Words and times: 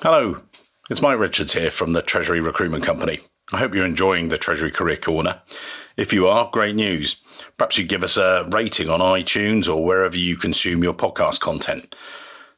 Hello, 0.00 0.36
it's 0.88 1.02
Mike 1.02 1.18
Richards 1.18 1.54
here 1.54 1.72
from 1.72 1.92
the 1.92 2.02
Treasury 2.02 2.40
Recruitment 2.40 2.84
Company. 2.84 3.18
I 3.52 3.58
hope 3.58 3.74
you're 3.74 3.84
enjoying 3.84 4.28
the 4.28 4.38
Treasury 4.38 4.70
Career 4.70 4.96
Corner. 4.96 5.40
If 5.96 6.12
you 6.12 6.28
are, 6.28 6.48
great 6.52 6.76
news. 6.76 7.16
Perhaps 7.56 7.78
you 7.78 7.84
give 7.84 8.04
us 8.04 8.16
a 8.16 8.46
rating 8.48 8.90
on 8.90 9.00
iTunes 9.00 9.68
or 9.68 9.84
wherever 9.84 10.16
you 10.16 10.36
consume 10.36 10.84
your 10.84 10.94
podcast 10.94 11.40
content. 11.40 11.96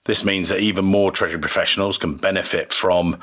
This 0.04 0.22
means 0.22 0.50
that 0.50 0.60
even 0.60 0.84
more 0.84 1.10
Treasury 1.12 1.40
professionals 1.40 1.96
can 1.96 2.16
benefit 2.16 2.74
from 2.74 3.18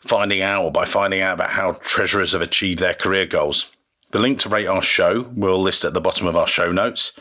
finding 0.00 0.40
out 0.40 0.64
or 0.64 0.72
by 0.72 0.86
finding 0.86 1.20
out 1.20 1.34
about 1.34 1.50
how 1.50 1.72
treasurers 1.82 2.32
have 2.32 2.40
achieved 2.40 2.78
their 2.78 2.94
career 2.94 3.26
goals. 3.26 3.70
The 4.12 4.20
link 4.20 4.38
to 4.38 4.48
rate 4.48 4.68
our 4.68 4.80
show 4.80 5.30
we'll 5.34 5.60
list 5.60 5.84
at 5.84 5.92
the 5.92 6.00
bottom 6.00 6.26
of 6.26 6.34
our 6.34 6.46
show 6.46 6.72
notes. 6.72 7.12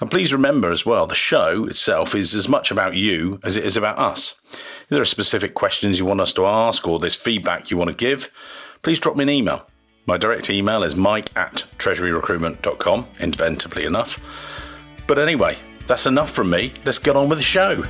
And 0.00 0.10
please 0.10 0.32
remember 0.32 0.72
as 0.72 0.84
well, 0.84 1.06
the 1.06 1.14
show 1.14 1.64
itself 1.64 2.12
is 2.14 2.34
as 2.34 2.48
much 2.48 2.72
about 2.72 2.96
you 2.96 3.38
as 3.44 3.56
it 3.56 3.64
is 3.64 3.76
about 3.76 4.00
us. 4.00 4.34
If 4.86 4.90
there 4.90 5.02
are 5.02 5.04
specific 5.04 5.54
questions 5.54 5.98
you 5.98 6.06
want 6.06 6.20
us 6.20 6.32
to 6.34 6.46
ask 6.46 6.86
or 6.86 7.00
there's 7.00 7.16
feedback 7.16 7.72
you 7.72 7.76
want 7.76 7.90
to 7.90 7.96
give, 7.96 8.32
please 8.82 9.00
drop 9.00 9.16
me 9.16 9.24
an 9.24 9.28
email. 9.28 9.66
My 10.06 10.16
direct 10.16 10.48
email 10.48 10.84
is 10.84 10.94
mike 10.94 11.36
at 11.36 11.64
treasuryrecruitment.com, 11.76 13.08
inventively 13.18 13.84
enough. 13.84 14.20
But 15.08 15.18
anyway, 15.18 15.58
that's 15.88 16.06
enough 16.06 16.30
from 16.30 16.50
me. 16.50 16.72
Let's 16.84 17.00
get 17.00 17.16
on 17.16 17.28
with 17.28 17.40
the 17.40 17.44
show. 17.44 17.82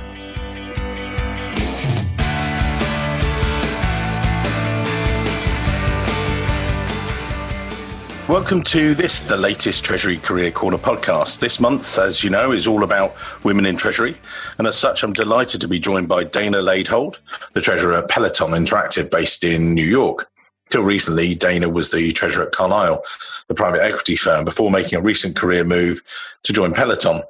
Welcome 8.29 8.61
to 8.63 8.93
this, 8.93 9.21
the 9.21 9.37
latest 9.37 9.85
Treasury 9.85 10.17
Career 10.17 10.51
Corner 10.51 10.77
podcast. 10.77 11.39
This 11.39 11.61
month, 11.61 11.97
as 11.97 12.25
you 12.25 12.29
know, 12.29 12.51
is 12.51 12.67
all 12.67 12.83
about 12.83 13.15
women 13.45 13.65
in 13.65 13.77
Treasury. 13.77 14.17
And 14.57 14.67
as 14.67 14.77
such, 14.77 15.01
I'm 15.01 15.13
delighted 15.13 15.61
to 15.61 15.67
be 15.69 15.79
joined 15.79 16.09
by 16.09 16.25
Dana 16.25 16.57
Laidhold, 16.57 17.21
the 17.53 17.61
treasurer 17.61 17.93
at 17.93 18.09
Peloton 18.09 18.51
Interactive 18.51 19.09
based 19.09 19.45
in 19.45 19.73
New 19.73 19.85
York. 19.85 20.29
Till 20.69 20.83
recently, 20.83 21.35
Dana 21.35 21.69
was 21.69 21.91
the 21.91 22.11
treasurer 22.11 22.47
at 22.47 22.51
Carlyle, 22.51 23.01
the 23.47 23.55
private 23.55 23.81
equity 23.81 24.17
firm, 24.17 24.43
before 24.43 24.69
making 24.69 24.99
a 24.99 25.01
recent 25.01 25.37
career 25.37 25.63
move 25.63 26.01
to 26.43 26.51
join 26.51 26.73
Peloton. 26.73 27.21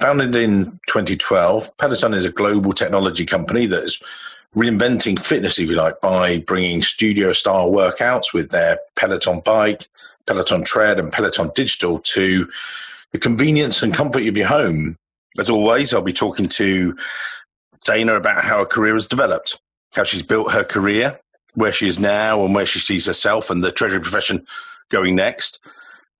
Founded 0.00 0.34
in 0.34 0.80
2012, 0.88 1.76
Peloton 1.76 2.12
is 2.12 2.24
a 2.24 2.32
global 2.32 2.72
technology 2.72 3.24
company 3.24 3.66
that 3.66 3.84
is 3.84 4.02
reinventing 4.56 5.16
fitness, 5.16 5.60
if 5.60 5.70
you 5.70 5.76
like, 5.76 6.00
by 6.00 6.38
bringing 6.38 6.82
studio 6.82 7.32
style 7.32 7.70
workouts 7.70 8.34
with 8.34 8.50
their 8.50 8.80
Peloton 8.96 9.38
bike, 9.44 9.86
Peloton 10.26 10.64
Tread 10.64 10.98
and 10.98 11.12
Peloton 11.12 11.50
Digital 11.54 11.98
to 12.00 12.48
the 13.12 13.18
convenience 13.18 13.82
and 13.82 13.94
comfort 13.94 14.26
of 14.26 14.36
your 14.36 14.46
home. 14.46 14.96
As 15.38 15.50
always, 15.50 15.92
I'll 15.92 16.02
be 16.02 16.12
talking 16.12 16.48
to 16.48 16.96
Dana 17.84 18.14
about 18.14 18.44
how 18.44 18.58
her 18.58 18.64
career 18.64 18.94
has 18.94 19.06
developed, 19.06 19.60
how 19.92 20.04
she's 20.04 20.22
built 20.22 20.52
her 20.52 20.64
career, 20.64 21.18
where 21.54 21.72
she 21.72 21.88
is 21.88 21.98
now, 21.98 22.44
and 22.44 22.54
where 22.54 22.66
she 22.66 22.78
sees 22.78 23.06
herself 23.06 23.50
and 23.50 23.62
the 23.62 23.72
Treasury 23.72 24.00
profession 24.00 24.46
going 24.90 25.16
next. 25.16 25.60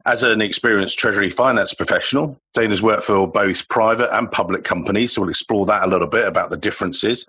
As 0.06 0.23
an 0.23 0.41
experienced 0.41 0.98
Treasury 0.98 1.28
finance 1.28 1.75
professional, 1.75 2.41
Dana's 2.55 2.83
worked 2.83 3.05
for 3.05 3.28
both 3.28 3.69
private 3.69 4.17
and 4.17 4.33
public 4.33 4.65
companies, 4.65 5.12
so 5.12 5.21
we'll 5.21 5.31
explore 5.31 5.67
that 5.67 5.84
a 5.84 5.87
little 5.87 6.06
bit 6.09 6.27
about 6.27 6.51
the 6.51 6.56
differences. 6.56 7.27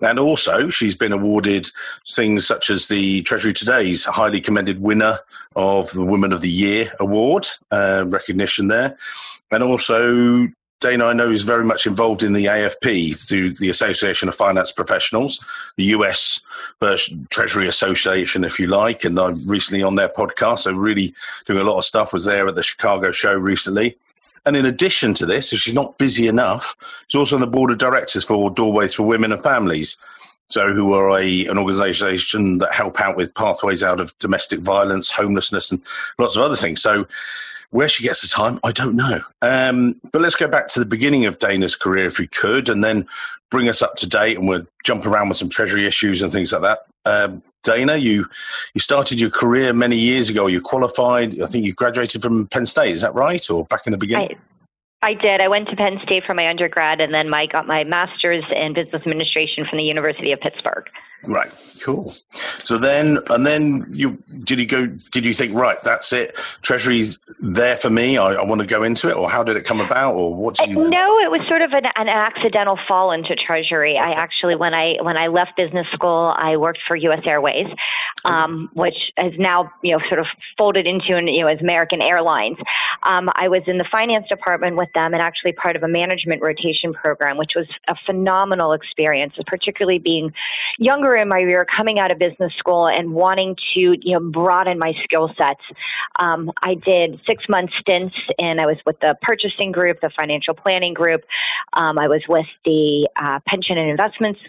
And 0.00 0.18
also, 0.18 0.68
she's 0.68 0.96
been 0.96 1.12
awarded 1.12 1.70
things 2.10 2.44
such 2.44 2.70
as 2.70 2.88
the 2.88 3.22
Treasury 3.22 3.52
Today's 3.52 4.04
highly 4.04 4.40
commended 4.40 4.82
winner 4.82 5.20
of 5.56 5.90
the 5.92 6.04
Women 6.04 6.32
of 6.32 6.40
the 6.40 6.50
Year 6.50 6.92
award, 7.00 7.46
uh, 7.70 8.04
recognition 8.06 8.68
there. 8.68 8.94
And 9.50 9.62
also, 9.62 10.48
Dana, 10.80 11.06
I 11.06 11.12
know, 11.12 11.30
is 11.30 11.42
very 11.42 11.64
much 11.64 11.86
involved 11.86 12.22
in 12.22 12.32
the 12.32 12.46
AFP 12.46 13.16
through 13.28 13.54
the 13.54 13.70
Association 13.70 14.28
of 14.28 14.34
Finance 14.34 14.72
Professionals, 14.72 15.38
the 15.76 15.84
US 15.84 16.40
Treasury 17.30 17.68
Association, 17.68 18.44
if 18.44 18.58
you 18.58 18.66
like. 18.66 19.04
And 19.04 19.18
I'm 19.18 19.46
recently 19.46 19.82
on 19.82 19.94
their 19.94 20.08
podcast, 20.08 20.60
so 20.60 20.72
really 20.72 21.14
doing 21.46 21.60
a 21.60 21.64
lot 21.64 21.78
of 21.78 21.84
stuff. 21.84 22.12
Was 22.12 22.24
there 22.24 22.48
at 22.48 22.54
the 22.54 22.62
Chicago 22.62 23.12
show 23.12 23.34
recently. 23.34 23.96
And 24.44 24.56
in 24.56 24.66
addition 24.66 25.14
to 25.14 25.26
this, 25.26 25.52
if 25.52 25.60
she's 25.60 25.74
not 25.74 25.98
busy 25.98 26.26
enough, 26.26 26.74
she's 27.06 27.18
also 27.18 27.36
on 27.36 27.40
the 27.40 27.46
board 27.46 27.70
of 27.70 27.78
directors 27.78 28.24
for 28.24 28.50
Doorways 28.50 28.94
for 28.94 29.04
Women 29.04 29.32
and 29.32 29.42
Families. 29.42 29.96
So, 30.48 30.72
who 30.72 30.92
are 30.92 31.18
a, 31.18 31.46
an 31.46 31.56
organisation 31.56 32.58
that 32.58 32.74
help 32.74 33.00
out 33.00 33.16
with 33.16 33.34
pathways 33.34 33.82
out 33.82 34.00
of 34.00 34.16
domestic 34.18 34.60
violence, 34.60 35.08
homelessness, 35.08 35.70
and 35.70 35.80
lots 36.18 36.36
of 36.36 36.42
other 36.42 36.56
things. 36.56 36.82
So, 36.82 37.06
where 37.70 37.88
she 37.88 38.02
gets 38.02 38.20
the 38.20 38.28
time, 38.28 38.60
I 38.62 38.72
don't 38.72 38.94
know. 38.94 39.22
Um, 39.40 39.98
but 40.12 40.20
let's 40.20 40.36
go 40.36 40.46
back 40.46 40.68
to 40.68 40.78
the 40.78 40.86
beginning 40.86 41.24
of 41.24 41.38
Dana's 41.38 41.74
career, 41.74 42.06
if 42.06 42.18
we 42.18 42.26
could, 42.26 42.68
and 42.68 42.84
then 42.84 43.08
bring 43.50 43.68
us 43.68 43.82
up 43.82 43.96
to 43.96 44.08
date, 44.08 44.36
and 44.38 44.46
we'll 44.46 44.66
jump 44.84 45.06
around 45.06 45.28
with 45.28 45.38
some 45.38 45.48
treasury 45.48 45.86
issues 45.86 46.22
and 46.22 46.30
things 46.30 46.52
like 46.52 46.62
that. 46.62 46.86
Um, 47.04 47.40
Dana, 47.62 47.96
you 47.96 48.26
you 48.74 48.80
started 48.80 49.20
your 49.20 49.30
career 49.30 49.72
many 49.72 49.96
years 49.96 50.28
ago. 50.28 50.46
You 50.48 50.60
qualified. 50.60 51.40
I 51.40 51.46
think 51.46 51.64
you 51.64 51.72
graduated 51.72 52.22
from 52.22 52.46
Penn 52.48 52.66
State. 52.66 52.92
Is 52.92 53.00
that 53.00 53.14
right, 53.14 53.48
or 53.50 53.64
back 53.66 53.86
in 53.86 53.92
the 53.92 53.98
beginning? 53.98 54.30
I, 54.32 54.61
I 55.04 55.14
did. 55.14 55.42
I 55.42 55.48
went 55.48 55.68
to 55.68 55.76
Penn 55.76 55.98
State 56.04 56.22
for 56.26 56.34
my 56.34 56.48
undergrad, 56.48 57.00
and 57.00 57.12
then 57.12 57.32
I 57.34 57.46
got 57.46 57.66
my 57.66 57.82
master's 57.82 58.44
in 58.54 58.72
business 58.72 59.02
administration 59.04 59.66
from 59.68 59.78
the 59.78 59.84
University 59.84 60.32
of 60.32 60.40
Pittsburgh. 60.40 60.86
Right. 61.24 61.52
Cool. 61.82 62.14
So 62.58 62.78
then, 62.78 63.18
and 63.30 63.44
then 63.44 63.86
you 63.90 64.16
did 64.44 64.60
you 64.60 64.66
go? 64.66 64.86
Did 64.86 65.26
you 65.26 65.34
think 65.34 65.54
right? 65.54 65.78
That's 65.82 66.12
it. 66.12 66.36
Treasury's 66.62 67.18
there 67.40 67.76
for 67.76 67.90
me. 67.90 68.16
I, 68.18 68.34
I 68.34 68.44
want 68.44 68.60
to 68.60 68.66
go 68.66 68.84
into 68.84 69.08
it, 69.08 69.16
or 69.16 69.28
how 69.28 69.42
did 69.42 69.56
it 69.56 69.64
come 69.64 69.80
about, 69.80 70.14
or 70.14 70.32
what? 70.32 70.56
Did 70.56 70.70
you 70.70 70.88
no, 70.88 71.18
it 71.18 71.30
was 71.30 71.40
sort 71.48 71.62
of 71.62 71.72
an, 71.72 71.86
an, 71.96 72.08
accidental 72.08 72.78
fall 72.86 73.10
into 73.10 73.34
Treasury. 73.34 73.98
I 73.98 74.12
actually, 74.12 74.54
when 74.54 74.74
I 74.74 74.96
when 75.00 75.20
I 75.20 75.26
left 75.26 75.56
business 75.56 75.86
school, 75.92 76.32
I 76.36 76.56
worked 76.56 76.78
for 76.86 76.96
U.S. 76.96 77.22
Airways, 77.26 77.66
um, 78.24 78.70
which 78.74 79.12
has 79.16 79.32
now 79.38 79.72
you 79.82 79.92
know 79.92 80.00
sort 80.08 80.20
of 80.20 80.26
folded 80.56 80.86
into 80.86 81.20
you 81.26 81.42
know 81.42 81.48
as 81.48 81.60
American 81.60 82.00
Airlines. 82.00 82.58
Um, 83.02 83.28
I 83.34 83.48
was 83.48 83.62
in 83.66 83.78
the 83.78 83.86
finance 83.90 84.26
department 84.28 84.76
with 84.76 84.92
them, 84.94 85.14
and 85.14 85.22
actually 85.22 85.52
part 85.52 85.74
of 85.74 85.82
a 85.82 85.88
management 85.88 86.42
rotation 86.42 86.92
program, 86.92 87.36
which 87.38 87.52
was 87.56 87.66
a 87.88 87.96
phenomenal 88.06 88.72
experience, 88.72 89.34
particularly 89.46 89.98
being 89.98 90.32
younger 90.78 91.11
in 91.16 91.28
my 91.28 91.40
career, 91.42 91.66
coming 91.76 91.98
out 91.98 92.12
of 92.12 92.18
business 92.18 92.52
school 92.58 92.88
and 92.88 93.12
wanting 93.12 93.56
to, 93.74 93.80
you 93.80 94.14
know, 94.14 94.20
broaden 94.20 94.78
my 94.78 94.92
skill 95.04 95.30
sets. 95.38 95.62
Um, 96.18 96.50
I 96.62 96.74
did 96.74 97.20
six 97.28 97.44
month 97.48 97.70
stints, 97.80 98.16
and 98.38 98.60
I 98.60 98.66
was 98.66 98.76
with 98.86 99.00
the 99.00 99.16
purchasing 99.22 99.72
group, 99.72 100.00
the 100.00 100.10
financial 100.18 100.54
planning 100.54 100.94
group. 100.94 101.22
Um, 101.72 101.98
I 101.98 102.08
was 102.08 102.22
with 102.28 102.46
the 102.64 103.08
uh, 103.16 103.40
pension 103.46 103.78
and 103.78 103.88
investments 103.88 104.40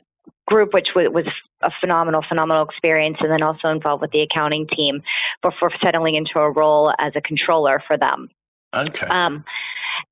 group, 0.46 0.74
which 0.74 0.90
was 0.96 1.26
a 1.62 1.72
phenomenal, 1.80 2.24
phenomenal 2.28 2.66
experience, 2.66 3.18
and 3.22 3.32
then 3.32 3.42
also 3.42 3.70
involved 3.70 4.02
with 4.02 4.12
the 4.12 4.22
accounting 4.22 4.68
team 4.68 5.02
before 5.42 5.72
settling 5.84 6.16
into 6.16 6.38
a 6.40 6.52
role 6.52 6.92
as 7.00 7.14
a 7.16 7.22
controller 7.22 7.82
for 7.88 7.98
them. 7.98 8.30
Okay. 8.74 9.08
Um, 9.08 9.44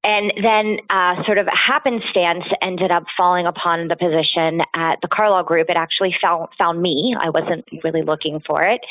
and 0.04 0.34
then 0.42 0.80
uh, 0.90 1.24
sort 1.26 1.38
of 1.38 1.48
happenstance 1.54 2.46
ended 2.62 2.92
up 2.92 3.04
falling 3.16 3.46
upon 3.46 3.88
the 3.88 3.96
position 3.96 4.62
at 4.76 4.98
the 5.02 5.08
Carlyle 5.08 5.44
Group. 5.44 5.70
It 5.70 5.78
actually 5.78 6.16
found, 6.24 6.50
found 6.58 6.82
me. 6.82 7.14
I 7.18 7.30
wasn't 7.30 7.66
really 7.84 8.02
looking 8.02 8.42
for 8.48 8.64
it, 8.64 8.82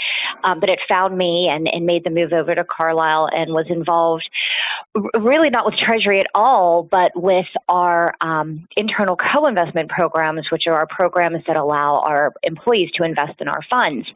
um, 0.44 0.60
but 0.60 0.70
it 0.70 0.78
found 0.88 1.16
me 1.16 1.48
and, 1.50 1.68
and 1.72 1.84
made 1.84 2.04
the 2.04 2.10
move 2.10 2.32
over 2.32 2.54
to 2.54 2.64
Carlyle 2.64 3.28
and 3.32 3.52
was 3.52 3.66
involved 3.68 4.28
really 5.20 5.50
not 5.50 5.64
with 5.64 5.76
Treasury 5.76 6.20
at 6.20 6.26
all, 6.34 6.82
but 6.82 7.12
with 7.14 7.46
our 7.68 8.14
um, 8.20 8.66
internal 8.76 9.16
co 9.16 9.46
investment 9.46 9.88
programs, 9.88 10.50
which 10.50 10.64
are 10.66 10.74
our 10.74 10.86
programs 10.86 11.44
that 11.46 11.56
allow 11.56 12.00
our 12.00 12.32
employees 12.42 12.90
to 12.94 13.04
invest 13.04 13.40
in 13.40 13.48
our 13.48 13.60
funds. 13.70 14.08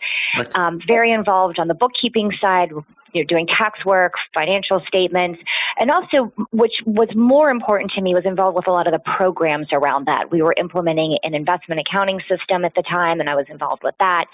Um, 0.57 0.81
very 0.87 1.13
involved 1.13 1.59
on 1.59 1.69
the 1.69 1.75
bookkeeping 1.75 2.33
side, 2.41 2.71
you 3.15 3.23
know, 3.23 3.27
doing 3.27 3.47
tax 3.47 3.85
work, 3.85 4.15
financial 4.35 4.83
statements, 4.87 5.41
and 5.79 5.91
also, 5.91 6.33
which 6.51 6.75
was 6.85 7.09
more 7.15 7.49
important 7.49 7.93
to 7.93 8.03
me, 8.03 8.15
was 8.15 8.25
involved 8.25 8.57
with 8.57 8.67
a 8.67 8.73
lot 8.73 8.87
of 8.87 8.93
the 8.93 8.99
programs 9.17 9.69
around 9.73 10.07
that. 10.07 10.31
We 10.31 10.43
were 10.43 10.55
implementing 10.59 11.17
an 11.23 11.35
investment 11.35 11.81
accounting 11.81 12.21
system 12.29 12.65
at 12.65 12.75
the 12.75 12.83
time, 12.83 13.21
and 13.21 13.31
I 13.31 13.35
was 13.35 13.47
involved 13.49 13.83
with 13.83 13.95
that. 14.01 14.27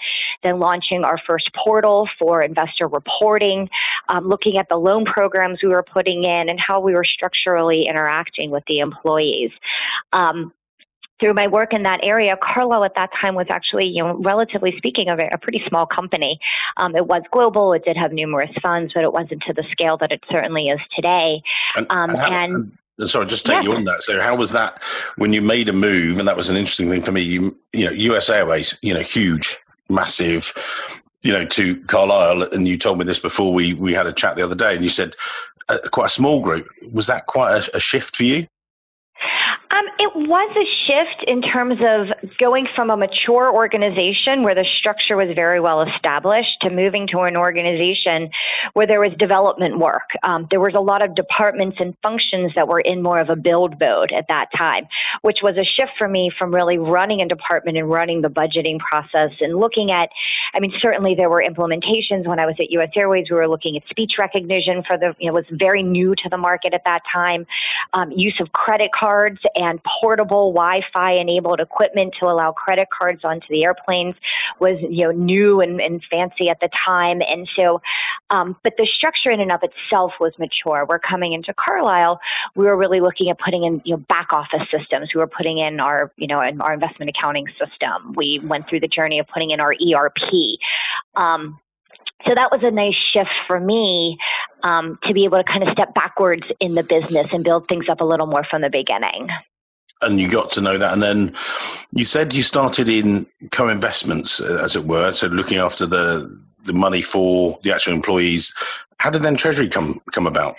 Then 0.43 0.59
launching 0.59 1.03
our 1.03 1.19
first 1.27 1.51
portal 1.53 2.09
for 2.19 2.41
investor 2.41 2.87
reporting, 2.87 3.69
um, 4.09 4.27
looking 4.27 4.57
at 4.57 4.67
the 4.69 4.77
loan 4.77 5.05
programs 5.05 5.59
we 5.63 5.69
were 5.69 5.83
putting 5.83 6.23
in, 6.23 6.49
and 6.49 6.59
how 6.59 6.79
we 6.79 6.93
were 6.93 7.05
structurally 7.05 7.85
interacting 7.87 8.49
with 8.49 8.63
the 8.67 8.79
employees. 8.79 9.51
Um, 10.11 10.51
through 11.21 11.35
my 11.35 11.47
work 11.47 11.73
in 11.73 11.83
that 11.83 12.03
area, 12.03 12.35
Carlyle 12.41 12.83
at 12.83 12.95
that 12.95 13.11
time 13.21 13.35
was 13.35 13.45
actually, 13.49 13.87
you 13.87 14.03
know, 14.03 14.17
relatively 14.17 14.73
speaking, 14.77 15.07
a, 15.07 15.15
a 15.31 15.37
pretty 15.37 15.63
small 15.69 15.85
company. 15.85 16.39
Um, 16.77 16.95
it 16.95 17.05
was 17.05 17.21
global. 17.31 17.73
It 17.73 17.85
did 17.85 17.95
have 17.95 18.11
numerous 18.11 18.49
funds, 18.61 18.91
but 18.93 19.03
it 19.03 19.13
wasn't 19.13 19.43
to 19.43 19.53
the 19.53 19.63
scale 19.71 19.97
that 19.97 20.11
it 20.11 20.21
certainly 20.29 20.67
is 20.67 20.79
today. 20.95 21.41
And, 21.77 21.85
um, 21.91 22.09
and, 22.09 22.19
how, 22.19 22.43
and, 22.43 22.77
and 22.97 23.09
sorry, 23.09 23.27
just 23.27 23.45
take 23.45 23.63
you 23.63 23.73
on 23.73 23.85
that. 23.85 24.01
So, 24.01 24.19
how 24.19 24.35
was 24.35 24.51
that 24.51 24.81
when 25.15 25.31
you 25.31 25.41
made 25.41 25.69
a 25.69 25.73
move? 25.73 26.17
And 26.19 26.27
that 26.27 26.35
was 26.35 26.49
an 26.49 26.57
interesting 26.57 26.89
thing 26.89 27.01
for 27.01 27.11
me. 27.11 27.21
You, 27.21 27.57
you 27.71 27.85
know, 27.85 27.91
US 27.91 28.29
Airways, 28.29 28.77
you 28.81 28.93
know, 28.93 29.01
huge, 29.01 29.57
massive. 29.89 30.53
You 31.23 31.33
know, 31.33 31.45
to 31.45 31.79
Carlyle, 31.83 32.41
and 32.51 32.67
you 32.67 32.79
told 32.79 32.97
me 32.97 33.05
this 33.05 33.19
before 33.19 33.53
we 33.53 33.75
we 33.75 33.93
had 33.93 34.07
a 34.07 34.11
chat 34.11 34.35
the 34.35 34.41
other 34.41 34.55
day, 34.55 34.73
and 34.73 34.83
you 34.83 34.89
said 34.89 35.15
uh, 35.69 35.77
quite 35.91 36.07
a 36.07 36.09
small 36.09 36.41
group. 36.41 36.67
Was 36.91 37.05
that 37.07 37.27
quite 37.27 37.51
a, 37.51 37.77
a 37.77 37.79
shift 37.79 38.15
for 38.15 38.23
you? 38.23 38.47
Was 40.31 40.55
a 40.55 40.65
shift 40.87 41.29
in 41.29 41.41
terms 41.41 41.81
of 41.81 42.07
going 42.37 42.65
from 42.73 42.89
a 42.89 42.95
mature 42.95 43.53
organization 43.53 44.43
where 44.43 44.55
the 44.55 44.63
structure 44.77 45.17
was 45.17 45.27
very 45.35 45.59
well 45.59 45.81
established 45.81 46.55
to 46.61 46.69
moving 46.69 47.05
to 47.07 47.19
an 47.23 47.35
organization 47.35 48.29
where 48.71 48.87
there 48.87 49.01
was 49.01 49.11
development 49.19 49.77
work. 49.77 50.07
Um, 50.23 50.47
there 50.49 50.61
was 50.61 50.71
a 50.73 50.79
lot 50.79 51.03
of 51.03 51.15
departments 51.15 51.75
and 51.81 51.97
functions 52.01 52.53
that 52.55 52.69
were 52.69 52.79
in 52.79 53.03
more 53.03 53.19
of 53.19 53.27
a 53.27 53.35
build 53.35 53.77
mode 53.77 54.13
at 54.13 54.29
that 54.29 54.47
time, 54.57 54.87
which 55.21 55.39
was 55.43 55.57
a 55.57 55.65
shift 55.65 55.91
for 55.97 56.07
me 56.07 56.31
from 56.39 56.55
really 56.55 56.77
running 56.77 57.21
a 57.21 57.27
department 57.27 57.77
and 57.77 57.89
running 57.89 58.21
the 58.21 58.29
budgeting 58.29 58.79
process 58.79 59.31
and 59.41 59.59
looking 59.59 59.91
at, 59.91 60.07
I 60.53 60.61
mean, 60.61 60.71
certainly 60.79 61.13
there 61.13 61.29
were 61.29 61.43
implementations 61.45 62.25
when 62.25 62.39
I 62.39 62.45
was 62.45 62.55
at 62.57 62.71
US 62.71 62.91
Airways. 62.95 63.25
We 63.29 63.35
were 63.35 63.49
looking 63.49 63.75
at 63.75 63.83
speech 63.89 64.13
recognition 64.17 64.81
for 64.87 64.97
the, 64.97 65.13
you 65.19 65.29
know, 65.29 65.37
it 65.37 65.45
was 65.49 65.59
very 65.59 65.83
new 65.83 66.15
to 66.15 66.29
the 66.29 66.37
market 66.37 66.73
at 66.73 66.85
that 66.85 67.01
time, 67.13 67.45
um, 67.91 68.11
use 68.11 68.39
of 68.39 68.53
credit 68.53 68.91
cards 68.97 69.39
and 69.55 69.81
portable 69.83 70.20
Wi-Fi 70.25 71.13
enabled 71.13 71.61
equipment 71.61 72.13
to 72.19 72.27
allow 72.27 72.51
credit 72.51 72.87
cards 72.97 73.21
onto 73.23 73.47
the 73.49 73.65
airplanes 73.65 74.15
was 74.59 74.77
you 74.81 75.05
know 75.05 75.11
new 75.11 75.61
and, 75.61 75.81
and 75.81 76.03
fancy 76.11 76.49
at 76.49 76.59
the 76.59 76.69
time, 76.87 77.21
and 77.27 77.47
so. 77.57 77.81
Um, 78.29 78.55
but 78.63 78.73
the 78.77 78.87
structure 78.93 79.29
in 79.29 79.41
and 79.41 79.51
of 79.51 79.59
itself 79.61 80.13
was 80.21 80.31
mature. 80.39 80.85
We're 80.87 80.99
coming 80.99 81.33
into 81.33 81.53
Carlyle. 81.53 82.17
We 82.55 82.65
were 82.65 82.77
really 82.77 83.01
looking 83.01 83.29
at 83.29 83.37
putting 83.39 83.65
in 83.65 83.81
you 83.83 83.95
know 83.95 84.03
back 84.07 84.31
office 84.31 84.67
systems. 84.71 85.09
We 85.13 85.19
were 85.19 85.27
putting 85.27 85.57
in 85.57 85.79
our 85.79 86.11
you 86.17 86.27
know 86.27 86.37
our 86.37 86.73
investment 86.73 87.11
accounting 87.11 87.47
system. 87.59 88.13
We 88.15 88.39
went 88.43 88.69
through 88.69 88.81
the 88.81 88.87
journey 88.87 89.19
of 89.19 89.27
putting 89.27 89.51
in 89.51 89.59
our 89.59 89.73
ERP. 89.73 90.31
Um, 91.15 91.59
so 92.27 92.33
that 92.35 92.51
was 92.51 92.61
a 92.63 92.71
nice 92.71 92.95
shift 92.95 93.31
for 93.47 93.59
me 93.59 94.17
um, 94.63 94.99
to 95.03 95.13
be 95.13 95.25
able 95.25 95.37
to 95.37 95.43
kind 95.43 95.63
of 95.63 95.69
step 95.73 95.93
backwards 95.93 96.43
in 96.59 96.75
the 96.75 96.83
business 96.83 97.27
and 97.31 97.43
build 97.43 97.67
things 97.67 97.85
up 97.89 98.01
a 98.01 98.05
little 98.05 98.27
more 98.27 98.45
from 98.49 98.61
the 98.61 98.69
beginning 98.69 99.27
and 100.01 100.19
you 100.19 100.29
got 100.29 100.51
to 100.51 100.61
know 100.61 100.77
that. 100.77 100.93
And 100.93 101.01
then 101.01 101.35
you 101.93 102.05
said 102.05 102.33
you 102.33 102.43
started 102.43 102.89
in 102.89 103.27
co-investments, 103.51 104.39
uh, 104.39 104.59
as 104.63 104.75
it 104.75 104.85
were, 104.85 105.11
so 105.11 105.27
looking 105.27 105.57
after 105.57 105.85
the 105.85 106.39
the 106.65 106.73
money 106.73 107.01
for 107.01 107.59
the 107.63 107.73
actual 107.73 107.93
employees. 107.93 108.53
How 108.99 109.09
did 109.09 109.23
then 109.23 109.35
Treasury 109.35 109.67
come 109.67 109.99
come 110.11 110.27
about? 110.27 110.55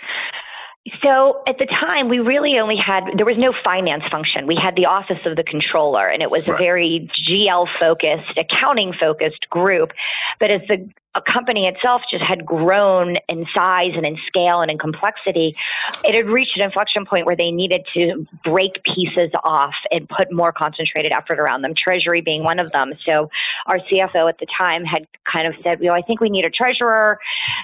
So 1.01 1.41
at 1.47 1.57
the 1.59 1.65
time, 1.65 2.09
we 2.09 2.19
really 2.19 2.59
only 2.59 2.75
had, 2.75 3.05
there 3.15 3.25
was 3.25 3.37
no 3.37 3.53
finance 3.63 4.03
function. 4.11 4.47
We 4.47 4.57
had 4.61 4.75
the 4.75 4.85
Office 4.85 5.19
of 5.25 5.37
the 5.37 5.43
Controller, 5.43 6.05
and 6.05 6.21
it 6.21 6.29
was 6.29 6.45
right. 6.45 6.59
a 6.59 6.61
very 6.61 7.09
GL 7.25 7.69
focused, 7.69 8.37
accounting 8.37 8.93
focused 8.99 9.49
group. 9.49 9.93
But 10.41 10.51
as 10.51 10.61
the 10.67 10.89
a 11.15 11.21
company 11.21 11.67
itself 11.67 12.01
just 12.09 12.23
had 12.23 12.45
grown 12.45 13.15
in 13.27 13.45
size 13.55 13.91
and 13.95 14.05
in 14.05 14.17
scale 14.27 14.61
and 14.61 14.71
in 14.71 14.77
complexity, 14.77 15.55
it 16.03 16.15
had 16.15 16.27
reached 16.27 16.57
an 16.57 16.63
inflection 16.63 17.05
point 17.05 17.25
where 17.25 17.35
they 17.35 17.51
needed 17.51 17.85
to 17.95 18.25
break 18.43 18.83
pieces 18.83 19.29
off 19.43 19.75
and 19.91 20.09
put 20.09 20.31
more 20.31 20.51
concentrated 20.51 21.11
effort 21.11 21.39
around 21.39 21.61
them, 21.61 21.73
Treasury 21.75 22.21
being 22.21 22.43
one 22.43 22.59
of 22.59 22.71
them. 22.71 22.93
So 23.07 23.29
our 23.67 23.77
CFO 23.79 24.27
at 24.27 24.39
the 24.39 24.47
time 24.59 24.85
had 24.85 25.07
kind 25.23 25.47
of 25.47 25.53
said, 25.63 25.79
you 25.81 25.87
know, 25.87 25.93
I 25.93 26.01
think 26.01 26.19
we 26.19 26.29
need 26.29 26.45
a 26.45 26.49
treasurer, 26.49 27.19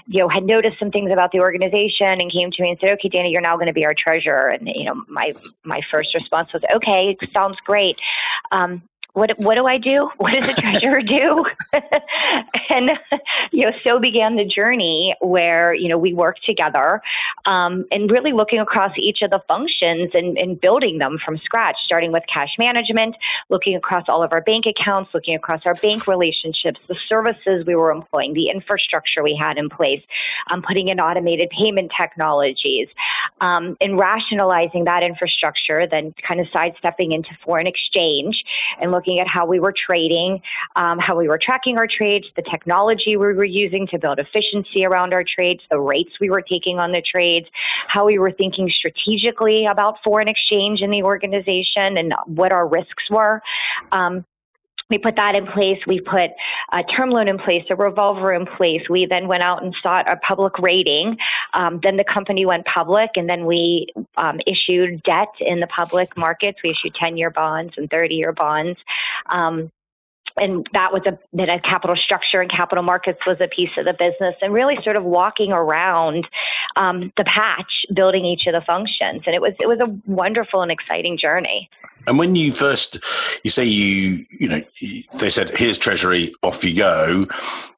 you 0.06 0.20
know, 0.20 0.28
had 0.28 0.44
noticed 0.44 0.78
some 0.78 0.90
things 0.90 1.12
about 1.12 1.32
the 1.32 1.40
organization 1.40 2.06
and 2.06 2.32
came 2.32 2.50
to 2.52 2.62
me 2.62 2.70
and 2.70 2.78
said, 2.80 2.92
okay, 2.92 3.08
Dana, 3.08 3.30
you're 3.30 3.40
now 3.40 3.56
going 3.56 3.66
to 3.66 3.72
be 3.72 3.84
our 3.84 3.94
treasurer. 3.98 4.48
And, 4.48 4.70
you 4.72 4.84
know, 4.84 5.02
my, 5.08 5.32
my 5.64 5.80
first 5.92 6.14
response 6.14 6.52
was, 6.52 6.62
okay, 6.76 7.16
sounds 7.34 7.56
great. 7.64 7.98
Um, 8.52 8.82
what 9.12 9.38
what 9.38 9.56
do 9.56 9.66
I 9.66 9.78
do? 9.78 10.08
What 10.18 10.32
does 10.32 10.48
a 10.48 10.54
treasurer 10.54 11.00
do? 11.00 11.44
and 12.70 12.90
you 13.52 13.66
know, 13.66 13.72
so 13.86 13.98
began 13.98 14.36
the 14.36 14.44
journey 14.44 15.14
where 15.20 15.74
you 15.74 15.88
know 15.88 15.98
we 15.98 16.14
worked 16.14 16.40
together 16.46 17.00
um, 17.46 17.86
and 17.90 18.10
really 18.10 18.32
looking 18.32 18.60
across 18.60 18.92
each 18.98 19.22
of 19.22 19.30
the 19.30 19.40
functions 19.48 20.10
and, 20.14 20.38
and 20.38 20.60
building 20.60 20.98
them 20.98 21.18
from 21.24 21.38
scratch, 21.38 21.76
starting 21.84 22.12
with 22.12 22.22
cash 22.32 22.50
management, 22.58 23.16
looking 23.48 23.76
across 23.76 24.04
all 24.08 24.22
of 24.22 24.32
our 24.32 24.42
bank 24.42 24.66
accounts, 24.66 25.10
looking 25.14 25.34
across 25.34 25.60
our 25.64 25.74
bank 25.76 26.06
relationships, 26.06 26.78
the 26.88 26.96
services 27.08 27.64
we 27.66 27.74
were 27.74 27.90
employing, 27.90 28.34
the 28.34 28.48
infrastructure 28.48 29.22
we 29.22 29.36
had 29.40 29.58
in 29.58 29.68
place, 29.68 30.02
um, 30.52 30.62
putting 30.62 30.88
in 30.88 31.00
automated 31.00 31.48
payment 31.58 31.90
technologies, 31.98 32.88
um, 33.40 33.76
and 33.80 33.98
rationalizing 33.98 34.84
that 34.84 35.02
infrastructure, 35.02 35.86
then 35.90 36.14
kind 36.26 36.40
of 36.40 36.46
sidestepping 36.52 37.12
into 37.12 37.30
foreign 37.44 37.66
exchange 37.66 38.42
and 38.80 38.90
looking 39.00 39.20
at 39.20 39.26
how 39.26 39.46
we 39.46 39.58
were 39.58 39.72
trading, 39.72 40.42
um, 40.76 40.98
how 40.98 41.16
we 41.16 41.26
were 41.26 41.38
tracking 41.40 41.78
our 41.78 41.86
trades, 41.86 42.26
the 42.36 42.42
technology 42.42 43.16
we 43.16 43.32
were 43.32 43.44
using 43.44 43.86
to 43.86 43.98
build 43.98 44.18
efficiency 44.18 44.84
around 44.84 45.14
our 45.14 45.24
trades, 45.24 45.62
the 45.70 45.80
rates 45.80 46.10
we 46.20 46.28
were 46.28 46.42
taking 46.42 46.78
on 46.78 46.92
the 46.92 47.00
trades, 47.00 47.46
how 47.86 48.04
we 48.04 48.18
were 48.18 48.30
thinking 48.30 48.68
strategically 48.68 49.64
about 49.64 49.96
foreign 50.04 50.28
exchange 50.28 50.82
in 50.82 50.90
the 50.90 51.02
organization 51.02 51.96
and 51.96 52.14
what 52.26 52.52
our 52.52 52.68
risks 52.68 53.08
were. 53.10 53.40
Um, 53.92 54.26
we 54.90 54.98
put 54.98 55.16
that 55.16 55.36
in 55.36 55.46
place. 55.46 55.78
We 55.86 56.00
put 56.00 56.30
a 56.72 56.82
term 56.82 57.10
loan 57.10 57.28
in 57.28 57.38
place, 57.38 57.62
a 57.70 57.76
revolver 57.76 58.32
in 58.32 58.44
place. 58.44 58.82
We 58.90 59.06
then 59.06 59.28
went 59.28 59.42
out 59.42 59.62
and 59.62 59.74
sought 59.82 60.10
a 60.10 60.16
public 60.16 60.58
rating. 60.58 61.16
Um, 61.54 61.80
then 61.82 61.96
the 61.96 62.04
company 62.04 62.44
went 62.44 62.66
public, 62.66 63.10
and 63.16 63.28
then 63.28 63.46
we 63.46 63.86
um, 64.16 64.38
issued 64.46 65.02
debt 65.04 65.28
in 65.40 65.60
the 65.60 65.68
public 65.68 66.16
markets. 66.16 66.58
We 66.64 66.70
issued 66.70 66.94
10 67.00 67.16
year 67.16 67.30
bonds 67.30 67.74
and 67.76 67.88
30 67.90 68.14
year 68.14 68.32
bonds. 68.32 68.78
Um, 69.26 69.70
and 70.40 70.66
that 70.72 70.92
was 70.92 71.02
a, 71.06 71.18
that 71.34 71.52
a 71.52 71.60
capital 71.60 71.96
structure 71.96 72.40
and 72.40 72.50
capital 72.50 72.82
markets 72.82 73.20
was 73.26 73.36
a 73.40 73.48
piece 73.48 73.70
of 73.76 73.84
the 73.84 73.92
business 73.92 74.34
and 74.42 74.52
really 74.52 74.78
sort 74.82 74.96
of 74.96 75.04
walking 75.04 75.52
around 75.52 76.26
um, 76.76 77.12
the 77.16 77.24
patch 77.24 77.84
building 77.94 78.24
each 78.24 78.46
of 78.46 78.54
the 78.54 78.62
functions. 78.62 79.22
And 79.26 79.34
it 79.34 79.40
was 79.40 79.52
it 79.60 79.68
was 79.68 79.78
a 79.80 79.94
wonderful 80.10 80.62
and 80.62 80.72
exciting 80.72 81.18
journey. 81.18 81.68
And 82.06 82.18
when 82.18 82.34
you 82.34 82.50
first 82.50 82.98
you 83.44 83.50
say 83.50 83.64
you 83.64 84.24
you 84.30 84.48
know 84.48 84.62
they 85.18 85.30
said 85.30 85.50
here's 85.50 85.78
treasury 85.78 86.34
off 86.42 86.64
you 86.64 86.74
go. 86.74 87.26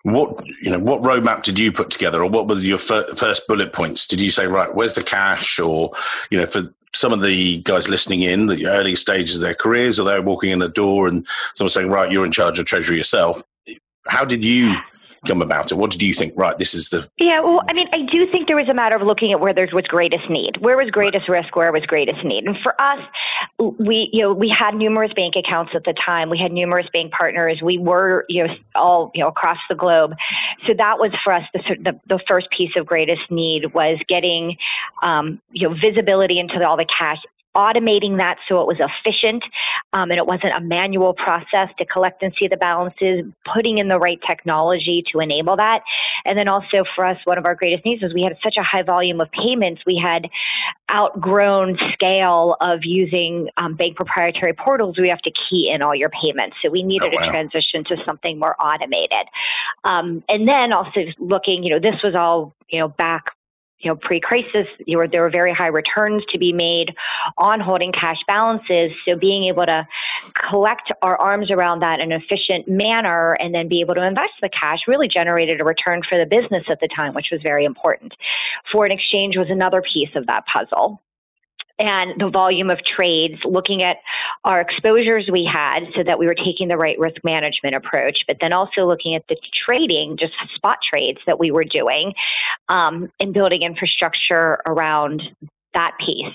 What 0.05 0.44
you 0.62 0.70
know 0.70 0.79
what 0.79 1.03
roadmap 1.03 1.43
did 1.43 1.59
you 1.59 1.73
put 1.73 1.91
together 1.91 2.23
or 2.23 2.31
what 2.31 2.49
were 2.49 2.56
your 2.56 2.79
fir- 2.79 3.14
first 3.17 3.47
bullet 3.49 3.73
points? 3.73 4.06
Did 4.06 4.20
you 4.20 4.31
say 4.31 4.47
right 4.47 4.73
where's 4.73 4.94
the 4.94 5.03
cash? 5.03 5.59
Or 5.59 5.91
you 6.31 6.38
know 6.38 6.47
for 6.47 6.73
some 6.94 7.12
of 7.12 7.22
the 7.22 7.58
guys 7.62 7.88
listening 7.88 8.22
in, 8.22 8.46
the 8.46 8.66
early 8.66 8.94
stages 8.94 9.36
of 9.36 9.40
their 9.40 9.54
careers, 9.54 9.98
or 9.98 10.04
they're 10.04 10.22
walking 10.22 10.50
in 10.50 10.58
the 10.58 10.68
door 10.68 11.08
and 11.08 11.26
someone 11.54 11.70
saying, 11.70 11.88
right, 11.88 12.10
you're 12.10 12.26
in 12.26 12.32
charge 12.32 12.58
of 12.58 12.66
treasury 12.66 12.96
yourself. 12.96 13.42
How 14.06 14.24
did 14.24 14.44
you 14.44 14.76
come 15.26 15.42
about 15.42 15.70
it? 15.70 15.76
What 15.76 15.90
do 15.92 16.06
you 16.06 16.14
think? 16.14 16.34
Right, 16.36 16.56
this 16.58 16.74
is 16.74 16.88
the. 16.88 17.08
Yeah, 17.19 17.40
well, 17.40 17.62
I 17.69 17.72
mean, 17.72 17.88
I 17.94 18.02
do 18.10 18.30
think 18.30 18.48
there 18.48 18.56
was 18.56 18.69
a 18.69 18.74
matter 18.74 18.96
of 18.96 19.02
looking 19.02 19.32
at 19.32 19.40
where 19.40 19.54
there 19.54 19.69
was 19.72 19.84
greatest 19.84 20.28
need. 20.28 20.56
Where 20.58 20.76
was 20.76 20.90
greatest 20.90 21.28
risk? 21.28 21.54
Where 21.54 21.72
was 21.72 21.82
greatest 21.86 22.24
need? 22.24 22.44
And 22.44 22.56
for 22.62 22.80
us, 22.80 23.00
we, 23.78 24.10
you 24.12 24.22
know, 24.22 24.32
we 24.32 24.48
had 24.48 24.74
numerous 24.74 25.12
bank 25.14 25.34
accounts 25.36 25.72
at 25.74 25.84
the 25.84 25.92
time. 25.92 26.30
We 26.30 26.38
had 26.38 26.52
numerous 26.52 26.86
bank 26.92 27.12
partners. 27.12 27.60
We 27.62 27.78
were, 27.78 28.24
you 28.28 28.44
know, 28.44 28.54
all, 28.74 29.10
you 29.14 29.22
know, 29.22 29.28
across 29.28 29.58
the 29.68 29.76
globe. 29.76 30.14
So 30.66 30.75
that 30.75 30.99
was 30.99 31.11
for 31.25 31.32
us 31.32 31.42
the, 31.54 31.61
the, 31.80 32.00
the 32.06 32.20
first 32.28 32.49
piece 32.50 32.70
of 32.76 32.87
greatest 32.87 33.30
need 33.30 33.73
was 33.75 33.99
getting, 34.08 34.56
um, 35.02 35.40
you 35.52 35.68
know, 35.68 35.76
visibility 35.80 36.38
into 36.38 36.66
all 36.66 36.76
the 36.76 36.87
cash 36.99 37.18
automating 37.56 38.18
that 38.18 38.38
so 38.49 38.61
it 38.61 38.66
was 38.66 38.78
efficient 38.78 39.42
um, 39.92 40.11
and 40.11 40.18
it 40.18 40.26
wasn't 40.26 40.54
a 40.56 40.61
manual 40.61 41.12
process 41.12 41.68
to 41.78 41.85
collect 41.85 42.23
and 42.23 42.32
see 42.40 42.49
the 42.49 42.56
balances, 42.56 43.25
putting 43.52 43.78
in 43.78 43.88
the 43.88 43.99
right 43.99 44.18
technology 44.26 45.04
to 45.12 45.18
enable 45.18 45.56
that. 45.56 45.82
And 46.25 46.38
then 46.38 46.49
also 46.49 46.85
for 46.94 47.04
us, 47.04 47.18
one 47.25 47.37
of 47.37 47.44
our 47.44 47.54
greatest 47.54 47.85
needs 47.85 48.02
was 48.02 48.14
we 48.14 48.23
had 48.23 48.37
such 48.42 48.56
a 48.56 48.62
high 48.62 48.82
volume 48.82 49.21
of 49.21 49.30
payments. 49.32 49.82
We 49.87 49.99
had 50.02 50.28
outgrown 50.92 51.78
scale 51.92 52.56
of 52.61 52.80
using 52.82 53.49
um, 53.56 53.75
bank 53.75 53.97
proprietary 53.97 54.54
portals. 54.54 54.97
We 54.99 55.09
have 55.09 55.23
to 55.23 55.32
key 55.32 55.71
in 55.71 55.82
all 55.82 55.94
your 55.94 56.11
payments. 56.11 56.56
So 56.64 56.71
we 56.71 56.82
needed 56.82 57.14
oh, 57.14 57.21
wow. 57.21 57.28
a 57.28 57.30
transition 57.30 57.85
to 57.85 57.97
something 58.06 58.38
more 58.38 58.56
automated. 58.61 59.26
Um, 59.85 60.23
and 60.28 60.49
then 60.49 60.73
also 60.73 61.00
looking, 61.18 61.64
you 61.64 61.71
know, 61.71 61.80
this 61.80 62.00
was 62.02 62.14
all, 62.14 62.54
you 62.68 62.78
know, 62.78 62.88
back 62.88 63.32
you 63.82 63.90
know, 63.90 63.96
pre-crisis, 63.96 64.66
were, 64.88 65.08
there 65.08 65.22
were 65.22 65.30
very 65.30 65.52
high 65.52 65.68
returns 65.68 66.22
to 66.30 66.38
be 66.38 66.52
made 66.52 66.94
on 67.36 67.60
holding 67.60 67.92
cash 67.92 68.18
balances. 68.28 68.92
So 69.06 69.16
being 69.16 69.44
able 69.44 69.66
to 69.66 69.86
collect 70.48 70.92
our 71.02 71.16
arms 71.20 71.50
around 71.50 71.80
that 71.80 72.02
in 72.02 72.12
an 72.12 72.22
efficient 72.22 72.68
manner 72.68 73.36
and 73.40 73.54
then 73.54 73.68
be 73.68 73.80
able 73.80 73.94
to 73.96 74.06
invest 74.06 74.32
the 74.40 74.48
cash 74.48 74.80
really 74.86 75.08
generated 75.08 75.60
a 75.60 75.64
return 75.64 76.02
for 76.08 76.18
the 76.18 76.26
business 76.26 76.64
at 76.70 76.80
the 76.80 76.88
time, 76.94 77.14
which 77.14 77.28
was 77.32 77.40
very 77.44 77.64
important. 77.64 78.14
Foreign 78.70 78.92
exchange 78.92 79.36
was 79.36 79.50
another 79.50 79.82
piece 79.82 80.10
of 80.14 80.26
that 80.26 80.44
puzzle 80.46 81.02
and 81.82 82.20
the 82.20 82.30
volume 82.30 82.70
of 82.70 82.78
trades, 82.84 83.40
looking 83.44 83.82
at 83.82 83.96
our 84.44 84.60
exposures 84.60 85.28
we 85.30 85.44
had 85.44 85.80
so 85.96 86.04
that 86.04 86.18
we 86.18 86.26
were 86.26 86.34
taking 86.34 86.68
the 86.68 86.76
right 86.76 86.98
risk 86.98 87.16
management 87.24 87.74
approach, 87.74 88.20
but 88.28 88.36
then 88.40 88.52
also 88.52 88.86
looking 88.86 89.14
at 89.16 89.24
the 89.28 89.36
trading, 89.66 90.16
just 90.18 90.32
spot 90.54 90.78
trades 90.88 91.18
that 91.26 91.38
we 91.38 91.50
were 91.50 91.64
doing, 91.64 92.14
um, 92.68 93.10
and 93.20 93.34
building 93.34 93.62
infrastructure 93.62 94.60
around 94.66 95.22
that 95.74 95.92
piece 96.04 96.26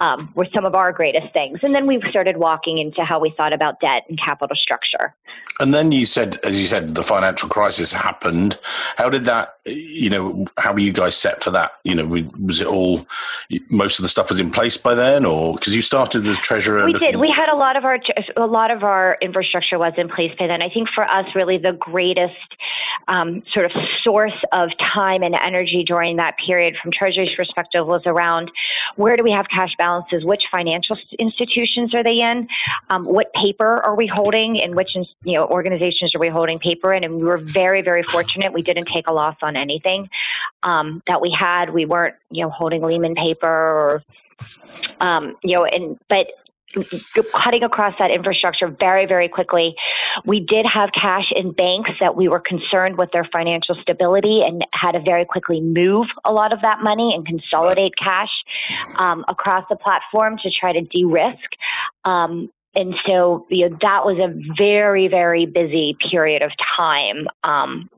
um, 0.00 0.30
were 0.34 0.46
some 0.54 0.64
of 0.64 0.74
our 0.74 0.92
greatest 0.92 1.32
things. 1.32 1.58
And 1.62 1.74
then 1.74 1.86
we 1.86 2.00
started 2.10 2.36
walking 2.36 2.78
into 2.78 3.02
how 3.02 3.18
we 3.18 3.32
thought 3.36 3.54
about 3.54 3.80
debt 3.80 4.02
and 4.08 4.18
capital 4.18 4.54
structure. 4.54 5.14
And 5.58 5.72
then 5.72 5.92
you 5.92 6.04
said, 6.04 6.38
as 6.44 6.60
you 6.60 6.66
said, 6.66 6.94
the 6.94 7.02
financial 7.02 7.48
crisis 7.48 7.90
happened. 7.90 8.58
How 8.96 9.08
did 9.08 9.24
that, 9.24 9.55
you 9.66 10.08
know, 10.08 10.46
how 10.58 10.72
were 10.72 10.78
you 10.78 10.92
guys 10.92 11.16
set 11.16 11.42
for 11.42 11.50
that? 11.50 11.72
You 11.84 11.94
know, 11.94 12.06
was 12.40 12.60
it 12.60 12.66
all, 12.66 13.06
most 13.70 13.98
of 13.98 14.02
the 14.04 14.08
stuff 14.08 14.28
was 14.28 14.38
in 14.38 14.50
place 14.50 14.76
by 14.76 14.94
then 14.94 15.24
or 15.24 15.54
because 15.54 15.74
you 15.74 15.82
started 15.82 16.26
as 16.28 16.38
treasurer? 16.38 16.84
We 16.84 16.92
did. 16.92 17.16
We 17.16 17.32
had 17.36 17.48
a 17.48 17.56
lot 17.56 17.76
of 17.76 17.84
our, 17.84 17.98
a 18.36 18.46
lot 18.46 18.72
of 18.72 18.84
our 18.84 19.18
infrastructure 19.20 19.78
was 19.78 19.92
in 19.96 20.08
place 20.08 20.32
by 20.38 20.46
then. 20.46 20.62
I 20.62 20.68
think 20.68 20.88
for 20.94 21.04
us, 21.04 21.26
really 21.34 21.58
the 21.58 21.72
greatest 21.72 22.34
um, 23.08 23.42
sort 23.52 23.66
of 23.66 23.72
source 24.02 24.38
of 24.52 24.70
time 24.78 25.22
and 25.22 25.34
energy 25.34 25.84
during 25.84 26.16
that 26.16 26.36
period 26.44 26.76
from 26.80 26.92
Treasury's 26.92 27.34
perspective 27.36 27.86
was 27.86 28.02
around 28.06 28.50
where 28.96 29.16
do 29.16 29.22
we 29.22 29.32
have 29.32 29.46
cash 29.48 29.72
balances? 29.78 30.24
Which 30.24 30.44
financial 30.50 30.96
institutions 31.18 31.94
are 31.94 32.02
they 32.02 32.18
in? 32.20 32.48
Um, 32.90 33.04
what 33.04 33.32
paper 33.34 33.84
are 33.84 33.96
we 33.96 34.06
holding? 34.06 34.62
And 34.62 34.74
which 34.74 34.94
you 35.24 35.36
know 35.36 35.46
organizations 35.46 36.14
are 36.14 36.18
we 36.18 36.28
holding 36.28 36.58
paper 36.58 36.92
in? 36.92 37.04
And 37.04 37.16
we 37.16 37.24
were 37.24 37.38
very 37.38 37.82
very 37.82 38.02
fortunate. 38.04 38.52
We 38.52 38.62
didn't 38.62 38.86
take 38.86 39.08
a 39.08 39.12
loss 39.12 39.36
on 39.42 39.55
anything 39.56 40.08
um, 40.62 41.02
that 41.06 41.20
we 41.20 41.30
had. 41.36 41.70
We 41.70 41.84
weren't 41.84 42.16
you 42.30 42.44
know 42.44 42.50
holding 42.50 42.82
Lehman 42.82 43.14
paper 43.14 43.46
or 43.46 44.02
um, 45.00 45.36
you 45.42 45.54
know, 45.54 45.64
and 45.64 45.98
but 46.08 46.28
cutting 47.32 47.62
across 47.62 47.94
that 47.98 48.10
infrastructure 48.10 48.68
very, 48.68 49.06
very 49.06 49.28
quickly. 49.28 49.74
We 50.24 50.40
did 50.40 50.66
have 50.72 50.90
cash 50.92 51.30
in 51.34 51.52
banks 51.52 51.90
that 52.00 52.16
we 52.16 52.28
were 52.28 52.40
concerned 52.40 52.98
with 52.98 53.10
their 53.12 53.26
financial 53.32 53.76
stability 53.80 54.42
and 54.44 54.66
had 54.74 54.92
to 54.92 55.00
very 55.00 55.24
quickly 55.24 55.60
move 55.60 56.06
a 56.24 56.32
lot 56.32 56.52
of 56.52 56.62
that 56.62 56.82
money 56.82 57.12
and 57.14 57.26
consolidate 57.26 57.96
cash 57.96 58.30
um, 58.96 59.24
across 59.28 59.64
the 59.70 59.76
platform 59.76 60.38
to 60.42 60.50
try 60.50 60.72
to 60.72 60.82
de 60.82 61.04
risk. 61.04 61.50
Um, 62.04 62.50
and 62.74 62.94
so 63.06 63.46
you 63.48 63.70
know, 63.70 63.78
that 63.80 64.04
was 64.04 64.18
a 64.18 64.34
very, 64.58 65.08
very 65.08 65.46
busy 65.46 65.96
period 66.10 66.42
of 66.42 66.50
time. 66.76 67.26
Um, 67.42 67.88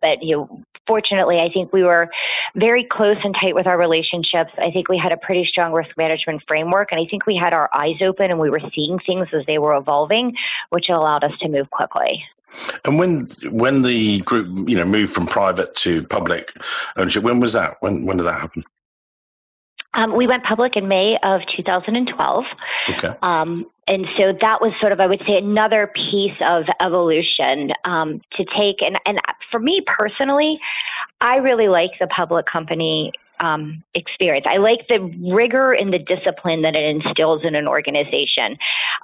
but 0.00 0.22
you 0.22 0.36
know, 0.36 0.62
fortunately, 0.86 1.38
I 1.38 1.50
think 1.52 1.72
we 1.72 1.82
were 1.82 2.08
very 2.54 2.84
close 2.84 3.16
and 3.24 3.34
tight 3.40 3.54
with 3.54 3.66
our 3.66 3.78
relationships. 3.78 4.52
I 4.58 4.70
think 4.70 4.88
we 4.88 4.98
had 4.98 5.12
a 5.12 5.16
pretty 5.16 5.44
strong 5.46 5.72
risk 5.72 5.90
management 5.96 6.42
framework, 6.48 6.92
and 6.92 7.00
I 7.00 7.06
think 7.08 7.26
we 7.26 7.36
had 7.36 7.52
our 7.52 7.68
eyes 7.72 7.96
open 8.02 8.30
and 8.30 8.40
we 8.40 8.50
were 8.50 8.60
seeing 8.74 8.98
things 9.06 9.28
as 9.32 9.44
they 9.46 9.58
were 9.58 9.74
evolving, 9.74 10.34
which 10.70 10.88
allowed 10.88 11.24
us 11.24 11.32
to 11.40 11.48
move 11.48 11.70
quickly. 11.70 12.24
And 12.84 12.98
when 12.98 13.28
when 13.50 13.82
the 13.82 14.20
group 14.20 14.68
you 14.68 14.76
know 14.76 14.84
moved 14.84 15.12
from 15.12 15.26
private 15.26 15.74
to 15.76 16.04
public 16.04 16.52
ownership, 16.96 17.22
when 17.22 17.40
was 17.40 17.52
that? 17.52 17.76
When 17.80 18.06
when 18.06 18.16
did 18.16 18.24
that 18.24 18.40
happen? 18.40 18.64
Um, 19.94 20.14
we 20.14 20.26
went 20.26 20.44
public 20.44 20.76
in 20.76 20.88
May 20.88 21.16
of 21.22 21.40
2012. 21.56 22.44
Okay. 22.90 23.14
Um, 23.22 23.66
and 23.88 24.06
so 24.18 24.32
that 24.40 24.60
was 24.60 24.72
sort 24.80 24.92
of, 24.92 25.00
I 25.00 25.06
would 25.06 25.22
say, 25.28 25.36
another 25.36 25.90
piece 25.94 26.36
of 26.40 26.64
evolution 26.82 27.70
um, 27.84 28.20
to 28.32 28.44
take. 28.56 28.82
And, 28.82 28.98
and 29.06 29.18
for 29.50 29.60
me 29.60 29.80
personally, 29.86 30.58
I 31.20 31.36
really 31.36 31.68
like 31.68 31.90
the 32.00 32.08
public 32.08 32.46
company 32.46 33.12
um, 33.40 33.84
experience. 33.94 34.46
I 34.48 34.56
like 34.56 34.80
the 34.88 34.98
rigor 35.32 35.72
and 35.72 35.92
the 35.92 35.98
discipline 35.98 36.62
that 36.62 36.76
it 36.76 36.84
instills 36.84 37.42
in 37.44 37.54
an 37.54 37.68
organization. 37.68 38.56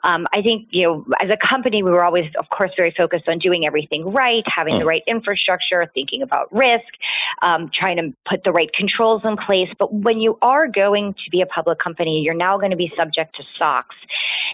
Um, 0.04 0.26
I 0.32 0.42
think, 0.42 0.68
you 0.70 0.82
know, 0.84 1.06
as 1.20 1.30
a 1.30 1.36
company, 1.36 1.82
we 1.82 1.90
were 1.90 2.04
always, 2.04 2.26
of 2.38 2.48
course, 2.48 2.70
very 2.76 2.92
focused 2.96 3.28
on 3.28 3.38
doing 3.38 3.66
everything 3.66 4.12
right, 4.12 4.42
having 4.46 4.78
the 4.78 4.84
mm. 4.84 4.88
right 4.88 5.02
infrastructure, 5.06 5.90
thinking 5.94 6.22
about 6.22 6.52
risk, 6.52 6.84
um, 7.42 7.70
trying 7.72 7.96
to 7.98 8.12
put 8.28 8.44
the 8.44 8.52
right 8.52 8.72
controls 8.72 9.22
in 9.24 9.36
place. 9.36 9.68
But 9.78 9.92
when 9.92 10.20
you 10.20 10.38
are 10.42 10.66
going 10.66 11.14
to 11.14 11.30
be 11.30 11.40
a 11.40 11.46
public 11.46 11.78
company, 11.78 12.22
you're 12.24 12.34
now 12.34 12.58
going 12.58 12.70
to 12.70 12.76
be 12.76 12.92
subject 12.96 13.36
to 13.36 13.42
SOX. 13.58 13.94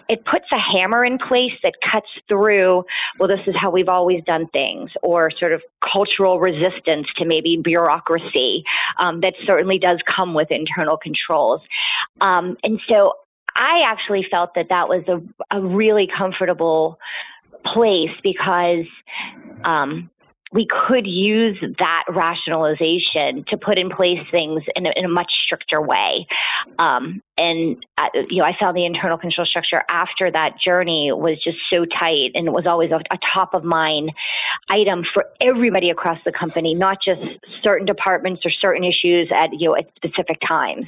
It 0.07 0.25
puts 0.25 0.45
a 0.51 0.59
hammer 0.59 1.03
in 1.03 1.17
place 1.17 1.53
that 1.63 1.73
cuts 1.81 2.07
through, 2.27 2.85
well, 3.17 3.27
this 3.27 3.41
is 3.47 3.55
how 3.57 3.69
we've 3.69 3.89
always 3.89 4.23
done 4.25 4.47
things, 4.47 4.91
or 5.03 5.31
sort 5.31 5.53
of 5.53 5.61
cultural 5.81 6.39
resistance 6.39 7.07
to 7.17 7.25
maybe 7.25 7.57
bureaucracy 7.57 8.63
um, 8.97 9.21
that 9.21 9.33
certainly 9.45 9.77
does 9.77 9.99
come 10.05 10.33
with 10.33 10.51
internal 10.51 10.97
controls. 10.97 11.61
Um, 12.21 12.57
and 12.63 12.79
so 12.87 13.13
I 13.55 13.83
actually 13.85 14.25
felt 14.31 14.55
that 14.55 14.67
that 14.69 14.87
was 14.87 15.03
a, 15.07 15.57
a 15.57 15.61
really 15.61 16.07
comfortable 16.17 16.99
place 17.65 18.11
because 18.23 18.85
um, 19.63 20.09
we 20.51 20.65
could 20.65 21.05
use 21.05 21.57
that 21.77 22.05
rationalization 22.09 23.45
to 23.49 23.57
put 23.57 23.77
in 23.77 23.89
place 23.89 24.19
things 24.31 24.63
in 24.75 24.87
a, 24.87 24.91
in 24.95 25.05
a 25.05 25.09
much 25.09 25.31
stricter 25.45 25.79
way. 25.79 26.25
Um, 26.79 27.21
and 27.37 27.77
uh, 27.97 28.07
you 28.29 28.37
know, 28.37 28.45
I 28.45 28.55
found 28.59 28.75
the 28.75 28.85
internal 28.85 29.17
control 29.17 29.45
structure 29.45 29.83
after 29.91 30.31
that 30.31 30.55
journey 30.59 31.11
was 31.11 31.37
just 31.43 31.57
so 31.71 31.85
tight, 31.85 32.31
and 32.33 32.47
it 32.47 32.51
was 32.51 32.65
always 32.65 32.91
a, 32.91 32.99
a 33.11 33.17
top 33.33 33.53
of 33.53 33.63
mind 33.63 34.11
item 34.69 35.03
for 35.13 35.25
everybody 35.41 35.91
across 35.91 36.17
the 36.25 36.31
company, 36.31 36.73
not 36.73 36.97
just 37.05 37.21
certain 37.63 37.85
departments 37.85 38.41
or 38.43 38.49
certain 38.49 38.83
issues 38.83 39.29
at 39.31 39.49
you 39.53 39.69
know 39.69 39.75
at 39.75 39.87
specific 39.97 40.39
times. 40.47 40.87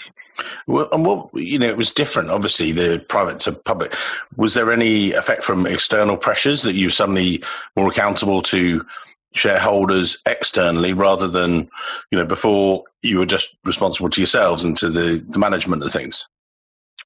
Well, 0.68 0.90
and 0.92 1.06
what 1.06 1.30
you 1.34 1.60
know, 1.60 1.68
it 1.68 1.78
was 1.78 1.92
different. 1.92 2.30
Obviously, 2.30 2.72
the 2.72 3.04
private 3.10 3.40
to 3.42 3.52
public. 3.54 3.94
Was 4.36 4.54
there 4.54 4.72
any 4.72 5.12
effect 5.14 5.44
from 5.44 5.66
external 5.66 6.18
pressures 6.18 6.62
that 6.64 6.74
you 6.74 6.90
suddenly 6.90 7.44
more 7.76 7.90
accountable 7.90 8.42
to? 8.44 8.86
shareholders 9.34 10.18
externally 10.26 10.92
rather 10.92 11.26
than 11.26 11.70
you 12.12 12.18
know 12.18 12.26
before 12.26 12.84
you 13.02 13.18
were 13.18 13.26
just 13.26 13.56
responsible 13.64 14.10
to 14.10 14.20
yourselves 14.20 14.66
and 14.66 14.76
to 14.76 14.90
the, 14.90 15.24
the 15.30 15.40
management 15.40 15.82
of 15.82 15.90
things 15.90 16.28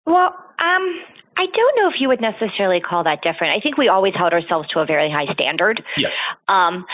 well 0.08 0.36
um 0.58 1.00
I 1.38 1.46
don't 1.54 1.78
know 1.78 1.90
if 1.90 1.96
you 2.00 2.08
would 2.08 2.22
necessarily 2.22 2.80
call 2.80 3.04
that 3.04 3.22
different. 3.22 3.54
I 3.54 3.60
think 3.60 3.78
we 3.78 3.90
always 3.90 4.14
held 4.16 4.32
ourselves 4.32 4.70
to 4.70 4.80
a 4.80 4.86
very 4.86 5.12
high 5.12 5.32
standard. 5.34 5.84
Yeah. 5.98 6.10
Um, 6.48 6.86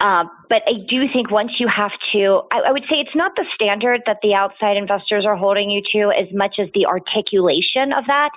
uh, 0.00 0.24
but 0.48 0.62
I 0.66 0.72
do 0.88 1.02
think 1.12 1.30
once 1.30 1.52
you 1.58 1.68
have 1.68 1.92
to, 2.12 2.42
I, 2.52 2.62
I, 2.68 2.72
would 2.72 2.84
say 2.90 3.00
it's 3.00 3.14
not 3.14 3.32
the 3.36 3.44
standard 3.54 4.00
that 4.06 4.18
the 4.22 4.34
outside 4.34 4.76
investors 4.76 5.26
are 5.26 5.36
holding 5.36 5.70
you 5.70 5.82
to 5.94 6.10
as 6.10 6.26
much 6.32 6.56
as 6.58 6.68
the 6.74 6.86
articulation 6.86 7.92
of 7.92 8.06
that 8.06 8.30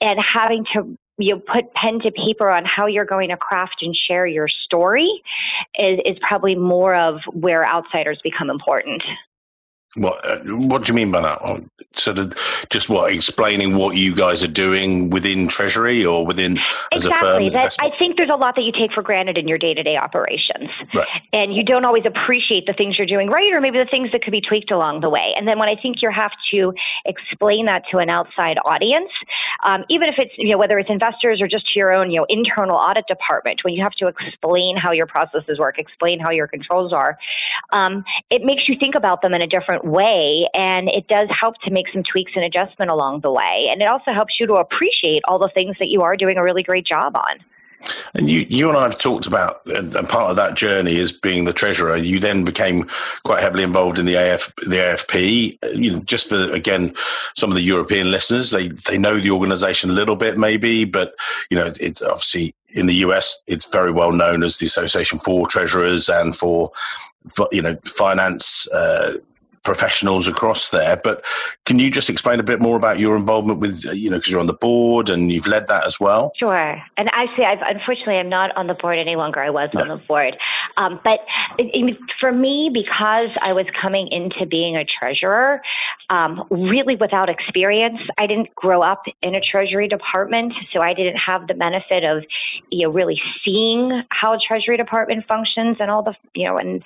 and 0.00 0.18
having 0.32 0.64
to 0.74 0.96
you 1.18 1.36
put 1.36 1.72
pen 1.74 2.00
to 2.00 2.10
paper 2.10 2.50
on 2.50 2.64
how 2.64 2.86
you're 2.86 3.04
going 3.04 3.28
to 3.28 3.36
craft 3.36 3.76
and 3.82 3.94
share 3.96 4.26
your 4.26 4.48
story 4.48 5.22
is, 5.78 6.00
is 6.04 6.16
probably 6.22 6.56
more 6.56 6.94
of 6.94 7.20
where 7.32 7.64
outsiders 7.64 8.18
become 8.24 8.50
important. 8.50 9.02
What 9.96 10.28
uh, 10.28 10.38
What 10.44 10.84
do 10.84 10.92
you 10.92 10.94
mean 10.94 11.10
by 11.10 11.22
that? 11.22 11.38
Oh, 11.42 11.64
sort 11.92 12.18
of 12.18 12.34
just 12.70 12.88
what 12.88 13.12
explaining 13.12 13.76
what 13.76 13.96
you 13.96 14.14
guys 14.14 14.42
are 14.42 14.48
doing 14.48 15.10
within 15.10 15.46
Treasury 15.46 16.04
or 16.04 16.26
within 16.26 16.58
as 16.92 17.06
exactly. 17.06 17.48
a 17.48 17.50
firm. 17.50 17.70
I 17.80 17.90
think 17.98 18.16
there's 18.16 18.30
a 18.32 18.36
lot 18.36 18.56
that 18.56 18.62
you 18.62 18.72
take 18.72 18.92
for 18.92 19.02
granted 19.02 19.38
in 19.38 19.46
your 19.46 19.58
day 19.58 19.74
to 19.74 19.82
day 19.82 19.96
operations, 19.96 20.68
right. 20.94 21.06
and 21.32 21.54
you 21.54 21.62
don't 21.62 21.84
always 21.84 22.04
appreciate 22.06 22.66
the 22.66 22.72
things 22.72 22.98
you're 22.98 23.06
doing 23.06 23.28
right, 23.28 23.52
or 23.52 23.60
maybe 23.60 23.78
the 23.78 23.88
things 23.90 24.10
that 24.12 24.22
could 24.22 24.32
be 24.32 24.40
tweaked 24.40 24.72
along 24.72 25.00
the 25.00 25.10
way. 25.10 25.32
And 25.36 25.46
then 25.46 25.58
when 25.58 25.68
I 25.68 25.76
think 25.80 26.02
you 26.02 26.10
have 26.10 26.32
to 26.52 26.74
explain 27.04 27.66
that 27.66 27.84
to 27.92 27.98
an 27.98 28.10
outside 28.10 28.58
audience, 28.64 29.10
um, 29.62 29.84
even 29.88 30.08
if 30.08 30.16
it's 30.18 30.34
you 30.38 30.50
know 30.50 30.58
whether 30.58 30.78
it's 30.78 30.90
investors 30.90 31.40
or 31.40 31.46
just 31.46 31.66
to 31.72 31.78
your 31.78 31.92
own 31.92 32.10
you 32.10 32.16
know 32.16 32.26
internal 32.28 32.76
audit 32.76 33.06
department, 33.06 33.60
when 33.62 33.74
you 33.74 33.82
have 33.82 33.92
to 33.92 34.08
explain 34.08 34.76
how 34.76 34.92
your 34.92 35.06
processes 35.06 35.58
work, 35.58 35.78
explain 35.78 36.18
how 36.18 36.32
your 36.32 36.48
controls 36.48 36.92
are, 36.92 37.16
um, 37.72 38.04
it 38.30 38.42
makes 38.42 38.68
you 38.68 38.76
think 38.78 38.96
about 38.96 39.22
them 39.22 39.34
in 39.34 39.42
a 39.42 39.46
different 39.46 39.83
way. 39.84 40.46
And 40.54 40.88
it 40.88 41.08
does 41.08 41.28
help 41.38 41.56
to 41.64 41.70
make 41.70 41.86
some 41.92 42.02
tweaks 42.02 42.32
and 42.34 42.44
adjustment 42.44 42.90
along 42.90 43.20
the 43.20 43.30
way. 43.30 43.66
And 43.70 43.82
it 43.82 43.88
also 43.88 44.12
helps 44.12 44.40
you 44.40 44.46
to 44.46 44.54
appreciate 44.54 45.22
all 45.28 45.38
the 45.38 45.50
things 45.54 45.76
that 45.78 45.88
you 45.88 46.02
are 46.02 46.16
doing 46.16 46.38
a 46.38 46.42
really 46.42 46.62
great 46.62 46.86
job 46.86 47.16
on. 47.16 47.38
And 48.14 48.30
you, 48.30 48.46
you 48.48 48.68
and 48.68 48.78
I 48.78 48.84
have 48.84 48.98
talked 48.98 49.26
about, 49.26 49.60
and 49.66 49.92
part 50.08 50.30
of 50.30 50.36
that 50.36 50.54
journey 50.54 50.96
is 50.96 51.12
being 51.12 51.44
the 51.44 51.52
treasurer. 51.52 51.96
You 51.96 52.18
then 52.18 52.44
became 52.44 52.88
quite 53.24 53.42
heavily 53.42 53.62
involved 53.62 53.98
in 53.98 54.06
the 54.06 54.14
AF, 54.14 54.52
the 54.56 54.76
AFP. 54.76 55.58
You 55.74 55.92
know, 55.92 55.98
just 56.00 56.28
for 56.28 56.50
again, 56.52 56.94
some 57.36 57.50
of 57.50 57.56
the 57.56 57.62
European 57.62 58.10
listeners, 58.10 58.50
they 58.50 58.68
they 58.68 58.96
know 58.96 59.20
the 59.20 59.30
organisation 59.30 59.90
a 59.90 59.94
little 59.94 60.16
bit, 60.16 60.38
maybe, 60.38 60.84
but 60.84 61.14
you 61.50 61.58
know, 61.58 61.72
it's 61.78 62.00
obviously 62.00 62.54
in 62.74 62.86
the 62.86 62.94
US, 63.06 63.36
it's 63.46 63.66
very 63.66 63.92
well 63.92 64.12
known 64.12 64.42
as 64.42 64.56
the 64.56 64.66
Association 64.66 65.18
for 65.18 65.46
Treasurers 65.46 66.08
and 66.08 66.36
for, 66.36 66.72
for 67.30 67.48
you 67.52 67.62
know, 67.62 67.76
finance. 67.84 68.68
Uh, 68.68 69.14
professionals 69.64 70.28
across 70.28 70.70
there. 70.70 71.00
But 71.02 71.24
can 71.64 71.78
you 71.78 71.90
just 71.90 72.08
explain 72.08 72.38
a 72.38 72.42
bit 72.42 72.60
more 72.60 72.76
about 72.76 72.98
your 72.98 73.16
involvement 73.16 73.60
with, 73.60 73.84
uh, 73.86 73.92
you 73.92 74.10
know, 74.10 74.16
because 74.16 74.30
you're 74.30 74.40
on 74.40 74.46
the 74.46 74.54
board 74.54 75.10
and 75.10 75.32
you've 75.32 75.46
led 75.46 75.66
that 75.66 75.86
as 75.86 75.98
well? 75.98 76.32
Sure. 76.38 76.80
And 76.96 77.08
actually, 77.12 77.46
I've, 77.46 77.62
unfortunately, 77.62 78.18
I'm 78.18 78.28
not 78.28 78.56
on 78.56 78.66
the 78.66 78.74
board 78.74 78.98
any 78.98 79.16
longer. 79.16 79.40
I 79.40 79.50
was 79.50 79.70
no. 79.74 79.80
on 79.80 79.88
the 79.88 79.96
board. 79.96 80.36
Um, 80.76 81.00
but 81.02 81.20
it, 81.58 81.96
for 82.20 82.30
me, 82.30 82.70
because 82.72 83.30
I 83.40 83.52
was 83.52 83.66
coming 83.80 84.08
into 84.08 84.46
being 84.46 84.76
a 84.76 84.84
treasurer, 84.84 85.62
um, 86.10 86.44
really 86.50 86.96
without 86.96 87.28
experience, 87.28 87.98
I 88.18 88.26
didn't 88.26 88.54
grow 88.54 88.80
up 88.80 89.02
in 89.22 89.36
a 89.36 89.40
treasury 89.40 89.88
department. 89.88 90.52
So 90.74 90.82
I 90.82 90.94
didn't 90.94 91.16
have 91.16 91.46
the 91.46 91.54
benefit 91.54 92.04
of, 92.04 92.24
you 92.70 92.86
know, 92.86 92.92
really 92.92 93.20
seeing 93.44 94.02
how 94.10 94.34
a 94.34 94.38
treasury 94.38 94.76
department 94.76 95.24
functions 95.26 95.76
and 95.80 95.90
all 95.90 96.02
the, 96.02 96.14
you 96.34 96.46
know, 96.46 96.58
and 96.58 96.82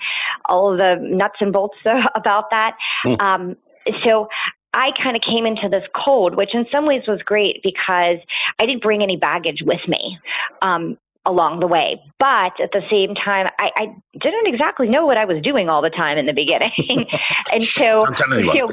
all 0.47 0.77
the 0.77 0.97
nuts 1.01 1.37
and 1.41 1.53
bolts 1.53 1.77
about 2.15 2.51
that. 2.51 2.77
Mm. 3.05 3.21
Um, 3.21 3.57
so 4.05 4.29
I 4.75 4.93
kind 5.03 5.17
of 5.17 5.23
came 5.23 5.47
into 5.47 5.69
this 5.69 5.85
cold, 5.95 6.37
which 6.37 6.55
in 6.55 6.67
some 6.73 6.87
ways 6.87 7.03
was 7.09 7.21
great 7.23 7.61
because 7.63 8.19
I 8.61 8.67
didn't 8.67 8.83
bring 8.83 9.03
any 9.03 9.17
baggage 9.17 9.63
with 9.65 9.81
me. 9.89 10.19
Um, 10.63 10.99
along 11.29 11.61
the 11.61 11.67
way. 11.67 12.01
But 12.19 12.59
at 12.61 12.73
the 12.73 12.83
same 12.91 13.15
time, 13.15 13.47
I, 13.61 13.71
I, 13.77 13.95
didn't 14.19 14.49
exactly 14.49 14.89
know 14.89 15.05
what 15.07 15.17
I 15.17 15.27
was 15.27 15.41
doing 15.43 15.69
all 15.69 15.83
the 15.83 15.91
time 15.91 16.19
in 16.19 16.27
the 16.27 16.33
beginning. 16.33 16.73
and 17.53 17.63
so, 17.63 18.05
you 18.31 18.55
know, 18.55 18.69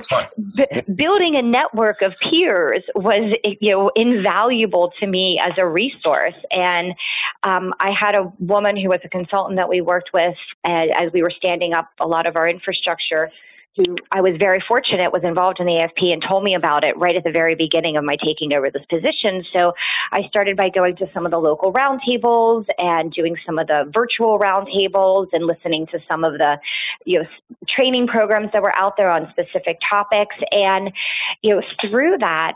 b- 0.56 0.94
building 0.96 1.36
a 1.36 1.42
network 1.44 2.02
of 2.02 2.16
peers 2.20 2.82
was, 2.96 3.36
you 3.44 3.70
know, 3.70 3.92
invaluable 3.96 4.92
to 5.02 5.06
me 5.06 5.40
as 5.40 5.52
a 5.60 5.68
resource. 5.68 6.34
And 6.50 6.94
um, 7.44 7.74
I 7.80 7.92
had 7.92 8.16
a 8.16 8.32
woman 8.40 8.78
who 8.78 8.88
was 8.88 9.02
a 9.04 9.10
consultant 9.10 9.58
that 9.58 9.70
we 9.70 9.82
worked 9.82 10.12
with 10.14 10.36
as, 10.64 10.90
as 10.98 11.12
we 11.14 11.22
were 11.22 11.34
standing 11.36 11.74
up 11.74 11.90
a 12.00 12.08
lot 12.08 12.28
of 12.28 12.38
our 12.38 12.48
infrastructure 12.48 13.30
who 13.78 13.96
I 14.12 14.22
was 14.22 14.34
very 14.40 14.64
fortunate 14.68 15.12
was 15.12 15.24
involved 15.24 15.60
in 15.60 15.66
the 15.66 15.74
AFP 15.74 16.14
and 16.14 16.24
told 16.28 16.44
me 16.44 16.56
about 16.56 16.86
it 16.86 16.98
right 16.98 17.16
at 17.16 17.24
the 17.24 17.32
very 17.32 17.56
beginning 17.56 17.98
of 17.98 18.04
my 18.04 18.16
taking 18.24 18.54
over 18.54 18.70
this 18.72 18.86
position. 18.90 19.44
So 19.54 19.74
I 20.12 20.22
started 20.30 20.56
by 20.56 20.70
going 20.70 20.96
to 20.98 21.08
some 21.14 21.26
of 21.26 21.32
the 21.32 21.38
local 21.38 21.74
roundtables 21.74 22.66
and 22.78 23.12
doing 23.12 23.36
some 23.46 23.60
of 23.60 23.68
the 23.68 23.92
virtual 23.94 24.40
roundtables 24.40 25.28
and 25.34 25.46
listening 25.46 25.88
to 25.88 26.00
some 26.10 26.24
of 26.24 26.34
the 26.34 26.58
you 27.06 27.20
know 27.20 27.26
training 27.68 28.08
programs 28.08 28.50
that 28.54 28.62
were 28.62 28.76
out 28.78 28.96
there 28.98 29.10
on 29.12 29.28
specific 29.32 29.80
topics. 29.92 30.36
And 30.52 30.92
you 31.42 31.56
know 31.56 31.62
through 31.82 32.18
that, 32.20 32.54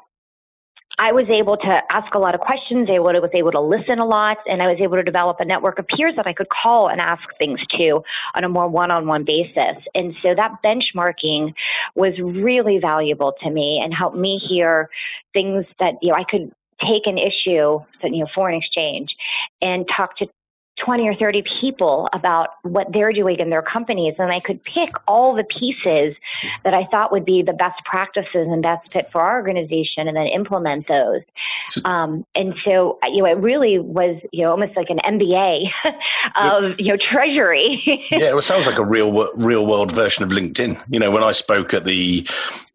I 1.01 1.13
was 1.13 1.25
able 1.29 1.55
to 1.55 1.81
ask 1.93 2.13
a 2.13 2.19
lot 2.19 2.35
of 2.35 2.41
questions. 2.41 2.89
I 2.91 2.99
was 2.99 3.31
able 3.33 3.51
to 3.53 3.61
listen 3.61 3.99
a 3.99 4.05
lot, 4.05 4.37
and 4.47 4.61
I 4.61 4.67
was 4.67 4.77
able 4.81 4.97
to 4.97 5.03
develop 5.03 5.37
a 5.39 5.45
network 5.45 5.79
of 5.79 5.87
peers 5.87 6.13
that 6.17 6.27
I 6.27 6.33
could 6.33 6.49
call 6.49 6.89
and 6.89 6.99
ask 6.99 7.23
things 7.39 7.59
to 7.77 8.01
on 8.35 8.43
a 8.43 8.49
more 8.49 8.67
one-on-one 8.67 9.23
basis. 9.23 9.77
And 9.95 10.13
so 10.21 10.35
that 10.35 10.57
benchmarking 10.63 11.53
was 11.95 12.19
really 12.19 12.79
valuable 12.79 13.33
to 13.41 13.49
me 13.49 13.79
and 13.81 13.93
helped 13.93 14.17
me 14.17 14.41
hear 14.49 14.89
things 15.33 15.65
that 15.79 15.93
you 16.01 16.09
know 16.09 16.15
I 16.15 16.25
could 16.29 16.51
take 16.85 17.07
an 17.07 17.17
issue, 17.17 17.79
you 18.03 18.19
know, 18.19 18.27
foreign 18.35 18.55
exchange, 18.55 19.09
and 19.61 19.85
talk 19.95 20.17
to 20.17 20.27
20 20.85 21.09
or 21.09 21.15
30 21.15 21.43
people 21.61 22.09
about 22.13 22.49
what 22.63 22.87
they're 22.91 23.13
doing 23.13 23.39
in 23.39 23.49
their 23.49 23.61
companies 23.61 24.15
and 24.17 24.31
I 24.31 24.39
could 24.39 24.63
pick 24.63 24.89
all 25.07 25.35
the 25.35 25.43
pieces 25.43 26.15
that 26.63 26.73
I 26.73 26.85
thought 26.85 27.11
would 27.11 27.25
be 27.25 27.41
the 27.41 27.53
best 27.53 27.79
practices 27.85 28.29
and 28.33 28.61
best 28.61 28.91
fit 28.91 29.09
for 29.11 29.21
our 29.21 29.37
organization 29.37 30.07
and 30.07 30.15
then 30.15 30.27
implement 30.27 30.87
those. 30.87 31.21
Um, 31.85 32.25
and 32.35 32.55
so, 32.65 32.97
you 33.05 33.23
know, 33.23 33.25
it 33.25 33.37
really 33.37 33.79
was, 33.79 34.19
you 34.31 34.43
know, 34.43 34.51
almost 34.51 34.75
like 34.75 34.89
an 34.89 34.97
MBA 34.99 35.69
of, 36.35 36.79
you 36.79 36.87
know, 36.87 36.97
treasury. 36.97 37.81
yeah, 38.11 38.37
it 38.37 38.43
sounds 38.43 38.67
like 38.67 38.79
a 38.79 38.85
real, 38.85 39.31
real 39.35 39.65
world 39.65 39.91
version 39.91 40.23
of 40.23 40.29
LinkedIn. 40.29 40.81
You 40.89 40.99
know, 40.99 41.11
when 41.11 41.23
I 41.23 41.31
spoke 41.31 41.73
at 41.73 41.85
the, 41.85 42.27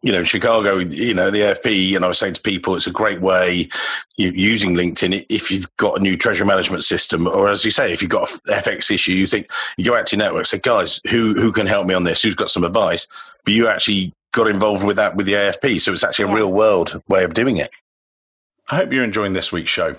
you 0.04 0.12
know, 0.12 0.22
Chicago, 0.22 0.76
you 0.76 1.14
know, 1.14 1.30
the 1.30 1.40
AFP, 1.40 1.96
and 1.96 2.04
I 2.04 2.08
was 2.08 2.18
saying 2.18 2.34
to 2.34 2.42
people, 2.42 2.76
it's 2.76 2.86
a 2.86 2.90
great 2.90 3.22
way 3.22 3.70
using 4.18 4.74
LinkedIn 4.74 5.24
if 5.30 5.50
you've 5.50 5.74
got 5.78 5.98
a 5.98 6.02
new 6.02 6.14
treasury 6.14 6.46
management 6.46 6.84
system, 6.84 7.26
or 7.26 7.48
as 7.48 7.64
you 7.64 7.70
say, 7.70 7.90
if 7.90 8.02
you've 8.02 8.10
got 8.10 8.30
an 8.30 8.38
FX 8.48 8.90
issue, 8.90 9.12
you 9.12 9.26
think 9.26 9.50
you 9.78 9.84
go 9.86 9.96
out 9.96 10.06
to 10.08 10.16
your 10.16 10.22
network, 10.22 10.44
say, 10.44 10.58
guys, 10.58 11.00
who 11.08 11.32
who 11.32 11.50
can 11.50 11.66
help 11.66 11.86
me 11.86 11.94
on 11.94 12.04
this? 12.04 12.20
Who's 12.20 12.34
got 12.34 12.50
some 12.50 12.64
advice? 12.64 13.06
But 13.46 13.54
you 13.54 13.66
actually 13.66 14.12
got 14.32 14.46
involved 14.46 14.84
with 14.84 14.96
that 14.96 15.16
with 15.16 15.24
the 15.24 15.32
AFP, 15.32 15.80
so 15.80 15.94
it's 15.94 16.04
actually 16.04 16.30
a 16.30 16.34
real 16.34 16.52
world 16.52 17.02
way 17.08 17.24
of 17.24 17.32
doing 17.32 17.56
it. 17.56 17.70
I 18.70 18.76
hope 18.76 18.92
you're 18.92 19.04
enjoying 19.04 19.32
this 19.32 19.52
week's 19.52 19.70
show. 19.70 19.96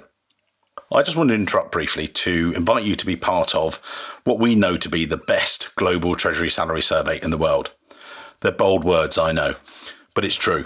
I 0.91 1.01
just 1.01 1.17
wanted 1.17 1.33
to 1.33 1.39
interrupt 1.39 1.71
briefly 1.71 2.07
to 2.07 2.53
invite 2.55 2.83
you 2.83 2.95
to 2.95 3.05
be 3.07 3.15
part 3.15 3.55
of 3.55 3.81
what 4.23 4.37
we 4.37 4.53
know 4.53 4.77
to 4.77 4.87
be 4.87 5.05
the 5.05 5.17
best 5.17 5.73
global 5.75 6.13
treasury 6.13 6.49
salary 6.49 6.83
survey 6.83 7.19
in 7.23 7.31
the 7.31 7.39
world. 7.39 7.71
They're 8.41 8.51
bold 8.51 8.83
words, 8.83 9.17
I 9.17 9.31
know 9.31 9.55
but 10.15 10.25
it's 10.25 10.35
true. 10.35 10.65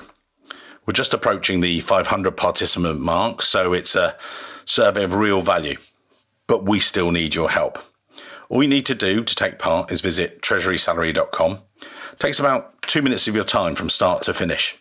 We're 0.86 0.94
just 0.94 1.14
approaching 1.14 1.60
the 1.60 1.82
500 1.82 2.32
participant 2.38 3.02
mark, 3.02 3.42
so 3.42 3.74
it's 3.74 3.96
a 3.96 4.16
survey 4.64 5.04
of 5.04 5.14
real 5.14 5.42
value, 5.42 5.76
but 6.48 6.64
we 6.64 6.80
still 6.80 7.12
need 7.12 7.36
your 7.36 7.50
help. 7.50 7.78
All 8.48 8.64
you 8.64 8.70
need 8.70 8.86
to 8.88 8.96
do 8.96 9.24
to 9.24 9.36
take 9.36 9.60
part 9.60 9.92
is 9.92 10.02
visit 10.02 10.42
treasurysalary.com. 10.42 11.60
It 11.82 12.20
takes 12.20 12.40
about 12.40 12.82
two 12.84 13.02
minutes 13.02 13.28
of 13.28 13.36
your 13.36 13.44
time 13.44 13.76
from 13.76 13.90
start 13.90 14.24
to 14.24 14.34
finish. 14.34 14.78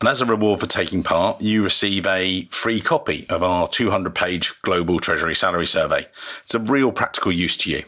And 0.00 0.08
as 0.08 0.20
a 0.20 0.26
reward 0.26 0.60
for 0.60 0.66
taking 0.66 1.02
part, 1.02 1.40
you 1.42 1.62
receive 1.62 2.06
a 2.06 2.46
free 2.46 2.80
copy 2.80 3.26
of 3.28 3.42
our 3.42 3.68
200 3.68 4.14
page 4.14 4.60
Global 4.62 4.98
Treasury 4.98 5.34
Salary 5.34 5.66
Survey. 5.66 6.06
It's 6.42 6.54
a 6.54 6.58
real 6.58 6.90
practical 6.90 7.30
use 7.30 7.56
to 7.58 7.70
you. 7.70 7.84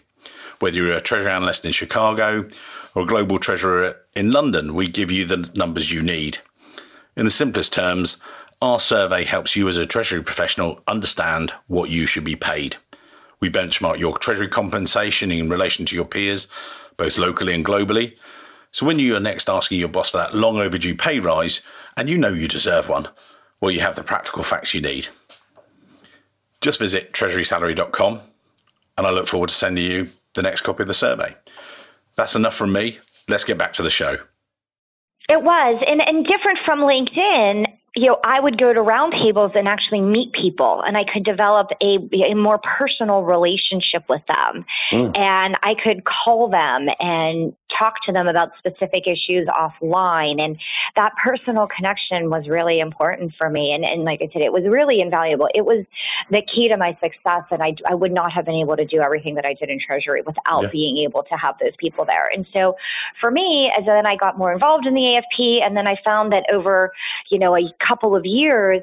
Whether 0.60 0.76
you're 0.76 0.92
a 0.92 1.00
treasury 1.00 1.32
analyst 1.32 1.64
in 1.64 1.72
Chicago 1.72 2.46
or 2.94 3.06
global 3.06 3.38
treasurer 3.38 3.96
in 4.14 4.30
London, 4.30 4.74
we 4.74 4.88
give 4.88 5.10
you 5.10 5.24
the 5.24 5.50
numbers 5.54 5.92
you 5.92 6.02
need. 6.02 6.38
In 7.16 7.24
the 7.24 7.30
simplest 7.30 7.72
terms, 7.72 8.16
our 8.60 8.78
survey 8.78 9.24
helps 9.24 9.56
you 9.56 9.68
as 9.68 9.76
a 9.76 9.86
treasury 9.86 10.22
professional 10.22 10.80
understand 10.86 11.52
what 11.66 11.90
you 11.90 12.06
should 12.06 12.24
be 12.24 12.36
paid. 12.36 12.76
We 13.40 13.50
benchmark 13.50 13.98
your 13.98 14.16
treasury 14.16 14.48
compensation 14.48 15.32
in 15.32 15.48
relation 15.48 15.84
to 15.86 15.96
your 15.96 16.04
peers, 16.04 16.46
both 16.96 17.18
locally 17.18 17.54
and 17.54 17.64
globally. 17.64 18.16
So 18.70 18.86
when 18.86 18.98
you 18.98 19.16
are 19.16 19.20
next 19.20 19.48
asking 19.48 19.80
your 19.80 19.88
boss 19.88 20.10
for 20.10 20.18
that 20.18 20.34
long 20.34 20.58
overdue 20.58 20.94
pay 20.94 21.18
rise, 21.18 21.60
and 21.96 22.08
you 22.08 22.16
know 22.16 22.28
you 22.28 22.48
deserve 22.48 22.88
one, 22.88 23.08
well, 23.60 23.70
you 23.70 23.80
have 23.80 23.96
the 23.96 24.02
practical 24.02 24.42
facts 24.42 24.74
you 24.74 24.80
need. 24.80 25.08
Just 26.60 26.78
visit 26.78 27.12
treasurysalary.com, 27.12 28.20
and 28.96 29.06
I 29.06 29.10
look 29.10 29.26
forward 29.26 29.48
to 29.48 29.54
sending 29.54 29.84
you 29.84 30.10
the 30.34 30.42
next 30.42 30.60
copy 30.60 30.84
of 30.84 30.88
the 30.88 30.94
survey. 30.94 31.36
That's 32.16 32.34
enough 32.34 32.54
from 32.54 32.72
me. 32.72 32.98
Let's 33.28 33.44
get 33.44 33.58
back 33.58 33.72
to 33.74 33.82
the 33.82 33.90
show. 33.90 34.16
It 35.28 35.42
was, 35.42 35.82
and, 35.86 36.06
and 36.06 36.26
different 36.26 36.58
from 36.64 36.80
LinkedIn, 36.80 37.66
you 37.94 38.06
know, 38.06 38.18
I 38.24 38.40
would 38.40 38.58
go 38.58 38.72
to 38.72 38.80
roundtables 38.80 39.54
and 39.54 39.68
actually 39.68 40.00
meet 40.00 40.32
people, 40.32 40.82
and 40.86 40.96
I 40.96 41.04
could 41.04 41.24
develop 41.24 41.68
a, 41.82 41.98
a 42.30 42.34
more 42.34 42.58
personal 42.58 43.22
relationship 43.22 44.04
with 44.08 44.22
them. 44.26 44.64
Mm. 44.90 45.18
And 45.18 45.56
I 45.62 45.74
could 45.82 46.02
call 46.04 46.48
them 46.48 46.88
and 47.00 47.54
talk 47.78 47.94
to 48.06 48.12
them 48.12 48.26
about 48.26 48.50
specific 48.58 49.06
issues 49.06 49.46
offline. 49.48 50.42
And 50.42 50.58
that 50.96 51.12
personal 51.22 51.66
connection 51.66 52.30
was 52.30 52.48
really 52.48 52.80
important 52.80 53.34
for 53.38 53.48
me. 53.48 53.72
And, 53.72 53.84
and 53.84 54.04
like 54.04 54.20
I 54.22 54.28
said, 54.32 54.42
it 54.42 54.52
was 54.52 54.64
really 54.64 55.00
invaluable. 55.00 55.48
It 55.54 55.64
was 55.64 55.84
the 56.30 56.42
key 56.42 56.68
to 56.68 56.76
my 56.76 56.96
success. 57.02 57.44
And 57.50 57.62
I, 57.62 57.74
I 57.88 57.94
would 57.94 58.12
not 58.12 58.32
have 58.32 58.44
been 58.44 58.56
able 58.56 58.76
to 58.76 58.84
do 58.84 59.00
everything 59.00 59.34
that 59.36 59.46
I 59.46 59.54
did 59.54 59.70
in 59.70 59.78
Treasury 59.78 60.22
without 60.26 60.64
yeah. 60.64 60.70
being 60.70 60.98
able 60.98 61.22
to 61.22 61.34
have 61.36 61.54
those 61.60 61.72
people 61.78 62.04
there. 62.04 62.28
And 62.34 62.46
so 62.54 62.76
for 63.20 63.30
me, 63.30 63.72
as 63.78 63.86
then 63.92 64.06
I 64.06 64.16
got 64.16 64.38
more 64.38 64.52
involved 64.52 64.86
in 64.86 64.94
the 64.94 65.02
AFP, 65.02 65.64
and 65.64 65.76
then 65.76 65.86
I 65.86 65.96
found 66.04 66.32
that 66.32 66.44
over, 66.52 66.92
you 67.30 67.38
know, 67.38 67.56
a 67.56 67.70
couple 67.86 68.16
of 68.16 68.24
years, 68.24 68.80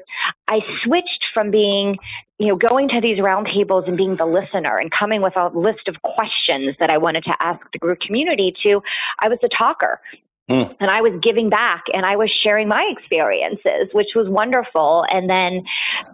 I 0.48 0.60
switched 0.82 1.26
from 1.34 1.50
being 1.50 1.96
you 2.40 2.46
know, 2.48 2.56
going 2.56 2.88
to 2.88 3.02
these 3.02 3.18
roundtables 3.18 3.86
and 3.86 3.98
being 3.98 4.16
the 4.16 4.24
listener 4.24 4.78
and 4.78 4.90
coming 4.90 5.20
with 5.20 5.36
a 5.36 5.48
list 5.48 5.88
of 5.88 6.00
questions 6.02 6.74
that 6.80 6.90
I 6.90 6.96
wanted 6.96 7.24
to 7.24 7.36
ask 7.38 7.60
the 7.70 7.78
group 7.78 8.00
community 8.00 8.54
to, 8.64 8.80
I 9.18 9.28
was 9.28 9.38
a 9.44 9.48
talker. 9.48 10.00
Mm. 10.48 10.74
And 10.80 10.90
I 10.90 11.02
was 11.02 11.12
giving 11.22 11.50
back 11.50 11.84
and 11.94 12.04
I 12.04 12.16
was 12.16 12.30
sharing 12.42 12.66
my 12.66 12.92
experiences, 12.96 13.90
which 13.92 14.08
was 14.16 14.26
wonderful. 14.28 15.04
And 15.12 15.28
then 15.28 15.64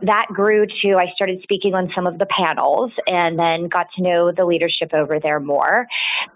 that 0.03 0.27
grew 0.29 0.67
to, 0.67 0.97
I 0.97 1.13
started 1.15 1.41
speaking 1.43 1.75
on 1.75 1.91
some 1.95 2.09
of 2.09 2.19
the 2.19 2.27
panels 2.27 2.91
and 3.07 3.39
then 3.39 3.69
got 3.69 3.87
to 3.97 4.03
know 4.03 4.33
the 4.33 4.45
leadership 4.45 4.91
over 4.93 5.21
there 5.21 5.39
more. 5.39 5.87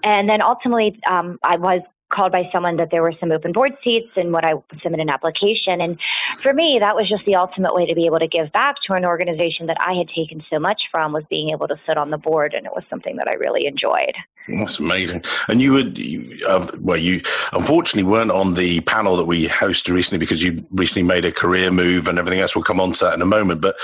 And 0.05 0.31
then 0.31 0.41
ultimately, 0.41 1.01
um, 1.11 1.39
I 1.43 1.57
was 1.57 1.83
called 2.11 2.33
by 2.33 2.49
someone 2.53 2.77
that 2.77 2.91
there 2.91 3.03
were 3.03 3.15
some 3.19 3.33
open 3.33 3.53
board 3.53 3.73
seats 3.83 4.11
and 4.17 4.33
what 4.33 4.45
I 4.45 4.55
submit 4.83 5.01
an 5.01 5.11
application. 5.11 5.81
And 5.81 5.99
for 6.43 6.53
me, 6.53 6.79
that 6.81 6.95
was 6.95 7.09
just 7.09 7.25
the 7.25 7.37
ultimate 7.37 7.75
way 7.75 7.87
to 7.87 7.95
be 7.95 8.07
able 8.07 8.19
to 8.19 8.29
give 8.29 8.53
back 8.53 8.77
to 8.87 8.95
an 8.95 9.05
organization 9.05 9.67
that 9.67 9.79
I 9.81 9.95
had 9.95 10.09
taken 10.09 10.43
so 10.51 10.59
much 10.59 10.83
from 10.91 11.13
was 11.13 11.25
being 11.31 11.51
able 11.51 11.69
to 11.69 11.77
sit 11.87 11.97
on 11.97 12.11
the 12.11 12.19
board. 12.19 12.55
And 12.55 12.67
it 12.67 12.73
was 12.73 12.85
something 12.91 13.17
that 13.17 13.29
I 13.29 13.35
really 13.35 13.67
enjoyed. 13.67 14.15
That's 14.59 14.79
amazing. 14.79 15.23
And 15.49 15.61
you 15.61 15.73
would, 15.73 15.99
you, 15.99 16.39
uh, 16.47 16.67
well, 16.81 16.97
you 16.97 17.21
unfortunately 17.53 18.11
weren't 18.11 18.31
on 18.31 18.55
the 18.55 18.81
panel 18.81 19.17
that 19.17 19.25
we 19.25 19.47
hosted 19.47 19.93
recently 19.93 20.19
because 20.19 20.43
you 20.43 20.65
recently 20.73 21.07
made 21.07 21.25
a 21.25 21.33
career 21.33 21.71
move 21.71 22.09
and 22.09 22.19
everything 22.19 22.41
else. 22.41 22.55
We'll 22.55 22.65
come 22.65 22.81
on 22.81 22.93
to 22.95 23.05
that 23.05 23.15
in 23.15 23.23
a 23.23 23.27
moment. 23.27 23.61
But 23.61 23.77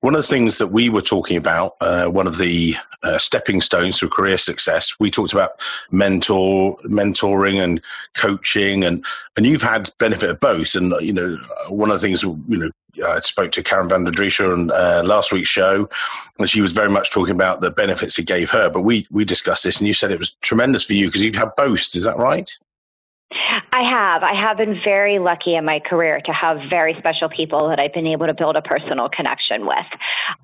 one 0.00 0.16
of 0.16 0.22
the 0.22 0.28
things 0.28 0.56
that 0.56 0.68
we 0.68 0.88
were 0.88 1.00
talking 1.00 1.36
about, 1.36 1.76
uh, 1.80 2.06
one 2.06 2.26
of 2.26 2.38
the 2.38 2.74
uh, 3.04 3.18
stepping 3.18 3.60
stones 3.60 3.98
to 3.98 4.08
career 4.08 4.36
success, 4.36 4.98
we 4.98 5.10
talked 5.10 5.32
about 5.32 5.60
mentor, 5.92 6.76
mentoring, 6.84 7.62
and 7.62 7.80
coaching, 8.14 8.84
and 8.84 9.04
and 9.36 9.46
you've 9.46 9.62
had 9.62 9.90
benefit 9.98 10.30
of 10.30 10.40
both. 10.40 10.74
And 10.74 10.92
you 11.00 11.12
know, 11.12 11.36
one 11.68 11.90
of 11.90 12.00
the 12.00 12.04
things 12.04 12.22
you 12.24 12.42
know, 12.48 12.70
I 13.04 13.20
spoke 13.20 13.52
to 13.52 13.62
Karen 13.62 13.88
van 13.88 14.04
der 14.04 14.10
Driesche 14.10 14.52
on 14.52 14.70
uh, 14.70 15.02
last 15.04 15.32
week's 15.32 15.48
show, 15.48 15.88
and 16.38 16.48
she 16.48 16.60
was 16.60 16.72
very 16.72 16.90
much 16.90 17.10
talking 17.10 17.34
about 17.34 17.60
the 17.60 17.70
benefits 17.70 18.18
it 18.18 18.26
gave 18.26 18.50
her. 18.50 18.68
But 18.68 18.82
we 18.82 19.06
we 19.10 19.24
discussed 19.24 19.64
this, 19.64 19.78
and 19.78 19.88
you 19.88 19.94
said 19.94 20.10
it 20.10 20.18
was 20.18 20.30
tremendous 20.42 20.84
for 20.84 20.92
you 20.92 21.06
because 21.06 21.22
you've 21.22 21.34
had 21.34 21.54
both. 21.56 21.94
Is 21.94 22.04
that 22.04 22.18
right? 22.18 22.56
I 23.72 23.82
have. 23.88 24.22
I 24.22 24.34
have 24.34 24.58
been 24.58 24.78
very 24.84 25.18
lucky 25.18 25.54
in 25.54 25.64
my 25.64 25.80
career 25.80 26.20
to 26.26 26.32
have 26.32 26.58
very 26.68 26.94
special 26.98 27.30
people 27.30 27.70
that 27.70 27.80
I've 27.80 27.94
been 27.94 28.06
able 28.06 28.26
to 28.26 28.34
build 28.34 28.56
a 28.56 28.62
personal 28.62 29.08
connection 29.08 29.66
with. 29.66 29.86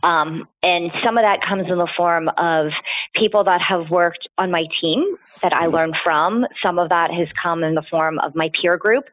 Um, 0.02 0.48
and 0.62 0.90
some 1.04 1.18
of 1.18 1.24
that 1.24 1.42
comes 1.42 1.70
in 1.70 1.76
the 1.76 1.88
form 1.96 2.30
of 2.38 2.72
people 3.14 3.44
that 3.44 3.60
have 3.60 3.90
worked 3.90 4.26
on 4.38 4.50
my 4.50 4.64
team 4.80 5.16
that 5.42 5.52
I 5.52 5.66
learned 5.66 5.96
from. 6.02 6.46
Some 6.62 6.78
of 6.78 6.88
that 6.88 7.10
has 7.12 7.28
come 7.42 7.62
in 7.62 7.74
the 7.74 7.84
form 7.90 8.18
of 8.20 8.34
my 8.34 8.50
peer 8.58 8.78
group. 8.78 9.04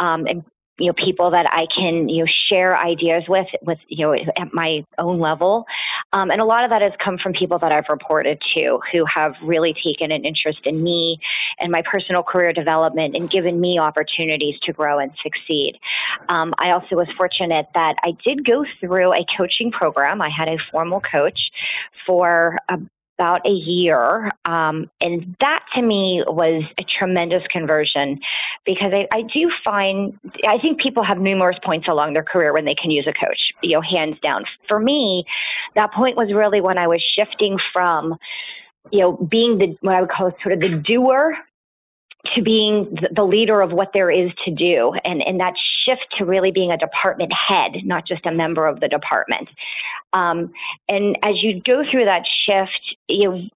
um, 0.00 0.26
and 0.26 0.44
you 0.78 0.86
know 0.86 0.92
people 0.92 1.30
that 1.30 1.46
I 1.50 1.66
can 1.74 2.08
you 2.08 2.24
know 2.24 2.30
share 2.50 2.76
ideas 2.76 3.24
with 3.28 3.46
with 3.62 3.78
you 3.88 4.04
know 4.06 4.14
at 4.14 4.52
my 4.52 4.84
own 4.98 5.18
level, 5.18 5.64
um, 6.12 6.30
and 6.30 6.40
a 6.40 6.44
lot 6.44 6.64
of 6.64 6.70
that 6.70 6.82
has 6.82 6.92
come 7.02 7.18
from 7.22 7.32
people 7.32 7.58
that 7.60 7.72
I've 7.72 7.88
reported 7.88 8.42
to 8.56 8.80
who 8.92 9.04
have 9.14 9.34
really 9.42 9.74
taken 9.84 10.10
an 10.10 10.24
interest 10.24 10.60
in 10.64 10.82
me 10.82 11.18
and 11.60 11.70
my 11.70 11.82
personal 11.90 12.22
career 12.22 12.52
development 12.52 13.16
and 13.16 13.30
given 13.30 13.60
me 13.60 13.78
opportunities 13.78 14.58
to 14.64 14.72
grow 14.72 14.98
and 14.98 15.12
succeed. 15.22 15.78
Um, 16.28 16.52
I 16.58 16.72
also 16.72 16.96
was 16.96 17.08
fortunate 17.16 17.66
that 17.74 17.96
I 18.04 18.12
did 18.24 18.44
go 18.44 18.64
through 18.80 19.12
a 19.12 19.24
coaching 19.38 19.70
program. 19.70 20.20
I 20.20 20.30
had 20.36 20.50
a 20.50 20.58
formal 20.72 21.00
coach 21.00 21.50
for 22.06 22.56
about 23.18 23.46
a 23.46 23.52
year. 23.52 24.30
Um, 24.44 24.90
and 25.00 25.36
that 25.40 25.64
to 25.74 25.82
me 25.82 26.22
was 26.26 26.64
a 26.78 26.84
tremendous 26.84 27.42
conversion 27.50 28.18
because 28.64 28.92
I, 28.92 29.06
I, 29.12 29.22
do 29.22 29.50
find, 29.64 30.18
I 30.46 30.58
think 30.58 30.80
people 30.80 31.04
have 31.04 31.18
numerous 31.18 31.58
points 31.64 31.86
along 31.88 32.14
their 32.14 32.24
career 32.24 32.52
when 32.52 32.64
they 32.64 32.74
can 32.74 32.90
use 32.90 33.06
a 33.06 33.12
coach, 33.12 33.52
you 33.62 33.74
know, 33.74 33.82
hands 33.82 34.16
down. 34.22 34.44
For 34.68 34.78
me, 34.80 35.24
that 35.76 35.92
point 35.92 36.16
was 36.16 36.32
really 36.32 36.60
when 36.60 36.78
I 36.78 36.88
was 36.88 37.02
shifting 37.16 37.58
from, 37.72 38.16
you 38.90 39.00
know, 39.00 39.12
being 39.12 39.58
the, 39.58 39.76
what 39.80 39.94
I 39.94 40.00
would 40.00 40.10
call 40.10 40.32
sort 40.42 40.54
of 40.54 40.60
the 40.60 40.82
doer 40.84 41.36
to 42.32 42.42
being 42.42 42.96
the 43.14 43.24
leader 43.24 43.60
of 43.60 43.72
what 43.72 43.90
there 43.92 44.10
is 44.10 44.30
to 44.44 44.50
do 44.50 44.92
and, 45.04 45.22
and 45.26 45.40
that 45.40 45.54
shift 45.86 46.06
to 46.18 46.24
really 46.24 46.50
being 46.50 46.72
a 46.72 46.76
department 46.76 47.32
head, 47.32 47.72
not 47.84 48.06
just 48.06 48.24
a 48.26 48.32
member 48.32 48.66
of 48.66 48.80
the 48.80 48.88
department. 48.88 49.48
Um, 50.12 50.52
and 50.88 51.18
as 51.22 51.42
you 51.42 51.60
go 51.60 51.82
through 51.90 52.06
that 52.06 52.22
shift, 52.46 52.96
you 53.08 53.48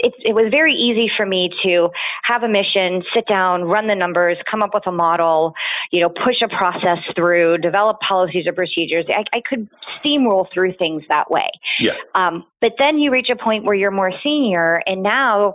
it, 0.00 0.12
it, 0.20 0.34
was 0.34 0.50
very 0.52 0.74
easy 0.74 1.10
for 1.16 1.24
me 1.24 1.50
to 1.64 1.88
have 2.24 2.42
a 2.42 2.48
mission, 2.48 3.02
sit 3.14 3.26
down, 3.26 3.62
run 3.62 3.86
the 3.86 3.94
numbers, 3.94 4.36
come 4.50 4.62
up 4.62 4.74
with 4.74 4.86
a 4.86 4.92
model, 4.92 5.54
you 5.92 6.00
know, 6.00 6.08
push 6.08 6.36
a 6.42 6.48
process 6.48 6.98
through, 7.16 7.58
develop 7.58 8.00
policies 8.00 8.46
or 8.46 8.52
procedures. 8.52 9.04
I, 9.08 9.24
I 9.34 9.40
could 9.48 9.68
steamroll 9.98 10.46
through 10.52 10.74
things 10.74 11.02
that 11.08 11.30
way. 11.30 11.48
Yeah. 11.78 11.94
Um, 12.14 12.44
but 12.60 12.72
then 12.78 12.98
you 12.98 13.10
reach 13.10 13.28
a 13.30 13.36
point 13.36 13.64
where 13.64 13.74
you're 13.74 13.90
more 13.90 14.12
senior, 14.24 14.82
and 14.86 15.02
now 15.02 15.54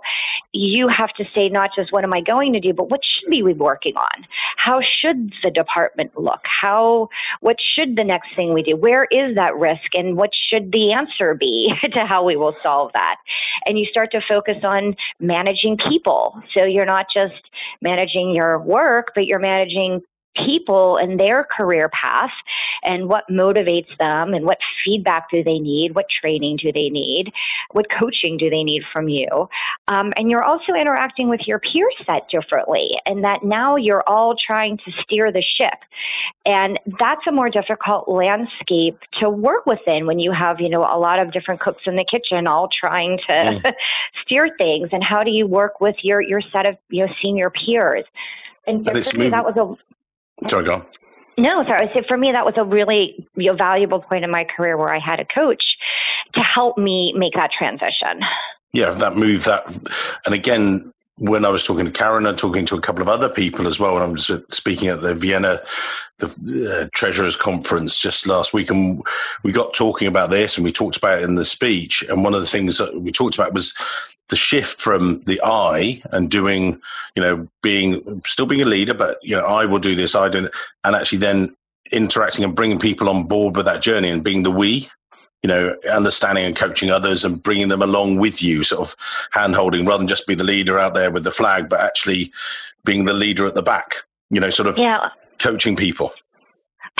you 0.52 0.88
have 0.88 1.10
to 1.18 1.26
say 1.36 1.50
not 1.50 1.72
just 1.76 1.92
what 1.92 2.04
am 2.04 2.14
I 2.14 2.22
going 2.22 2.54
to 2.54 2.60
do, 2.60 2.74
but 2.74 2.90
what 2.90 3.02
should 3.04 3.30
we 3.30 3.42
be 3.42 3.54
working 3.54 3.96
on? 3.96 4.26
How 4.58 4.82
should 4.82 5.32
the 5.44 5.52
department 5.52 6.18
look? 6.18 6.42
How 6.44 7.10
what 7.42 7.58
should 7.60 7.96
the 7.96 8.04
next 8.04 8.36
thing 8.36 8.54
we 8.54 8.64
do? 8.64 8.76
Where 8.76 9.08
is 9.12 9.36
that 9.36 9.56
risk, 9.56 9.96
and 9.96 10.18
what 10.18 10.32
should 10.34 10.72
the 10.72 10.94
answer 10.94 11.34
be 11.34 11.72
to 11.84 12.06
how 12.06 12.24
we 12.24 12.36
will 12.36 12.56
solve 12.62 12.92
that? 12.94 13.16
And 13.66 13.78
you 13.78 13.86
start 13.86 14.12
to 14.12 14.22
focus 14.28 14.58
on 14.64 14.96
managing 15.20 15.78
people. 15.78 16.42
So 16.54 16.66
you're 16.66 16.86
not 16.86 17.08
just 17.16 17.50
managing 17.82 18.34
your 18.34 18.60
work, 18.60 19.12
but 19.16 19.26
you're 19.26 19.40
managing 19.40 20.02
people 20.36 20.98
and 20.98 21.20
their 21.20 21.44
career 21.44 21.90
path 21.90 22.32
and 22.84 23.08
what 23.10 23.26
motivates 23.30 23.90
them 24.00 24.34
and 24.34 24.46
what 24.46 24.58
feedback 24.86 25.30
do 25.30 25.44
they 25.44 25.60
need, 25.60 25.96
what 25.96 26.06
training 26.10 26.58
do 26.58 26.72
they 26.72 26.90
need, 26.90 27.32
what 27.72 27.88
coaching 28.00 28.38
do 28.38 28.50
they 28.50 28.64
need 28.64 28.84
from 28.94 29.10
you. 29.10 29.28
Um, 29.88 30.12
and 30.18 30.30
you're 30.30 30.44
also 30.44 30.74
interacting 30.74 31.30
with 31.30 31.42
your 31.46 31.60
peer 31.60 31.90
set 32.06 32.30
differently, 32.32 32.92
and 33.06 33.24
that 33.24 33.44
now 33.44 33.76
you're 33.76 34.04
all 34.08 34.36
trying 34.36 34.78
to 34.78 34.92
steer 35.04 35.32
the 35.32 35.42
ship. 35.42 35.80
And 36.46 36.80
that's 37.00 37.22
a 37.28 37.32
more 37.32 37.50
difficult 37.50 38.08
landscape 38.08 38.98
to 39.22 39.30
work 39.30 39.66
within 39.66 40.06
when 40.06 40.20
you 40.20 40.32
have, 40.32 40.62
you 40.62 40.70
know, 40.70 40.82
a 40.82 40.98
lot 40.98 41.20
of 41.20 41.32
different 41.32 41.60
cooks 41.60 41.84
in 41.86 41.96
the 41.96 42.06
kitchen 42.10 42.48
all 42.48 42.70
trying 42.70 43.20
to 43.28 43.34
mm. 43.34 43.74
steer 44.26 44.50
things. 44.60 44.90
And 44.92 45.04
how 45.04 45.24
do 45.24 45.32
you 45.32 45.48
work 45.48 45.82
with 45.82 45.96
your, 46.02 46.22
your 46.22 46.42
set 46.54 46.68
of, 46.68 46.78
you 46.90 47.06
know, 47.06 47.14
senior 47.22 47.50
peers? 47.50 48.06
And 48.68 48.86
me, 48.86 49.30
that 49.30 49.44
was 49.44 49.58
a 49.58 49.89
Sorry, 50.48 50.66
go. 50.66 50.86
No, 51.38 51.64
sorry. 51.68 51.90
So 51.94 52.02
for 52.08 52.18
me, 52.18 52.32
that 52.32 52.46
was 52.46 52.56
a 52.58 52.66
really 52.66 53.28
you 53.36 53.52
know, 53.52 53.56
valuable 53.56 54.02
point 54.02 54.26
in 54.26 54.32
my 54.32 54.44
career 54.44 54.78
where 54.78 54.94
I 54.94 55.00
had 55.00 55.22
a 55.22 55.26
coach 55.26 55.64
to 56.34 56.42
help 56.42 56.78
me 56.78 57.14
make 57.16 57.34
that 57.34 57.52
transition. 57.58 58.22
Yeah, 58.74 58.92
that 58.92 59.16
move, 59.16 59.46
that, 59.46 59.66
and 60.26 60.36
again, 60.36 60.94
when 61.20 61.44
I 61.44 61.50
was 61.50 61.64
talking 61.64 61.86
to 61.86 61.92
Karen 61.92 62.26
and 62.26 62.38
talking 62.38 62.66
to 62.66 62.76
a 62.76 62.82
couple 62.82 63.02
of 63.02 63.10
other 63.10 63.30
people 63.30 63.68
as 63.68 63.80
well, 63.80 63.94
when 63.94 64.04
I 64.04 64.06
was 64.06 64.32
speaking 64.50 64.88
at 64.88 65.02
the 65.02 65.14
Vienna 65.14 65.62
the 66.18 66.84
uh, 66.84 66.90
Treasurers 66.94 67.36
Conference 67.36 68.00
just 68.00 68.26
last 68.26 68.54
week, 68.54 68.70
and 68.70 69.04
we 69.44 69.52
got 69.52 69.74
talking 69.74 70.08
about 70.08 70.32
this, 70.32 70.58
and 70.58 70.64
we 70.64 70.72
talked 70.72 70.98
about 70.98 71.20
it 71.20 71.26
in 71.26 71.36
the 71.36 71.46
speech. 71.46 72.04
And 72.10 72.24
one 72.24 72.34
of 72.34 72.42
the 72.42 72.48
things 72.48 72.78
that 72.78 73.02
we 73.02 73.12
talked 73.12 73.36
about 73.36 73.54
was 73.54 73.74
the 74.30 74.36
shift 74.36 74.80
from 74.80 75.20
the 75.22 75.42
I 75.44 76.02
and 76.12 76.30
doing, 76.30 76.80
you 77.16 77.22
know, 77.22 77.48
being 77.62 78.22
still 78.26 78.46
being 78.46 78.62
a 78.62 78.66
leader, 78.66 78.94
but 78.94 79.18
you 79.22 79.36
know, 79.36 79.46
I 79.46 79.66
will 79.66 79.80
do 79.80 79.96
this, 79.96 80.16
I 80.16 80.30
do, 80.30 80.50
and 80.84 80.96
actually 80.96 81.20
then 81.20 81.56
interacting 81.92 82.46
and 82.46 82.56
bringing 82.56 82.80
people 82.80 83.10
on 83.10 83.24
board 83.24 83.58
with 83.58 83.66
that 83.66 83.82
journey 83.82 84.10
and 84.10 84.24
being 84.24 84.44
the 84.44 84.52
we 84.52 84.90
you 85.44 85.48
know, 85.48 85.76
understanding 85.92 86.44
and 86.46 86.56
coaching 86.56 86.92
others 86.92 87.24
and 87.24 87.42
bringing 87.42 87.70
them 87.70 87.82
along 87.82 88.18
with 88.18 88.44
you, 88.44 88.62
sort 88.64 88.82
of 88.82 88.96
hand 89.32 89.56
holding 89.56 89.86
rather 89.86 90.00
than 90.00 90.08
just 90.08 90.28
be 90.28 90.36
the 90.36 90.44
leader 90.44 90.78
out 90.78 90.96
there 90.96 91.12
with 91.12 91.24
the 91.24 91.32
flag, 91.32 91.70
but 91.70 91.80
actually 91.80 92.32
being 92.84 93.06
the 93.06 93.14
leader 93.14 93.46
at 93.46 93.56
the 93.56 93.62
back, 93.62 93.96
you 94.30 94.40
know, 94.40 94.50
sort 94.50 94.68
of 94.68 94.78
yeah. 94.78 95.10
coaching 95.40 95.76
people. 95.76 96.12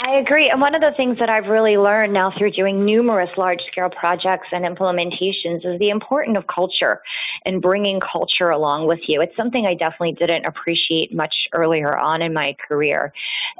I 0.02 0.16
agree. 0.16 0.48
And 0.48 0.62
one 0.62 0.74
of 0.74 0.80
the 0.80 0.92
things 0.96 1.18
that 1.18 1.30
I've 1.30 1.46
really 1.46 1.76
learned 1.76 2.14
now 2.14 2.32
through 2.36 2.52
doing 2.52 2.86
numerous 2.86 3.28
large 3.36 3.60
scale 3.70 3.90
projects 3.90 4.48
and 4.50 4.64
implementations 4.64 5.58
is 5.62 5.78
the 5.78 5.90
importance 5.90 6.38
of 6.38 6.46
culture 6.46 7.02
and 7.44 7.60
bringing 7.60 8.00
culture 8.00 8.48
along 8.48 8.86
with 8.86 9.00
you. 9.08 9.20
It's 9.20 9.36
something 9.36 9.66
I 9.66 9.74
definitely 9.74 10.12
didn't 10.12 10.46
appreciate 10.46 11.14
much 11.14 11.34
earlier 11.52 11.98
on 11.98 12.22
in 12.22 12.32
my 12.32 12.56
career. 12.66 13.12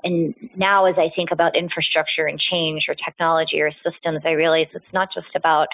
And 0.02 0.34
now, 0.56 0.86
as 0.86 0.94
I 0.96 1.10
think 1.14 1.30
about 1.30 1.58
infrastructure 1.58 2.24
and 2.24 2.40
change 2.40 2.86
or 2.88 2.94
technology 2.94 3.60
or 3.60 3.70
systems, 3.84 4.20
I 4.24 4.32
realize 4.32 4.66
it's 4.72 4.92
not 4.94 5.10
just 5.14 5.28
about 5.34 5.68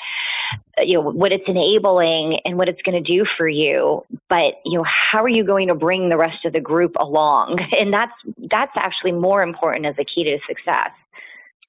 you 0.82 0.94
know 0.94 1.00
what 1.00 1.32
it's 1.32 1.44
enabling 1.46 2.38
and 2.44 2.58
what 2.58 2.68
it's 2.68 2.82
going 2.82 3.02
to 3.02 3.12
do 3.12 3.24
for 3.38 3.48
you 3.48 4.04
but 4.28 4.60
you 4.64 4.76
know 4.76 4.84
how 4.84 5.22
are 5.22 5.28
you 5.28 5.42
going 5.42 5.68
to 5.68 5.74
bring 5.74 6.10
the 6.10 6.18
rest 6.18 6.44
of 6.44 6.52
the 6.52 6.60
group 6.60 6.92
along 7.00 7.56
and 7.80 7.92
that's 7.92 8.12
that's 8.50 8.72
actually 8.76 9.12
more 9.12 9.42
important 9.42 9.86
as 9.86 9.94
a 9.98 10.04
key 10.04 10.22
to 10.22 10.38
success 10.46 10.55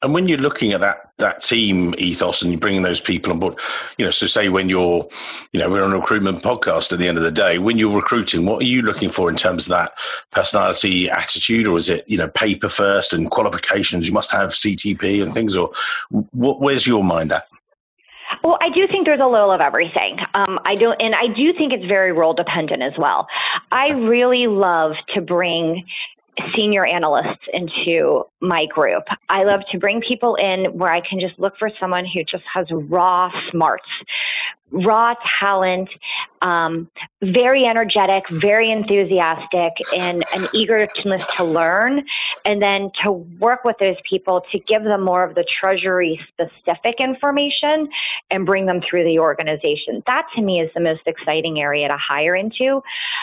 and 0.04 0.14
when 0.14 0.28
you're 0.28 0.38
looking 0.38 0.74
at 0.74 0.82
that 0.82 1.12
that 1.18 1.42
team 1.42 1.96
ethos 1.98 2.44
and 2.44 2.52
you're 2.52 2.60
bringing 2.60 2.84
those 2.84 3.00
people 3.00 3.32
on 3.32 3.40
board, 3.40 3.56
you 3.98 4.06
know, 4.06 4.12
so 4.12 4.28
say 4.28 4.50
when 4.50 4.70
you're, 4.70 5.08
you 5.52 5.60
know, 5.60 5.72
we're 5.72 5.84
on 5.84 5.92
a 5.92 5.98
recruitment 5.98 6.44
podcast 6.44 6.94
at 6.94 7.00
the 7.00 7.08
end 7.08 7.18
of 7.18 7.24
the 7.24 7.32
day, 7.32 7.58
when 7.58 7.80
you're 7.80 7.96
recruiting, 7.96 8.46
what 8.46 8.62
are 8.62 8.68
you 8.68 8.84
looking 8.84 9.10
for 9.10 9.28
in 9.28 9.36
terms 9.36 9.66
of 9.66 9.70
that 9.72 9.94
personality 10.32 11.10
attitude, 11.10 11.68
or 11.68 11.76
is 11.76 11.90
it, 11.90 12.08
you 12.08 12.16
know, 12.16 12.28
paper 12.28 12.70
first 12.70 13.14
and 13.14 13.32
qualifications? 13.32 14.08
You 14.08 14.14
must 14.14 14.32
have 14.32 14.50
CTP 14.50 15.24
and 15.24 15.34
things, 15.34 15.58
or 15.58 15.72
what, 16.10 16.62
where's 16.62 16.86
your 16.86 17.04
mind 17.04 17.32
at? 17.32 17.48
Well, 18.44 18.60
I 18.62 18.70
do 18.70 18.88
think 18.88 19.08
there's 19.08 19.22
a 19.22 19.28
little 19.28 19.52
of 19.52 19.62
everything. 19.62 20.20
Um, 20.36 20.60
I 20.66 20.76
don't, 20.76 21.02
and 21.02 21.16
I 21.16 21.34
do 21.36 21.54
think 21.54 21.74
it's 21.74 21.86
very 21.86 22.12
role 22.12 22.36
dependent 22.36 22.84
as 22.84 22.94
well. 23.00 23.26
I 23.72 23.90
really 23.90 24.46
love 24.46 24.94
to 25.16 25.22
bring 25.22 25.86
senior 26.56 26.86
analysts 26.86 27.46
into 27.54 28.26
my 28.42 28.66
group. 28.68 29.04
I 29.30 29.44
love 29.44 29.62
to 29.72 29.78
bring 29.78 30.02
people 30.02 30.36
in 30.36 30.66
where 30.78 30.92
I 30.92 31.02
can 31.02 31.20
just 31.20 31.38
look 31.40 31.58
for 31.58 31.70
someone 31.80 32.06
who 32.06 32.24
just 32.24 32.44
has 32.54 32.68
raw 32.72 33.32
smarts, 33.52 33.88
raw 34.72 35.14
talent, 35.40 35.90
um, 36.42 36.90
very 37.22 37.66
energetic, 37.66 38.28
very 38.30 38.70
enthusiastic, 38.72 39.74
and 39.96 40.24
an 40.36 40.48
eagerness 40.54 41.26
to 41.36 41.44
learn, 41.44 42.04
and 42.46 42.62
then 42.62 42.92
to 43.04 43.12
work 43.12 43.64
with 43.64 43.76
those 43.80 43.96
people 44.10 44.44
to 44.52 44.60
give 44.60 44.84
them 44.84 45.04
more 45.04 45.24
of 45.24 45.36
the 45.36 45.46
treasury 45.60 46.20
specific 46.28 46.96
information 47.00 47.88
and 48.30 48.46
bring 48.46 48.66
them 48.66 48.82
through 48.88 49.04
the 49.04 49.20
organization. 49.20 50.04
That 50.06 50.28
to 50.36 50.42
me 50.42 50.62
is 50.62 50.70
the 50.74 50.82
most 50.82 51.02
exciting 51.06 51.62
area 51.62 51.88
to 51.88 51.98
hire 51.98 52.36
into. 52.36 52.82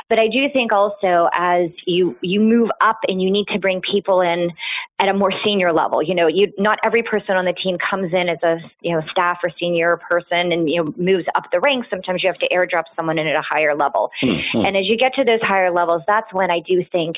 But 0.09 0.19
I 0.19 0.29
do 0.29 0.49
think 0.53 0.73
also 0.73 1.29
as 1.35 1.71
you 1.87 2.17
you 2.21 2.41
move 2.41 2.71
up 2.81 2.99
and 3.09 3.21
you 3.21 3.31
need 3.31 3.47
to 3.49 3.59
bring 3.59 3.81
people 3.81 4.21
in 4.21 4.51
at 5.01 5.09
a 5.09 5.15
more 5.15 5.33
senior 5.45 5.73
level. 5.73 6.03
You 6.03 6.15
know, 6.15 6.27
you 6.27 6.53
not 6.59 6.79
every 6.85 7.03
person 7.03 7.37
on 7.37 7.45
the 7.45 7.53
team 7.53 7.79
comes 7.79 8.13
in 8.13 8.29
as 8.29 8.39
a 8.43 8.59
you 8.81 8.95
know 8.95 9.03
staff 9.11 9.39
or 9.43 9.51
senior 9.61 9.99
person 10.09 10.53
and 10.53 10.69
you 10.69 10.83
know 10.83 10.95
moves 10.97 11.27
up 11.35 11.45
the 11.53 11.61
ranks. 11.61 11.89
Sometimes 11.91 12.23
you 12.23 12.29
have 12.29 12.39
to 12.39 12.49
airdrop 12.49 12.85
someone 12.97 13.19
in 13.19 13.27
at 13.27 13.37
a 13.37 13.43
higher 13.49 13.75
level. 13.75 14.11
Mm-hmm. 14.23 14.67
And 14.67 14.77
as 14.77 14.87
you 14.87 14.97
get 14.97 15.15
to 15.15 15.25
those 15.25 15.41
higher 15.43 15.71
levels, 15.71 16.03
that's 16.07 16.33
when 16.33 16.51
I 16.51 16.61
do 16.61 16.85
think 16.93 17.17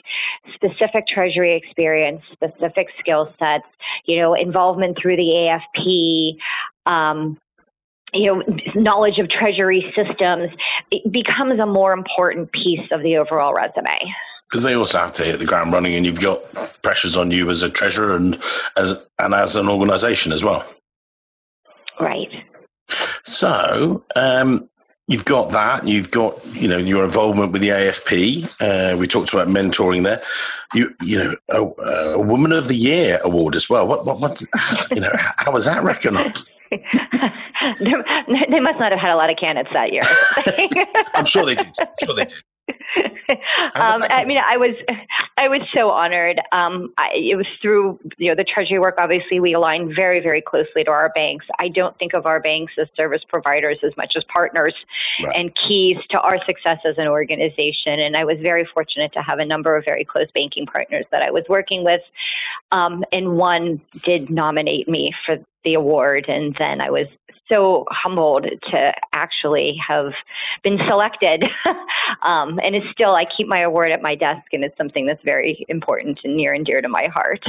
specific 0.55 1.07
treasury 1.07 1.57
experience, 1.57 2.23
specific 2.33 2.89
skill 2.99 3.33
sets, 3.39 3.67
you 4.05 4.21
know, 4.21 4.35
involvement 4.35 4.99
through 5.01 5.17
the 5.17 5.59
AFP, 5.77 6.37
um, 6.91 7.39
you 8.15 8.27
know, 8.27 8.43
knowledge 8.75 9.19
of 9.19 9.29
treasury 9.29 9.93
systems 9.97 10.51
it 10.91 11.11
becomes 11.11 11.61
a 11.61 11.67
more 11.67 11.93
important 11.93 12.53
piece 12.53 12.87
of 12.93 13.03
the 13.03 13.17
overall 13.17 13.53
resume 13.53 13.99
because 14.49 14.63
they 14.63 14.75
also 14.75 14.99
have 14.99 15.13
to 15.13 15.25
hit 15.25 15.39
the 15.39 15.45
ground 15.45 15.73
running, 15.73 15.95
and 15.95 16.07
you've 16.07 16.21
got 16.21 16.41
pressures 16.83 17.17
on 17.17 17.31
you 17.31 17.51
as 17.51 17.63
a 17.63 17.69
treasurer 17.69 18.15
and 18.15 18.41
as 18.77 18.97
and 19.19 19.35
as 19.35 19.57
an 19.57 19.69
organisation 19.69 20.33
as 20.33 20.45
well. 20.45 20.65
Right. 22.01 22.29
So, 23.23 24.05
um, 24.15 24.69
you've 25.09 25.25
got 25.25 25.51
that. 25.51 25.87
You've 25.87 26.11
got 26.11 26.45
you 26.47 26.69
know 26.69 26.79
your 26.79 27.05
involvement 27.05 27.53
with 27.53 27.63
the 27.63 27.69
AFP. 27.69 28.45
Uh, 28.61 28.97
we 28.97 29.07
talked 29.07 29.33
about 29.33 29.49
mentoring 29.49 30.05
there. 30.05 30.23
You 30.75 30.95
you 31.03 31.19
know 31.19 31.35
a, 31.51 31.83
a, 31.83 32.21
Woman 32.21 32.53
of 32.53 32.69
the 32.69 32.75
Year 32.75 33.21
award 33.25 33.55
as 33.55 33.69
well. 33.69 33.87
What 33.87 34.05
what, 34.05 34.21
what 34.21 34.41
you 34.91 35.01
know 35.01 35.13
how 35.37 35.53
was 35.53 35.65
that 35.67 35.83
recognised? 35.83 36.51
they 36.71 38.61
must 38.61 38.81
not 38.81 38.93
have 38.93 39.01
had 39.01 39.11
a 39.11 39.17
lot 39.17 39.31
of 39.31 39.37
candidates 39.37 39.73
that 39.73 39.93
year. 39.93 40.03
I'm 41.15 41.25
sure 41.25 41.45
they 41.45 41.55
did. 41.55 41.73
I'm 41.79 41.87
sure 42.05 42.15
they 42.15 42.25
did. 42.25 42.43
Um, 43.75 44.03
I 44.11 44.25
mean, 44.25 44.39
I 44.39 44.57
was, 44.57 44.75
I 45.37 45.49
was 45.49 45.61
so 45.77 45.91
honored. 45.91 46.41
Um, 46.53 46.93
I, 46.99 47.11
it 47.15 47.37
was 47.37 47.47
through 47.63 47.99
you 48.17 48.29
know 48.29 48.35
the 48.35 48.45
Treasury 48.45 48.79
work. 48.79 48.97
Obviously, 48.99 49.41
we 49.41 49.55
align 49.55 49.95
very, 49.95 50.21
very 50.21 50.41
closely 50.41 50.85
to 50.85 50.91
our 50.91 51.11
banks. 51.15 51.47
I 51.59 51.69
don't 51.69 51.97
think 51.99 52.15
of 52.15 52.27
our 52.27 52.41
banks 52.41 52.73
as 52.79 52.89
service 52.99 53.23
providers 53.29 53.79
as 53.85 53.97
much 53.97 54.15
as 54.17 54.25
partners 54.33 54.75
right. 55.23 55.37
and 55.37 55.55
keys 55.55 55.97
to 56.11 56.21
our 56.21 56.39
success 56.47 56.79
as 56.87 56.97
an 56.99 57.09
organization. 57.09 58.01
And 58.01 58.17
I 58.17 58.25
was 58.25 58.39
very 58.43 58.67
fortunate 58.73 59.13
to 59.13 59.23
have 59.23 59.39
a 59.39 59.45
number 59.45 59.77
of 59.77 59.85
very 59.85 60.05
close 60.05 60.29
banking 60.35 60.67
partners 60.67 61.05
that 61.13 61.23
I 61.23 61.31
was 61.31 61.45
working 61.49 61.85
with. 61.85 62.01
Um, 62.73 63.05
and 63.13 63.37
one 63.37 63.81
did 64.05 64.31
nominate 64.31 64.89
me 64.89 65.11
for 65.25 65.37
the 65.65 65.75
award, 65.75 66.27
and 66.29 66.55
then 66.59 66.81
I 66.81 66.91
was 66.91 67.07
so 67.51 67.85
humbled 67.91 68.47
to 68.73 68.93
actually 69.13 69.77
have 69.87 70.13
been 70.63 70.79
selected. 70.89 71.45
um, 72.23 72.59
and 72.63 72.75
it's 72.75 72.91
still, 72.93 73.15
I 73.15 73.25
keep 73.37 73.47
my 73.47 73.61
award 73.61 73.91
at 73.91 74.03
my 74.03 74.15
desk, 74.15 74.47
and 74.53 74.65
it's 74.65 74.77
something 74.77 75.07
that's 75.07 75.23
very 75.25 75.65
important 75.69 76.21
and 76.25 76.37
near 76.37 76.53
and 76.53 76.65
dear 76.65 76.81
to 76.81 76.89
my 76.89 77.07
heart. 77.13 77.45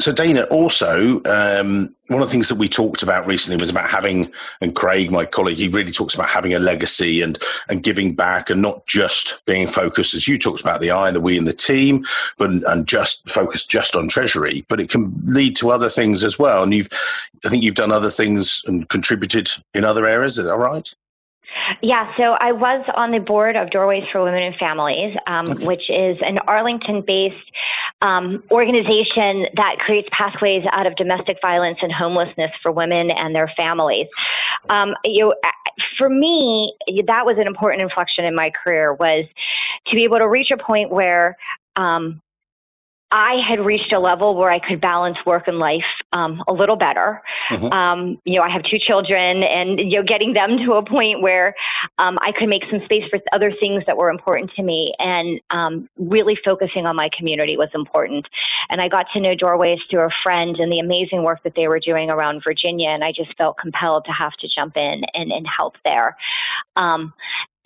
So, 0.00 0.12
Dana, 0.12 0.42
also, 0.44 1.22
um, 1.24 1.94
one 2.08 2.20
of 2.20 2.26
the 2.26 2.32
things 2.32 2.48
that 2.48 2.56
we 2.56 2.68
talked 2.68 3.02
about 3.02 3.26
recently 3.26 3.56
was 3.56 3.70
about 3.70 3.88
having, 3.88 4.30
and 4.60 4.74
Craig, 4.74 5.10
my 5.10 5.24
colleague, 5.24 5.56
he 5.56 5.68
really 5.68 5.92
talks 5.92 6.14
about 6.14 6.28
having 6.28 6.52
a 6.52 6.58
legacy 6.58 7.22
and, 7.22 7.40
and 7.68 7.82
giving 7.82 8.12
back 8.12 8.50
and 8.50 8.60
not 8.60 8.84
just 8.86 9.38
being 9.46 9.68
focused, 9.68 10.12
as 10.12 10.26
you 10.26 10.36
talked 10.36 10.60
about, 10.60 10.80
the 10.80 10.90
I 10.90 11.06
and 11.06 11.16
the 11.16 11.20
we 11.20 11.38
and 11.38 11.46
the 11.46 11.52
team, 11.52 12.04
but 12.38 12.50
and 12.50 12.86
just 12.88 13.30
focused 13.30 13.70
just 13.70 13.94
on 13.94 14.08
treasury. 14.08 14.64
But 14.68 14.80
it 14.80 14.90
can 14.90 15.14
lead 15.26 15.54
to 15.56 15.70
other 15.70 15.88
things 15.88 16.24
as 16.24 16.38
well. 16.40 16.64
And 16.64 16.74
you've, 16.74 16.88
I 17.44 17.48
think 17.48 17.62
you've 17.62 17.76
done 17.76 17.92
other 17.92 18.10
things 18.10 18.62
and 18.66 18.88
contributed 18.88 19.50
in 19.74 19.84
other 19.84 20.06
areas. 20.06 20.38
Is 20.38 20.44
that 20.44 20.56
right? 20.56 20.92
Yeah, 21.82 22.12
so 22.16 22.36
I 22.40 22.52
was 22.52 22.84
on 22.96 23.10
the 23.10 23.18
board 23.18 23.56
of 23.56 23.70
Doorways 23.70 24.04
for 24.12 24.22
Women 24.22 24.42
and 24.42 24.56
Families, 24.56 25.16
um, 25.26 25.50
okay. 25.50 25.66
which 25.66 25.88
is 25.88 26.16
an 26.20 26.38
Arlington 26.46 27.02
based 27.06 27.50
um, 28.02 28.42
organization 28.50 29.46
that 29.54 29.76
creates 29.78 30.08
pathways 30.12 30.64
out 30.72 30.86
of 30.86 30.96
domestic 30.96 31.38
violence 31.42 31.78
and 31.82 31.92
homelessness 31.92 32.50
for 32.62 32.72
women 32.72 33.10
and 33.10 33.34
their 33.34 33.50
families. 33.58 34.06
Um, 34.68 34.94
you 35.04 35.24
know, 35.24 35.34
for 35.96 36.08
me, 36.08 36.74
that 37.06 37.24
was 37.24 37.36
an 37.38 37.46
important 37.46 37.82
inflection 37.82 38.24
in 38.24 38.34
my 38.34 38.50
career 38.50 38.92
was 38.94 39.24
to 39.86 39.96
be 39.96 40.04
able 40.04 40.18
to 40.18 40.28
reach 40.28 40.50
a 40.50 40.56
point 40.56 40.90
where 40.90 41.36
um, 41.76 42.20
I 43.14 43.36
had 43.48 43.64
reached 43.64 43.92
a 43.92 44.00
level 44.00 44.34
where 44.34 44.50
I 44.50 44.58
could 44.58 44.80
balance 44.80 45.16
work 45.24 45.46
and 45.46 45.60
life 45.60 45.84
um, 46.12 46.42
a 46.48 46.52
little 46.52 46.74
better. 46.74 47.22
Mm-hmm. 47.48 47.72
Um, 47.72 48.20
you 48.24 48.40
know, 48.40 48.42
I 48.42 48.50
have 48.50 48.64
two 48.64 48.78
children, 48.84 49.44
and 49.44 49.78
you 49.78 49.98
know, 49.98 50.02
getting 50.02 50.34
them 50.34 50.58
to 50.66 50.72
a 50.72 50.84
point 50.84 51.22
where 51.22 51.54
um, 51.98 52.18
I 52.22 52.32
could 52.36 52.48
make 52.48 52.62
some 52.68 52.80
space 52.86 53.04
for 53.12 53.20
other 53.32 53.52
things 53.60 53.84
that 53.86 53.96
were 53.96 54.10
important 54.10 54.50
to 54.56 54.64
me, 54.64 54.92
and 54.98 55.40
um, 55.50 55.88
really 55.96 56.36
focusing 56.44 56.86
on 56.86 56.96
my 56.96 57.08
community 57.16 57.56
was 57.56 57.68
important. 57.72 58.26
And 58.68 58.80
I 58.80 58.88
got 58.88 59.06
to 59.14 59.20
know 59.20 59.36
Doorways 59.36 59.78
through 59.88 60.06
a 60.06 60.10
friend 60.24 60.56
and 60.58 60.72
the 60.72 60.80
amazing 60.80 61.22
work 61.22 61.44
that 61.44 61.54
they 61.54 61.68
were 61.68 61.78
doing 61.78 62.10
around 62.10 62.42
Virginia, 62.44 62.88
and 62.88 63.04
I 63.04 63.12
just 63.12 63.32
felt 63.38 63.58
compelled 63.58 64.06
to 64.06 64.12
have 64.12 64.32
to 64.40 64.48
jump 64.48 64.76
in 64.76 65.02
and, 65.14 65.30
and 65.30 65.46
help 65.56 65.76
there. 65.84 66.16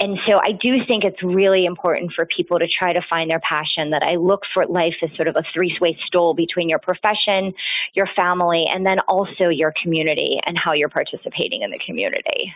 And 0.01 0.17
so 0.29 0.39
I 0.41 0.53
do 0.53 0.85
think 0.87 1.03
it's 1.03 1.23
really 1.23 1.65
important 1.65 2.13
for 2.15 2.25
people 2.25 2.59
to 2.61 2.69
try 2.69 2.93
to 2.93 3.01
find 3.11 3.31
their 3.31 3.41
passion. 3.41 3.91
That 3.91 4.05
I 4.05 4.15
look 4.15 4.43
for 4.55 4.65
life 4.67 4.95
as 5.03 5.11
sort 5.17 5.29
of 5.29 5.35
a 5.37 5.43
three 5.53 5.77
way 5.81 5.99
stool 6.07 6.35
between 6.35 6.69
your 6.69 6.79
profession, 6.79 7.53
your 7.95 8.09
family, 8.15 8.67
and 8.73 8.87
then 8.87 9.01
also 9.09 9.49
your 9.49 9.73
community 9.83 10.39
and 10.47 10.57
how 10.57 10.73
you're 10.73 10.89
participating 10.89 11.63
in 11.63 11.71
the 11.71 11.81
community. 11.85 12.55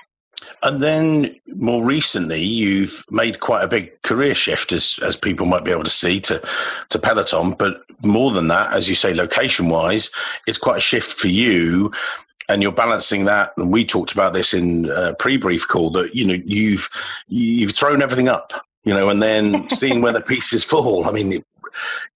And 0.62 0.82
then 0.82 1.36
more 1.46 1.84
recently, 1.84 2.42
you've 2.42 3.04
made 3.10 3.40
quite 3.40 3.62
a 3.62 3.68
big 3.68 4.00
career 4.02 4.34
shift, 4.34 4.72
as 4.72 4.98
as 5.02 5.16
people 5.16 5.46
might 5.46 5.64
be 5.64 5.72
able 5.72 5.84
to 5.84 5.90
see, 5.90 6.20
to 6.20 6.40
to 6.90 6.98
Peloton. 6.98 7.52
But 7.52 7.82
more 8.04 8.30
than 8.30 8.48
that, 8.48 8.72
as 8.72 8.88
you 8.88 8.94
say, 8.94 9.14
location 9.14 9.68
wise, 9.68 10.10
it's 10.46 10.58
quite 10.58 10.78
a 10.78 10.80
shift 10.80 11.18
for 11.18 11.28
you 11.28 11.92
and 12.48 12.62
you're 12.62 12.72
balancing 12.72 13.24
that 13.24 13.52
and 13.56 13.72
we 13.72 13.84
talked 13.84 14.12
about 14.12 14.34
this 14.34 14.52
in 14.52 14.90
a 14.90 15.14
pre-brief 15.14 15.66
call 15.68 15.90
that 15.90 16.14
you 16.14 16.24
know 16.24 16.42
you've 16.44 16.88
you've 17.28 17.72
thrown 17.72 18.02
everything 18.02 18.28
up 18.28 18.52
you 18.84 18.92
know 18.92 19.08
and 19.08 19.22
then 19.22 19.68
seeing 19.70 20.00
where 20.00 20.12
the 20.12 20.20
pieces 20.20 20.64
fall. 20.64 21.06
I 21.06 21.12
mean 21.12 21.44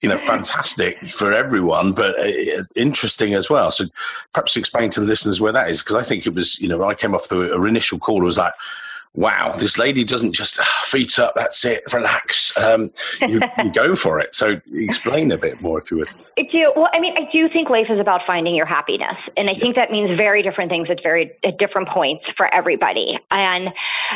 you 0.03 0.09
know 0.09 0.19
fantastic 0.19 1.09
for 1.09 1.33
everyone 1.33 1.93
but 1.93 2.19
uh, 2.21 2.63
interesting 2.75 3.35
as 3.35 3.49
well. 3.49 3.71
So 3.71 3.87
perhaps 4.35 4.57
explain 4.57 4.91
to 4.91 5.01
the 5.01 5.07
listeners 5.07 5.41
where 5.41 5.53
that 5.53 5.71
is 5.71 5.83
because 5.83 5.95
i 5.95 6.03
think 6.03 6.27
it 6.27 6.35
was 6.35 6.59
you 6.59 6.69
know 6.69 6.85
i 6.85 6.95
came 6.95 7.15
off 7.15 7.29
the 7.29 7.55
initial 7.65 7.99
call 7.99 8.21
it 8.21 8.25
was 8.25 8.39
like 8.39 8.53
wow, 9.17 9.51
this 9.53 9.79
lady 9.79 10.05
doesn't 10.05 10.33
just 10.33 10.61
ah, 10.61 10.83
feet 10.85 11.19
up, 11.19 11.35
that's 11.35 11.65
it, 11.65 11.83
relax. 11.93 12.57
Um, 12.59 12.93
you, 13.27 13.41
you, 13.59 13.73
go 13.73 13.97
for 13.97 14.21
it. 14.21 14.35
So 14.35 14.61
explain 14.73 15.33
a 15.33 15.39
bit 15.39 15.61
more 15.63 15.81
if 15.81 15.91
you 15.91 15.97
would. 15.97 16.13
I 16.39 16.43
do. 16.53 16.71
Well, 16.77 16.89
I 16.93 17.01
mean, 17.01 17.15
I 17.19 17.29
do 17.33 17.49
think 17.49 17.71
life 17.71 17.87
is 17.89 17.99
about 17.99 18.21
finding 18.27 18.55
your 18.55 18.67
happiness. 18.67 19.17
And 19.39 19.49
I 19.49 19.55
yeah. 19.55 19.59
think 19.59 19.77
that 19.77 19.91
means 19.91 20.19
very 20.19 20.43
different 20.43 20.71
things 20.71 20.89
at 20.91 21.03
very 21.03 21.33
at 21.45 21.59
different 21.59 21.89
points 21.89 22.25
for 22.37 22.55
everybody. 22.55 23.19
And, 23.31 23.71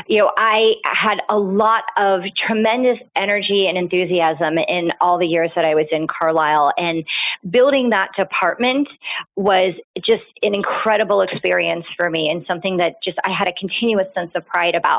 you 0.06 0.18
know, 0.18 0.30
I 0.36 0.74
had 0.84 1.20
a 1.30 1.38
lot 1.38 1.84
of 1.96 2.20
tremendous 2.36 2.98
energy 3.16 3.66
and 3.66 3.78
enthusiasm 3.78 4.58
in 4.58 4.92
all 5.00 5.18
the 5.18 5.26
years 5.26 5.50
that 5.56 5.64
I 5.64 5.74
was 5.74 5.86
in 5.90 6.06
Carlyle. 6.06 6.72
And 6.76 7.04
building 7.48 7.90
that 7.90 8.10
department 8.18 8.88
was 9.36 9.74
just 10.04 10.24
an 10.42 10.54
incredible 10.54 11.22
experience 11.22 11.86
for 11.96 12.10
me 12.10 12.28
and 12.30 12.44
something 12.46 12.76
that 12.76 13.02
just 13.02 13.18
I 13.24 13.34
had 13.36 13.48
a 13.48 13.52
continuous 13.58 14.08
sense 14.14 14.30
of 14.34 14.44
pride 14.46 14.74
about 14.74 14.89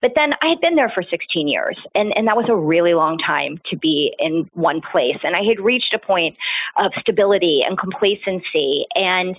But 0.00 0.12
then 0.16 0.30
I 0.42 0.48
had 0.48 0.60
been 0.60 0.74
there 0.74 0.90
for 0.94 1.02
16 1.02 1.48
years, 1.48 1.76
and, 1.94 2.16
and 2.16 2.26
that 2.26 2.36
was 2.36 2.46
a 2.48 2.56
really 2.56 2.94
long 2.94 3.18
time 3.18 3.60
to 3.70 3.76
be 3.76 4.14
in 4.18 4.50
one 4.54 4.80
place. 4.80 5.18
And 5.22 5.36
I 5.36 5.42
had 5.42 5.60
reached 5.60 5.94
a 5.94 5.98
point 5.98 6.36
of 6.76 6.92
stability 7.00 7.62
and 7.66 7.78
complacency. 7.78 8.86
And 8.96 9.36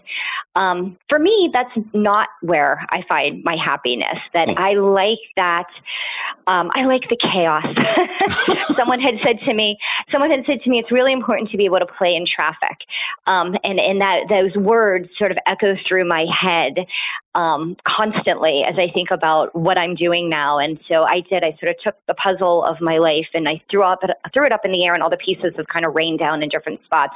um, 0.56 0.98
for 1.10 1.20
me, 1.20 1.50
that's 1.54 1.72
not 1.94 2.30
where 2.42 2.86
I 2.92 3.04
find 3.10 3.44
my 3.44 3.58
happiness. 3.64 4.20
That 4.34 4.48
mm. 4.48 4.58
I 4.58 4.74
like 4.74 5.20
that. 5.36 5.68
Um, 6.46 6.70
I 6.76 6.86
like 6.86 7.02
the 7.10 7.18
chaos. 7.18 7.66
someone 8.76 9.00
had 9.00 9.16
said 9.26 9.40
to 9.46 9.54
me, 9.54 9.78
someone 10.12 10.30
had 10.30 10.46
said 10.46 10.62
to 10.62 10.70
me, 10.70 10.80
it's 10.80 10.92
really 10.92 11.14
important 11.14 11.50
to 11.52 11.58
be 11.58 11.66
able 11.66 11.80
to 11.80 11.88
play 11.98 12.16
in 12.16 12.26
traffic. 12.26 12.78
Um, 13.26 13.56
and, 13.64 13.80
and 13.80 14.02
that 14.02 14.26
those 14.30 14.56
words 14.56 15.10
sort 15.18 15.32
of 15.32 15.38
echo 15.48 15.76
through 15.88 16.08
my 16.08 16.26
head 16.40 16.86
um, 17.36 17.76
constantly 17.88 18.64
as 18.64 18.76
I 18.78 18.92
think 18.94 19.10
about 19.12 19.56
what 19.56 19.80
I'm 19.80 19.96
doing 19.96 20.30
now. 20.30 20.60
And 20.60 20.80
so 20.92 21.04
I 21.04 21.22
did. 21.22 21.44
I 21.44 21.58
sort 21.60 21.72
of 21.72 21.76
took 21.86 21.96
the 22.08 22.14
puzzle 22.14 22.64
of 22.64 22.78
my 22.82 22.98
life 22.98 23.28
and 23.34 23.48
I 23.48 23.62
threw 23.70 23.84
up 23.84 24.02
threw 24.34 24.46
it 24.46 24.54
up 24.54 24.66
in 24.66 24.72
the 24.72 24.86
air, 24.86 24.94
and 24.94 25.04
all 25.04 25.10
the 25.10 25.18
pieces 25.18 25.54
have 25.58 25.68
kind 25.68 25.86
of 25.86 25.96
rained 25.96 26.20
down 26.20 26.44
in 26.44 26.50
different 26.50 26.84
spots 26.86 27.16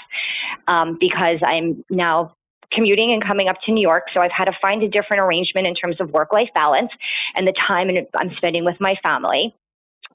um, 0.68 0.98
because 1.00 1.40
I'm 1.44 1.84
now 1.90 2.36
commuting 2.72 3.12
and 3.14 3.26
coming 3.26 3.48
up 3.48 3.56
to 3.66 3.72
New 3.72 3.82
York. 3.82 4.04
So 4.14 4.22
I've 4.22 4.32
had 4.36 4.46
to 4.46 4.54
find 4.62 4.84
a 4.84 4.90
different 4.90 5.22
arrangement 5.22 5.68
in 5.68 5.76
terms 5.76 6.02
of 6.02 6.12
work 6.12 6.34
life 6.34 6.50
balance 6.54 6.92
and 7.36 7.48
the 7.48 7.54
time 7.68 7.90
I'm 8.18 8.32
spending 8.38 8.66
with 8.66 8.76
my 8.80 8.96
family. 9.06 9.56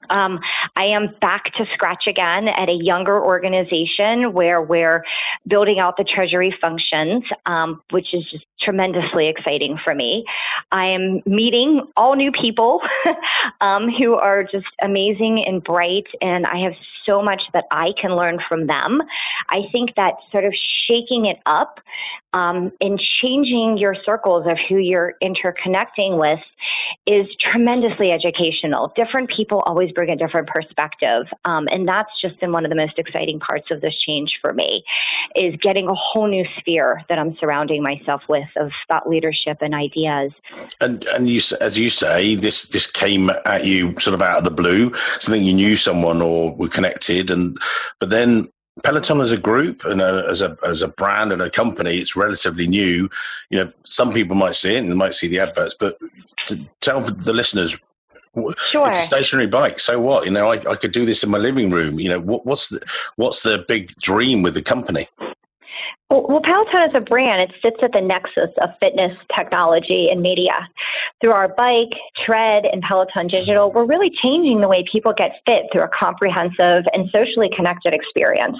Um, 0.09 0.39
I 0.75 0.87
am 0.87 1.15
back 1.21 1.45
to 1.57 1.65
scratch 1.73 2.07
again 2.07 2.49
at 2.49 2.69
a 2.69 2.75
younger 2.75 3.23
organization 3.23 4.33
where 4.33 4.61
we're 4.61 5.03
building 5.47 5.79
out 5.79 5.97
the 5.97 6.03
treasury 6.03 6.53
functions, 6.61 7.23
um, 7.45 7.81
which 7.91 8.13
is 8.13 8.23
just 8.29 8.45
tremendously 8.63 9.27
exciting 9.27 9.77
for 9.83 9.93
me. 9.93 10.25
I 10.71 10.87
am 10.87 11.21
meeting 11.25 11.81
all 11.97 12.15
new 12.15 12.31
people 12.31 12.81
um, 13.61 13.89
who 13.97 14.15
are 14.15 14.43
just 14.43 14.67
amazing 14.81 15.45
and 15.45 15.63
bright, 15.63 16.07
and 16.21 16.45
I 16.45 16.63
have 16.63 16.73
so 17.05 17.21
much 17.21 17.41
that 17.53 17.65
I 17.71 17.91
can 18.01 18.15
learn 18.15 18.39
from 18.47 18.67
them. 18.67 19.01
I 19.49 19.63
think 19.71 19.95
that 19.95 20.13
sort 20.31 20.45
of 20.45 20.53
shaking 20.89 21.25
it 21.25 21.37
up 21.45 21.79
um, 22.33 22.71
and 22.81 22.99
changing 22.99 23.77
your 23.77 23.95
circles 24.05 24.45
of 24.47 24.57
who 24.67 24.77
you're 24.77 25.13
interconnecting 25.23 26.19
with 26.19 26.39
is 27.05 27.27
tremendously 27.39 28.11
educational. 28.11 28.91
Different 28.95 29.29
people 29.29 29.59
always 29.65 29.91
bring 29.91 30.09
a 30.09 30.15
different 30.15 30.47
perspective, 30.47 31.25
um, 31.45 31.67
and 31.71 31.87
that's 31.87 32.09
just 32.23 32.39
been 32.39 32.51
one 32.51 32.65
of 32.65 32.69
the 32.69 32.75
most 32.75 32.97
exciting 32.97 33.39
parts 33.39 33.67
of 33.71 33.81
this 33.81 33.95
change 34.07 34.39
for 34.41 34.53
me. 34.53 34.83
Is 35.35 35.55
getting 35.61 35.87
a 35.87 35.95
whole 35.95 36.27
new 36.27 36.45
sphere 36.59 37.03
that 37.09 37.19
I'm 37.19 37.35
surrounding 37.39 37.83
myself 37.83 38.21
with 38.27 38.47
of 38.57 38.71
thought 38.87 39.07
leadership 39.07 39.57
and 39.61 39.73
ideas. 39.73 40.31
And 40.81 41.03
and 41.05 41.29
you, 41.29 41.41
as 41.61 41.77
you 41.77 41.89
say, 41.89 42.35
this 42.35 42.63
this 42.63 42.87
came 42.87 43.29
at 43.45 43.65
you 43.65 43.97
sort 43.99 44.13
of 44.13 44.21
out 44.21 44.39
of 44.39 44.43
the 44.43 44.51
blue. 44.51 44.93
Something 45.19 45.43
you 45.43 45.53
knew 45.53 45.75
someone 45.75 46.21
or 46.21 46.55
were 46.55 46.67
connected, 46.67 47.31
and 47.31 47.57
but 47.99 48.09
then 48.09 48.47
Peloton 48.83 49.21
as 49.21 49.31
a 49.31 49.37
group 49.37 49.85
and 49.85 50.01
a, 50.01 50.25
as 50.27 50.41
a 50.41 50.57
as 50.65 50.81
a 50.81 50.87
brand 50.87 51.31
and 51.31 51.41
a 51.41 51.49
company, 51.49 51.97
it's 51.97 52.15
relatively 52.15 52.67
new. 52.67 53.09
You 53.49 53.63
know, 53.63 53.71
some 53.83 54.13
people 54.13 54.35
might 54.35 54.55
see 54.55 54.75
it 54.75 54.83
and 54.83 54.95
might 54.95 55.15
see 55.15 55.27
the 55.27 55.39
adverts, 55.39 55.75
but 55.79 55.97
to 56.47 56.59
tell 56.81 57.01
the 57.01 57.33
listeners 57.33 57.77
Sure. 58.71 58.87
It's 58.87 58.97
a 58.97 59.03
stationary 59.03 59.45
bike. 59.45 59.79
So 59.79 60.01
what? 60.01 60.25
You 60.25 60.31
know, 60.31 60.51
I, 60.51 60.55
I 60.71 60.75
could 60.75 60.91
do 60.91 61.05
this 61.05 61.23
in 61.23 61.29
my 61.29 61.37
living 61.37 61.69
room. 61.69 61.99
You 61.99 62.09
know, 62.09 62.19
what, 62.19 62.45
what's 62.47 62.69
the 62.69 62.81
what's 63.15 63.41
the 63.41 63.63
big 63.67 63.93
dream 63.97 64.41
with 64.41 64.55
the 64.55 64.61
company? 64.63 65.07
Well, 66.13 66.41
Peloton 66.45 66.91
is 66.91 66.95
a 66.95 67.01
brand, 67.01 67.41
it 67.41 67.51
sits 67.65 67.77
at 67.81 67.91
the 67.91 68.01
nexus 68.01 68.53
of 68.61 68.69
fitness, 68.79 69.17
technology, 69.35 70.09
and 70.11 70.21
media. 70.21 70.53
Through 71.19 71.33
our 71.33 71.47
bike, 71.47 71.89
tread, 72.23 72.65
and 72.71 72.83
Peloton 72.83 73.25
Digital, 73.25 73.71
we're 73.71 73.87
really 73.87 74.11
changing 74.21 74.61
the 74.61 74.67
way 74.67 74.85
people 74.91 75.11
get 75.17 75.31
fit 75.47 75.63
through 75.71 75.81
a 75.81 75.89
comprehensive 75.89 76.85
and 76.93 77.09
socially 77.15 77.49
connected 77.55 77.95
experience. 77.95 78.59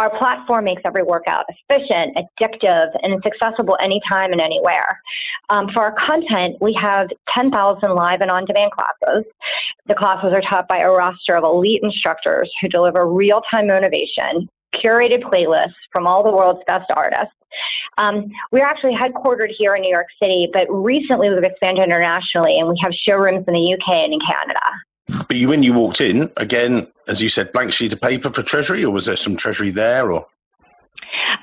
Our 0.00 0.10
platform 0.18 0.64
makes 0.64 0.82
every 0.84 1.04
workout 1.04 1.44
efficient, 1.48 2.18
addictive, 2.18 2.88
and 3.00 3.14
it's 3.14 3.24
accessible 3.24 3.78
anytime 3.80 4.32
and 4.32 4.40
anywhere. 4.40 5.00
Um, 5.50 5.68
for 5.72 5.84
our 5.84 5.94
content, 6.04 6.56
we 6.60 6.76
have 6.82 7.06
10,000 7.32 7.94
live 7.94 8.22
and 8.22 8.30
on 8.32 8.44
demand 8.44 8.72
classes. 8.72 9.24
The 9.86 9.94
classes 9.94 10.32
are 10.34 10.42
taught 10.42 10.66
by 10.66 10.78
a 10.78 10.90
roster 10.90 11.36
of 11.36 11.44
elite 11.44 11.82
instructors 11.84 12.50
who 12.60 12.68
deliver 12.68 13.06
real 13.06 13.40
time 13.54 13.68
motivation, 13.68 14.48
curated 14.74 15.22
playlists 15.22 15.74
from 15.92 16.06
all 16.06 16.22
the 16.22 16.30
world's 16.30 16.62
best 16.66 16.90
artists. 16.94 17.34
Um, 17.98 18.30
we're 18.52 18.66
actually 18.66 18.94
headquartered 18.94 19.50
here 19.56 19.74
in 19.74 19.82
New 19.82 19.90
York 19.90 20.08
City, 20.22 20.48
but 20.52 20.66
recently 20.70 21.30
we've 21.30 21.42
expanded 21.42 21.84
internationally 21.84 22.58
and 22.58 22.68
we 22.68 22.74
have 22.82 22.92
showrooms 22.92 23.44
in 23.46 23.54
the 23.54 23.72
UK 23.74 24.04
and 24.04 24.12
in 24.12 24.20
Canada. 24.20 24.60
But 25.28 25.36
you, 25.36 25.48
when 25.48 25.62
you 25.62 25.72
walked 25.72 26.00
in, 26.00 26.30
again, 26.36 26.86
as 27.08 27.22
you 27.22 27.28
said, 27.28 27.52
blank 27.52 27.72
sheet 27.72 27.92
of 27.92 28.00
paper 28.00 28.30
for 28.30 28.42
Treasury, 28.42 28.84
or 28.84 28.90
was 28.90 29.06
there 29.06 29.16
some 29.16 29.36
Treasury 29.36 29.70
there, 29.70 30.10
or? 30.12 30.26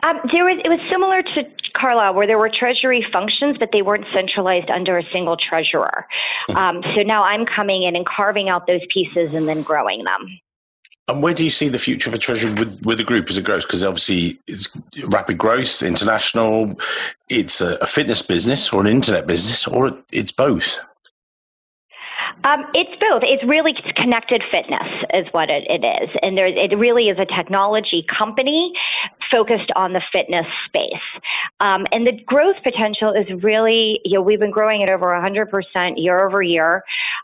Um, 0.05 0.19
there 0.31 0.43
was. 0.43 0.59
It 0.65 0.69
was 0.69 0.79
similar 0.91 1.21
to 1.21 1.43
Carlyle, 1.73 2.13
where 2.13 2.27
there 2.27 2.37
were 2.37 2.49
treasury 2.49 3.05
functions, 3.13 3.57
but 3.59 3.69
they 3.71 3.81
weren't 3.81 4.05
centralized 4.13 4.69
under 4.69 4.97
a 4.97 5.03
single 5.13 5.37
treasurer. 5.37 6.05
Hmm. 6.47 6.55
Um, 6.57 6.83
so 6.95 7.03
now 7.03 7.23
I'm 7.23 7.45
coming 7.45 7.83
in 7.83 7.95
and 7.95 8.05
carving 8.05 8.49
out 8.49 8.67
those 8.67 8.81
pieces 8.89 9.33
and 9.33 9.47
then 9.47 9.61
growing 9.61 10.03
them. 10.03 10.39
And 11.09 11.21
where 11.21 11.33
do 11.33 11.43
you 11.43 11.49
see 11.49 11.67
the 11.67 11.79
future 11.79 12.09
for 12.09 12.17
Treasury 12.17 12.53
with, 12.53 12.81
with 12.83 12.97
the 12.97 13.03
group 13.03 13.29
as 13.29 13.37
it 13.37 13.43
grows? 13.43 13.65
Because 13.65 13.83
obviously 13.83 14.39
it's 14.47 14.69
rapid 15.07 15.37
growth, 15.37 15.83
international, 15.83 16.79
it's 17.27 17.59
a, 17.59 17.75
a 17.81 17.87
fitness 17.87 18.21
business 18.21 18.71
or 18.71 18.79
an 18.79 18.87
internet 18.87 19.27
business, 19.27 19.67
or 19.67 19.97
it's 20.13 20.31
both. 20.31 20.79
Um, 22.45 22.65
it's 22.73 22.91
both. 22.99 23.23
It's 23.23 23.43
really 23.43 23.73
connected 23.95 24.43
fitness, 24.51 24.87
is 25.13 25.27
what 25.31 25.49
it, 25.49 25.63
it 25.69 25.85
is, 25.85 26.09
and 26.21 26.37
there 26.37 26.47
it 26.47 26.77
really 26.77 27.09
is 27.09 27.17
a 27.17 27.25
technology 27.25 28.05
company 28.17 28.73
focused 29.33 29.71
on 29.75 29.93
the 29.93 30.01
fitness 30.13 30.45
space. 30.67 31.07
Um, 31.59 31.85
and 31.91 32.05
the 32.05 32.13
growth 32.25 32.57
potential 32.63 33.13
is 33.13 33.25
really, 33.41 33.99
you 34.05 34.15
know, 34.15 34.21
we've 34.21 34.39
been 34.39 34.51
growing 34.51 34.83
at 34.83 34.91
over 34.91 35.07
100% 35.07 35.93
year 35.97 36.25
over 36.25 36.41
year, 36.41 36.83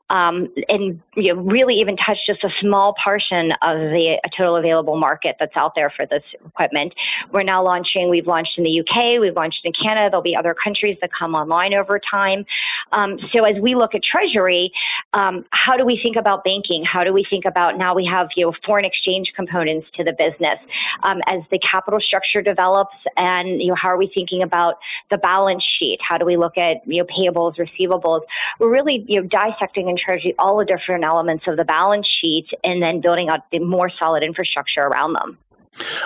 um, 0.09 0.47
and 0.69 0.99
you 1.15 1.33
know, 1.33 1.41
really 1.41 1.75
even 1.75 1.95
touched 1.97 2.25
just 2.25 2.43
a 2.43 2.49
small 2.59 2.95
portion 3.03 3.51
of 3.61 3.77
the 3.77 4.19
total 4.35 4.55
available 4.55 4.97
market 4.97 5.35
that's 5.39 5.55
out 5.55 5.73
there 5.75 5.91
for 5.95 6.05
this 6.07 6.23
equipment. 6.45 6.93
We're 7.31 7.43
now 7.43 7.63
launching. 7.63 8.09
We've 8.09 8.25
launched 8.25 8.57
in 8.57 8.63
the 8.63 8.79
UK. 8.79 9.19
We've 9.19 9.35
launched 9.35 9.61
in 9.63 9.73
Canada. 9.73 10.09
There'll 10.09 10.23
be 10.23 10.35
other 10.35 10.55
countries 10.55 10.97
that 11.01 11.11
come 11.17 11.35
online 11.35 11.75
over 11.75 11.99
time. 12.11 12.45
Um, 12.91 13.19
so 13.33 13.43
as 13.43 13.55
we 13.61 13.75
look 13.75 13.93
at 13.93 14.01
Treasury, 14.03 14.71
um, 15.13 15.45
how 15.51 15.77
do 15.77 15.85
we 15.85 15.99
think 16.01 16.15
about 16.17 16.43
banking? 16.43 16.83
How 16.85 17.03
do 17.03 17.13
we 17.13 17.23
think 17.29 17.45
about 17.45 17.77
now 17.77 17.93
we 17.93 18.05
have 18.05 18.29
you 18.35 18.47
know 18.47 18.53
foreign 18.65 18.85
exchange 18.85 19.31
components 19.35 19.87
to 19.95 20.03
the 20.03 20.13
business 20.13 20.57
um, 21.03 21.19
as 21.27 21.41
the 21.51 21.59
capital 21.59 21.98
structure 22.01 22.41
develops, 22.41 22.95
and 23.17 23.61
you 23.61 23.69
know 23.69 23.75
how 23.75 23.89
are 23.89 23.97
we 23.97 24.11
thinking 24.13 24.41
about 24.41 24.75
the 25.09 25.17
balance 25.17 25.63
sheet? 25.79 25.99
How 26.01 26.17
do 26.17 26.25
we 26.25 26.37
look 26.37 26.57
at 26.57 26.77
you 26.85 26.99
know 27.01 27.05
payables, 27.05 27.55
receivables? 27.57 28.21
We're 28.59 28.71
really 28.71 29.05
you 29.07 29.21
know 29.21 29.27
dissecting 29.27 29.89
in 29.89 29.97
Treasury 29.97 30.35
all 30.39 30.57
the 30.57 30.65
different 30.65 31.03
elements 31.03 31.45
of 31.47 31.57
the 31.57 31.65
balance 31.65 32.07
sheet, 32.07 32.47
and 32.63 32.81
then 32.81 33.01
building 33.01 33.29
out 33.29 33.49
the 33.51 33.59
more 33.59 33.89
solid 33.99 34.23
infrastructure 34.23 34.81
around 34.81 35.13
them. 35.13 35.37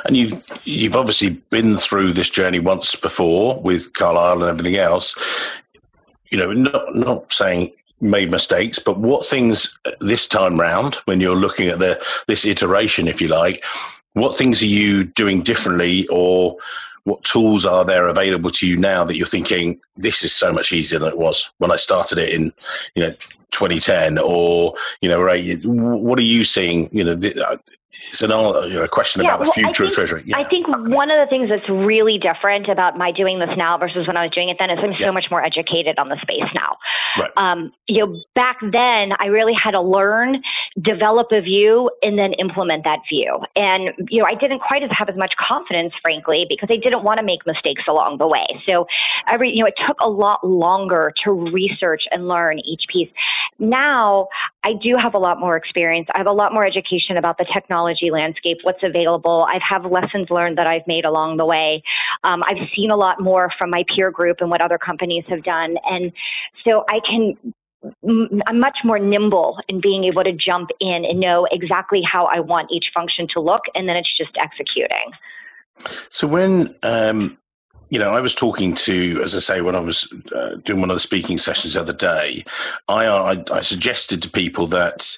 And 0.06 0.16
you've 0.16 0.44
you've 0.66 0.96
obviously 0.96 1.30
been 1.30 1.78
through 1.78 2.14
this 2.14 2.30
journey 2.30 2.60
once 2.60 2.96
before 2.96 3.60
with 3.62 3.94
Carlyle 3.94 4.42
and 4.44 4.60
everything 4.60 4.80
else. 4.80 5.16
You 6.30 6.38
know, 6.38 6.52
not 6.52 6.96
not 6.96 7.32
saying 7.32 7.72
made 8.02 8.30
mistakes, 8.30 8.80
but 8.80 9.00
what 9.00 9.26
things 9.26 9.78
this 10.00 10.28
time 10.28 10.60
round, 10.60 10.96
when 11.06 11.22
you're 11.22 11.36
looking 11.36 11.70
at 11.70 11.80
the 11.80 12.04
this 12.28 12.46
iteration, 12.46 13.08
if 13.08 13.22
you 13.22 13.30
like, 13.30 13.64
what 14.14 14.38
things 14.38 14.62
are 14.62 14.68
you 14.68 15.04
doing 15.04 15.42
differently, 15.42 16.08
or 16.08 16.58
what 17.04 17.24
tools 17.24 17.66
are 17.66 17.84
there 17.84 18.08
available 18.08 18.50
to 18.50 18.68
you 18.68 18.78
now 18.78 19.04
that 19.04 19.16
you're 19.16 19.28
thinking 19.28 19.80
this 19.98 20.24
is 20.24 20.34
so 20.34 20.52
much 20.52 20.72
easier 20.72 21.00
than 21.00 21.10
it 21.10 21.18
was 21.18 21.52
when 21.58 21.72
I 21.72 21.76
started 21.76 22.18
it 22.18 22.30
in, 22.30 22.52
you 22.96 23.04
know, 23.04 23.12
2010, 23.52 24.18
or 24.18 24.74
you 25.02 25.10
know, 25.10 25.22
right? 25.22 25.60
What 25.66 26.18
are 26.18 26.24
you 26.24 26.44
seeing? 26.44 26.90
You 26.92 27.04
know, 27.04 27.16
it's 28.10 28.22
an, 28.22 28.30
you 28.30 28.76
know, 28.76 28.84
a 28.84 28.88
question 28.88 29.22
yeah, 29.22 29.30
about 29.30 29.40
the 29.40 29.46
well, 29.46 29.54
future 29.54 29.84
think, 29.84 29.90
of 29.90 29.96
Treasury. 29.96 30.24
Yeah. 30.26 30.38
I 30.38 30.48
think 30.48 30.68
one 30.68 31.12
of 31.12 31.18
the 31.18 31.28
things 31.30 31.50
that's 31.50 31.68
really 31.70 32.18
different 32.18 32.68
about 32.68 32.98
my 32.98 33.12
doing 33.12 33.40
this 33.40 33.50
now 33.56 33.78
versus 33.78 34.08
when 34.08 34.18
I 34.18 34.24
was 34.24 34.32
doing 34.32 34.50
it 34.50 34.58
then 34.60 34.70
is 34.70 34.80
I'm 34.82 34.92
yeah. 34.94 35.08
so 35.08 35.12
much 35.12 35.30
more 35.30 35.44
educated 35.44 35.98
on 36.00 36.10
the 36.10 36.18
space 36.22 36.50
now. 36.56 36.78
Right. 37.18 37.32
Um, 37.38 37.72
you 37.88 38.06
know, 38.06 38.20
back 38.36 38.58
then 38.62 39.14
I 39.20 39.28
really 39.28 39.54
had 39.54 39.72
to 39.72 39.82
learn, 39.82 40.42
develop 40.82 41.28
a 41.32 41.42
view, 41.42 41.90
and 42.02 42.18
then 42.18 42.34
implement 42.34 42.84
that 42.86 43.00
view. 43.08 43.32
And 43.56 43.94
you 44.10 44.20
know, 44.20 44.28
I 44.28 44.36
didn't 44.36 44.60
quite 44.60 44.82
have 44.92 45.10
as 45.10 45.16
much 45.16 45.34
confidence, 45.38 45.94
frankly, 46.02 46.46
because 46.50 46.70
I 46.72 46.78
didn't 46.78 47.04
want 47.04 47.20
to 47.20 47.24
make 47.24 47.46
mistakes 47.46 47.84
along 47.88 48.18
the 48.18 48.28
way. 48.28 48.46
So 48.68 48.88
every, 49.30 49.52
you 49.56 49.64
know, 49.64 49.68
it 49.68 49.76
took 49.88 49.98
a 50.02 50.10
lot 50.10 50.46
longer 50.46 51.12
to 51.26 51.32
research 51.32 52.04
and 52.12 52.28
learn 52.28 52.60
each 52.60 52.86
piece. 52.92 53.10
Now 53.60 54.30
I 54.64 54.74
do 54.82 54.96
have 55.00 55.14
a 55.14 55.20
lot 55.20 55.40
more 55.40 55.56
experience. 55.58 56.08
I 56.14 56.18
have 56.18 56.28
a 56.28 56.34
lot 56.34 56.54
more 56.54 56.66
education 56.66 57.18
about 57.18 57.38
the 57.38 57.46
technology 57.54 58.10
landscape, 58.10 58.58
what's 58.64 58.84
available. 58.84 59.48
I 59.48 59.60
have 59.70 59.86
lessons 59.86 60.30
learned 60.30 60.58
that 60.58 60.68
I've 60.68 60.88
made 60.88 61.06
along 61.06 61.38
the 61.38 61.46
way. 61.46 61.84
Um, 62.24 62.42
I've 62.48 62.68
seen 62.76 62.90
a 62.90 62.96
lot 62.96 63.22
more 63.22 63.52
from 63.60 63.70
my 63.70 63.84
peer 63.96 64.10
group 64.10 64.38
and 64.40 64.50
what 64.50 64.62
other 64.62 64.78
companies 64.78 65.24
have 65.28 65.44
done. 65.44 65.76
And 65.86 66.12
so 66.66 66.84
I 66.90 67.00
can 67.08 67.54
I'm 68.48 68.60
much 68.60 68.78
more 68.84 69.00
nimble 69.00 69.60
in 69.68 69.82
being 69.82 70.06
able 70.06 70.24
to 70.24 70.32
jump 70.32 70.70
in 70.80 71.06
and 71.06 71.20
know 71.20 71.48
exactly 71.52 72.02
how 72.02 72.26
I 72.26 72.40
want 72.40 72.72
each 72.72 72.92
function 72.94 73.28
to 73.34 73.42
look, 73.42 73.62
and 73.76 73.88
then 73.88 73.98
it's 73.98 74.16
just 74.16 74.32
executing. 74.40 75.12
So 76.10 76.28
when 76.28 76.76
um, 76.84 77.38
you 77.94 78.00
know, 78.00 78.10
I 78.10 78.22
was 78.22 78.34
talking 78.34 78.74
to, 78.74 79.22
as 79.22 79.36
I 79.36 79.40
say, 79.40 79.62
when 79.62 79.76
I 79.76 79.80
was 79.80 80.12
uh, 80.36 80.56
doing 80.66 80.82
one 80.82 80.90
of 80.90 80.96
the 80.96 81.00
speaking 81.00 81.38
sessions 81.38 81.76
the 81.76 81.82
other 81.82 81.94
day, 81.94 82.44
I, 82.88 83.06
I, 83.06 83.44
I 83.52 83.62
suggested 83.62 84.20
to 84.24 84.32
people 84.32 84.66
that 84.70 85.16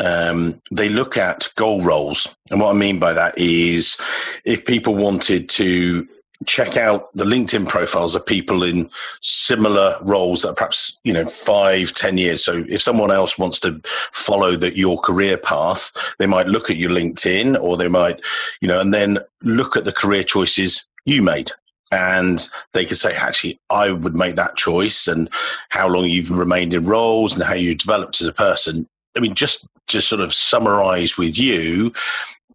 um, 0.00 0.60
they 0.72 0.88
look 0.88 1.16
at 1.16 1.48
goal 1.54 1.82
roles. 1.82 2.26
And 2.50 2.60
what 2.60 2.74
I 2.74 2.76
mean 2.76 2.98
by 2.98 3.12
that 3.12 3.38
is 3.38 3.96
if 4.44 4.64
people 4.64 4.96
wanted 4.96 5.48
to 5.50 6.08
check 6.44 6.76
out 6.76 7.12
the 7.14 7.24
LinkedIn 7.24 7.66
profiles 7.66 8.14
of 8.14 8.26
people 8.26 8.62
in 8.62 8.90
similar 9.22 9.96
roles 10.02 10.42
that 10.42 10.56
perhaps, 10.56 10.98
you 11.04 11.12
know, 11.12 11.24
five, 11.26 11.92
ten 11.92 12.18
years. 12.18 12.44
So 12.44 12.64
if 12.68 12.82
someone 12.82 13.10
else 13.10 13.38
wants 13.38 13.58
to 13.60 13.80
follow 14.12 14.56
that 14.56 14.76
your 14.76 14.98
career 15.00 15.38
path, 15.38 15.92
they 16.18 16.26
might 16.26 16.48
look 16.48 16.70
at 16.70 16.76
your 16.76 16.90
LinkedIn 16.90 17.60
or 17.60 17.76
they 17.76 17.88
might, 17.88 18.20
you 18.60 18.68
know, 18.68 18.80
and 18.80 18.92
then 18.92 19.18
look 19.42 19.76
at 19.76 19.84
the 19.84 19.92
career 19.92 20.22
choices 20.22 20.84
you 21.04 21.22
made 21.22 21.52
and 21.92 22.48
they 22.72 22.84
could 22.84 22.98
say, 22.98 23.14
actually, 23.14 23.60
I 23.70 23.92
would 23.92 24.16
make 24.16 24.34
that 24.36 24.56
choice, 24.56 25.06
and 25.06 25.30
how 25.68 25.86
long 25.88 26.06
you've 26.06 26.30
remained 26.30 26.74
in 26.74 26.84
roles 26.84 27.32
and 27.32 27.42
how 27.42 27.54
you 27.54 27.74
developed 27.74 28.20
as 28.20 28.26
a 28.26 28.32
person. 28.32 28.88
I 29.16 29.20
mean, 29.20 29.34
just 29.34 29.66
to 29.88 30.00
sort 30.00 30.20
of 30.20 30.34
summarize 30.34 31.16
with 31.16 31.38
you, 31.38 31.92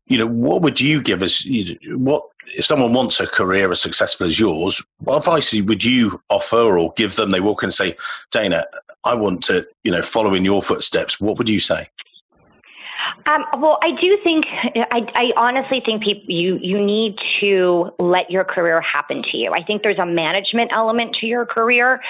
you 0.07 0.17
know, 0.17 0.27
what 0.27 0.61
would 0.61 0.81
you 0.81 1.01
give 1.01 1.21
us? 1.21 1.45
You 1.45 1.77
know, 1.83 1.97
what 1.97 2.25
if 2.55 2.65
someone 2.65 2.93
wants 2.93 3.19
a 3.19 3.27
career 3.27 3.71
as 3.71 3.81
successful 3.81 4.27
as 4.27 4.39
yours? 4.39 4.81
What 4.99 5.17
advice 5.17 5.53
would 5.53 5.83
you 5.83 6.21
offer 6.29 6.77
or 6.77 6.93
give 6.93 7.15
them? 7.15 7.31
They 7.31 7.39
walk 7.39 7.63
in 7.63 7.67
and 7.67 7.73
say, 7.73 7.95
Dana, 8.31 8.65
I 9.03 9.15
want 9.15 9.43
to, 9.45 9.67
you 9.83 9.91
know, 9.91 10.01
follow 10.01 10.33
in 10.33 10.45
your 10.45 10.61
footsteps. 10.61 11.19
What 11.19 11.37
would 11.37 11.49
you 11.49 11.59
say? 11.59 11.89
Um, 13.25 13.45
well, 13.59 13.77
I 13.83 13.91
do 14.01 14.17
think 14.23 14.45
I, 14.91 15.01
I 15.15 15.31
honestly 15.37 15.81
think 15.85 16.03
people 16.03 16.23
you 16.27 16.57
you 16.61 16.83
need 16.83 17.15
to 17.41 17.91
let 17.99 18.31
your 18.31 18.43
career 18.43 18.81
happen 18.81 19.21
to 19.21 19.37
you. 19.37 19.51
I 19.53 19.63
think 19.63 19.83
there's 19.83 19.99
a 19.99 20.05
management 20.05 20.71
element 20.73 21.15
to 21.19 21.27
your 21.27 21.45
career, 21.45 22.01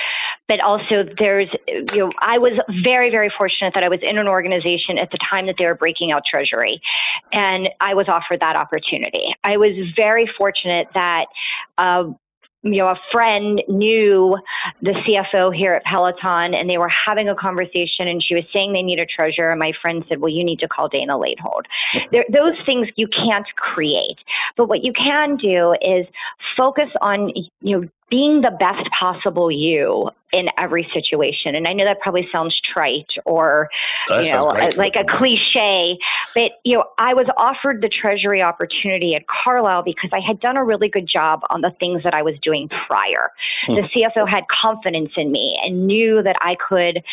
but 0.47 0.61
also 0.61 1.03
there's 1.17 1.49
you 1.67 1.97
know 1.97 2.11
I 2.19 2.37
was 2.37 2.53
very 2.83 3.09
very 3.09 3.31
fortunate 3.37 3.73
that 3.75 3.83
I 3.83 3.89
was 3.89 3.99
in 4.03 4.19
an 4.19 4.27
organization 4.27 4.97
at 4.97 5.11
the 5.11 5.17
time 5.17 5.47
that 5.47 5.55
they 5.59 5.65
were 5.65 5.75
breaking 5.75 6.11
out 6.11 6.23
Treasury, 6.29 6.81
and 7.33 7.69
I 7.79 7.93
was 7.93 8.07
offered 8.07 8.39
that 8.41 8.55
opportunity. 8.55 9.33
I 9.43 9.57
was 9.57 9.71
very 9.95 10.29
fortunate 10.37 10.87
that. 10.93 11.25
Uh, 11.77 12.11
you 12.63 12.77
know, 12.77 12.87
a 12.87 12.99
friend 13.11 13.61
knew 13.67 14.37
the 14.81 14.91
CFO 14.91 15.55
here 15.55 15.73
at 15.73 15.83
Peloton 15.83 16.53
and 16.53 16.69
they 16.69 16.77
were 16.77 16.91
having 17.07 17.27
a 17.27 17.35
conversation 17.35 18.07
and 18.07 18.23
she 18.23 18.35
was 18.35 18.43
saying 18.53 18.73
they 18.73 18.83
need 18.83 19.01
a 19.01 19.05
treasurer. 19.05 19.51
And 19.51 19.59
my 19.59 19.73
friend 19.81 20.05
said, 20.07 20.21
Well, 20.21 20.29
you 20.29 20.43
need 20.43 20.59
to 20.59 20.67
call 20.67 20.87
Dana 20.87 21.17
Leithold. 21.17 21.63
there, 22.11 22.25
those 22.31 22.53
things 22.65 22.87
you 22.95 23.07
can't 23.07 23.47
create. 23.55 24.17
But 24.57 24.69
what 24.69 24.83
you 24.83 24.93
can 24.93 25.37
do 25.37 25.73
is 25.81 26.05
focus 26.55 26.89
on, 27.01 27.31
you 27.61 27.81
know, 27.81 27.89
being 28.11 28.41
the 28.41 28.51
best 28.51 28.87
possible 28.91 29.49
you 29.49 30.09
in 30.33 30.47
every 30.59 30.87
situation. 30.93 31.55
And 31.55 31.67
I 31.67 31.73
know 31.73 31.85
that 31.85 32.01
probably 32.01 32.27
sounds 32.31 32.59
trite 32.59 33.09
or, 33.25 33.69
that 34.09 34.25
you 34.25 34.33
know, 34.33 34.47
like 34.77 34.95
a 34.95 35.05
cliche, 35.05 35.97
but, 36.35 36.51
you 36.63 36.77
know, 36.77 36.83
I 36.97 37.13
was 37.13 37.25
offered 37.37 37.81
the 37.81 37.89
treasury 37.89 38.41
opportunity 38.41 39.15
at 39.15 39.23
Carlyle 39.27 39.83
because 39.83 40.09
I 40.13 40.19
had 40.19 40.39
done 40.39 40.57
a 40.57 40.63
really 40.63 40.89
good 40.89 41.07
job 41.07 41.41
on 41.49 41.61
the 41.61 41.71
things 41.79 42.03
that 42.03 42.13
I 42.13 42.21
was 42.21 42.35
doing 42.41 42.69
prior. 42.87 43.31
Hmm. 43.65 43.75
The 43.75 43.81
CFO 43.81 44.29
had 44.29 44.43
confidence 44.61 45.11
in 45.17 45.31
me 45.31 45.57
and 45.63 45.87
knew 45.87 46.21
that 46.21 46.35
I 46.41 46.55
could 46.69 47.03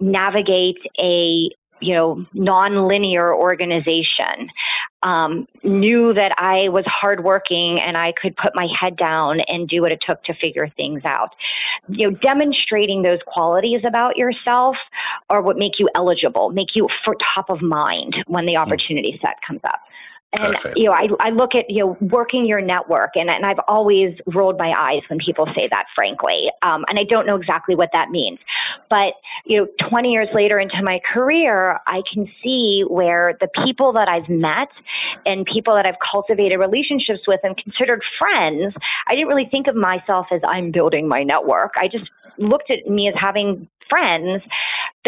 navigate 0.00 0.78
a 1.00 1.50
you 1.80 1.94
know, 1.94 2.26
nonlinear 2.34 3.34
organization. 3.34 4.50
Um, 5.04 5.46
knew 5.62 6.12
that 6.12 6.32
I 6.38 6.70
was 6.70 6.84
hardworking 6.86 7.80
and 7.80 7.96
I 7.96 8.12
could 8.20 8.36
put 8.36 8.56
my 8.56 8.66
head 8.80 8.96
down 8.96 9.38
and 9.48 9.68
do 9.68 9.80
what 9.80 9.92
it 9.92 10.00
took 10.04 10.24
to 10.24 10.34
figure 10.34 10.68
things 10.76 11.02
out. 11.04 11.36
You 11.88 12.10
know, 12.10 12.16
demonstrating 12.16 13.02
those 13.02 13.20
qualities 13.24 13.82
about 13.86 14.16
yourself 14.16 14.76
are 15.30 15.40
what 15.40 15.56
make 15.56 15.78
you 15.78 15.88
eligible, 15.94 16.50
make 16.50 16.74
you 16.74 16.88
for 17.04 17.16
top 17.36 17.48
of 17.48 17.62
mind 17.62 18.16
when 18.26 18.44
the 18.44 18.56
opportunity 18.56 19.20
set 19.22 19.36
comes 19.46 19.60
up. 19.64 19.80
And 20.34 20.54
Perfect. 20.54 20.76
you 20.76 20.84
know, 20.84 20.92
I, 20.92 21.08
I 21.20 21.30
look 21.30 21.54
at 21.54 21.70
you 21.70 21.80
know 21.80 21.96
working 22.00 22.46
your 22.46 22.60
network, 22.60 23.12
and, 23.16 23.30
and 23.30 23.46
I've 23.46 23.60
always 23.66 24.14
rolled 24.26 24.58
my 24.58 24.74
eyes 24.78 25.00
when 25.08 25.18
people 25.18 25.46
say 25.56 25.68
that, 25.70 25.86
frankly. 25.94 26.50
Um, 26.62 26.84
and 26.90 26.98
I 26.98 27.04
don't 27.04 27.26
know 27.26 27.36
exactly 27.36 27.74
what 27.74 27.88
that 27.94 28.10
means, 28.10 28.38
but 28.90 29.14
you 29.46 29.56
know, 29.56 29.88
20 29.88 30.12
years 30.12 30.28
later 30.34 30.58
into 30.58 30.82
my 30.82 31.00
career, 31.12 31.80
I 31.86 32.02
can 32.12 32.30
see 32.44 32.84
where 32.86 33.38
the 33.40 33.48
people 33.64 33.94
that 33.94 34.10
I've 34.10 34.28
met 34.28 34.68
and 35.24 35.46
people 35.46 35.74
that 35.76 35.86
I've 35.86 35.98
cultivated 36.12 36.58
relationships 36.58 37.20
with 37.26 37.40
and 37.42 37.56
considered 37.56 38.02
friends, 38.18 38.74
I 39.06 39.14
didn't 39.14 39.28
really 39.28 39.48
think 39.50 39.66
of 39.66 39.76
myself 39.76 40.26
as 40.30 40.42
I'm 40.46 40.70
building 40.70 41.08
my 41.08 41.22
network. 41.22 41.72
I 41.78 41.88
just 41.88 42.10
looked 42.36 42.70
at 42.70 42.86
me 42.86 43.08
as 43.08 43.14
having 43.18 43.66
friends, 43.88 44.42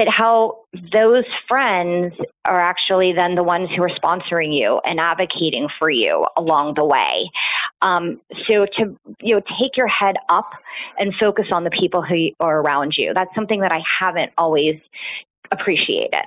but 0.00 0.08
how 0.08 0.56
those 0.94 1.26
friends 1.46 2.14
are 2.46 2.58
actually 2.58 3.12
then 3.12 3.34
the 3.34 3.42
ones 3.42 3.68
who 3.76 3.82
are 3.82 3.90
sponsoring 3.90 4.58
you 4.58 4.80
and 4.86 4.98
advocating 4.98 5.68
for 5.78 5.90
you 5.90 6.24
along 6.38 6.72
the 6.72 6.84
way. 6.86 7.30
Um, 7.82 8.18
so 8.48 8.64
to 8.78 8.98
you 9.20 9.34
know 9.34 9.42
take 9.60 9.76
your 9.76 9.88
head 9.88 10.16
up 10.30 10.50
and 10.98 11.12
focus 11.20 11.48
on 11.52 11.64
the 11.64 11.70
people 11.70 12.00
who 12.00 12.30
are 12.40 12.62
around 12.62 12.94
you. 12.96 13.12
That's 13.14 13.34
something 13.34 13.60
that 13.60 13.72
I 13.72 13.82
haven't 14.00 14.32
always 14.38 14.80
appreciated. 15.52 16.24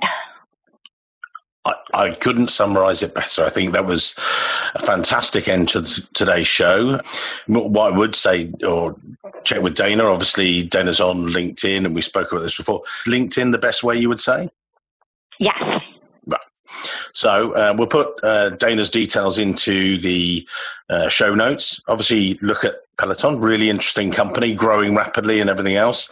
I, 1.66 1.76
I, 1.94 2.12
couldn't 2.12 2.50
summarize 2.50 3.02
it 3.02 3.14
better. 3.14 3.46
I 3.46 3.50
think 3.50 3.72
that 3.72 3.86
was 3.86 4.16
a 4.76 4.80
fantastic 4.80 5.48
end 5.48 5.70
to 5.70 5.82
today's 6.14 6.48
show. 6.48 7.00
What 7.48 7.94
I 7.94 7.98
would 7.98 8.16
say, 8.16 8.52
or 8.66 8.98
check 9.44 9.62
with 9.62 9.76
Dana, 9.76 10.06
obviously, 10.06 10.64
Dana's 10.64 11.00
on 11.00 11.28
LinkedIn, 11.28 11.86
and 11.86 11.96
we 11.96 12.02
spoke 12.02 12.32
about 12.32 12.42
this 12.42 12.58
before. 12.58 12.84
LinkedIn, 13.08 13.52
the 13.52 13.58
best 13.58 13.84
way 13.84 13.98
you 13.98 14.10
would 14.10 14.20
say? 14.20 14.50
Yes. 15.40 15.56
Right. 16.26 16.42
So 17.14 17.54
uh, 17.54 17.74
we'll 17.78 17.88
put 17.88 18.14
uh, 18.24 18.50
Dana's 18.52 18.90
details 18.90 19.40
into 19.40 19.98
the 20.00 20.48
uh, 20.90 21.08
show 21.08 21.34
notes. 21.34 21.82
Obviously, 21.88 22.38
look 22.42 22.64
at 22.66 22.76
Peloton, 22.98 23.40
really 23.40 23.70
interesting 23.70 24.12
company, 24.12 24.54
growing 24.54 24.96
rapidly 24.96 25.40
and 25.40 25.50
everything 25.50 25.76
else. 25.76 26.10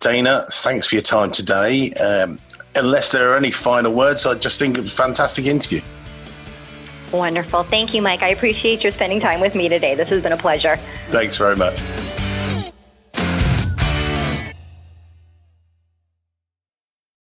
Dana, 0.00 0.46
thanks 0.50 0.88
for 0.88 0.96
your 0.96 1.02
time 1.02 1.30
today. 1.30 1.92
Um, 1.94 2.38
unless 2.74 3.12
there 3.12 3.32
are 3.32 3.36
any 3.36 3.50
final 3.50 3.92
words, 3.92 4.26
I 4.26 4.34
just 4.34 4.58
think 4.58 4.78
it 4.78 4.82
was 4.82 4.92
a 4.92 4.96
fantastic 4.96 5.46
interview. 5.46 5.80
Wonderful. 7.12 7.62
Thank 7.62 7.94
you, 7.94 8.02
Mike. 8.02 8.22
I 8.22 8.28
appreciate 8.28 8.82
your 8.82 8.92
spending 8.92 9.20
time 9.20 9.40
with 9.40 9.54
me 9.54 9.68
today. 9.68 9.94
This 9.94 10.08
has 10.08 10.22
been 10.22 10.32
a 10.32 10.36
pleasure. 10.36 10.76
Thanks 11.10 11.36
very 11.36 11.56
much. 11.56 11.78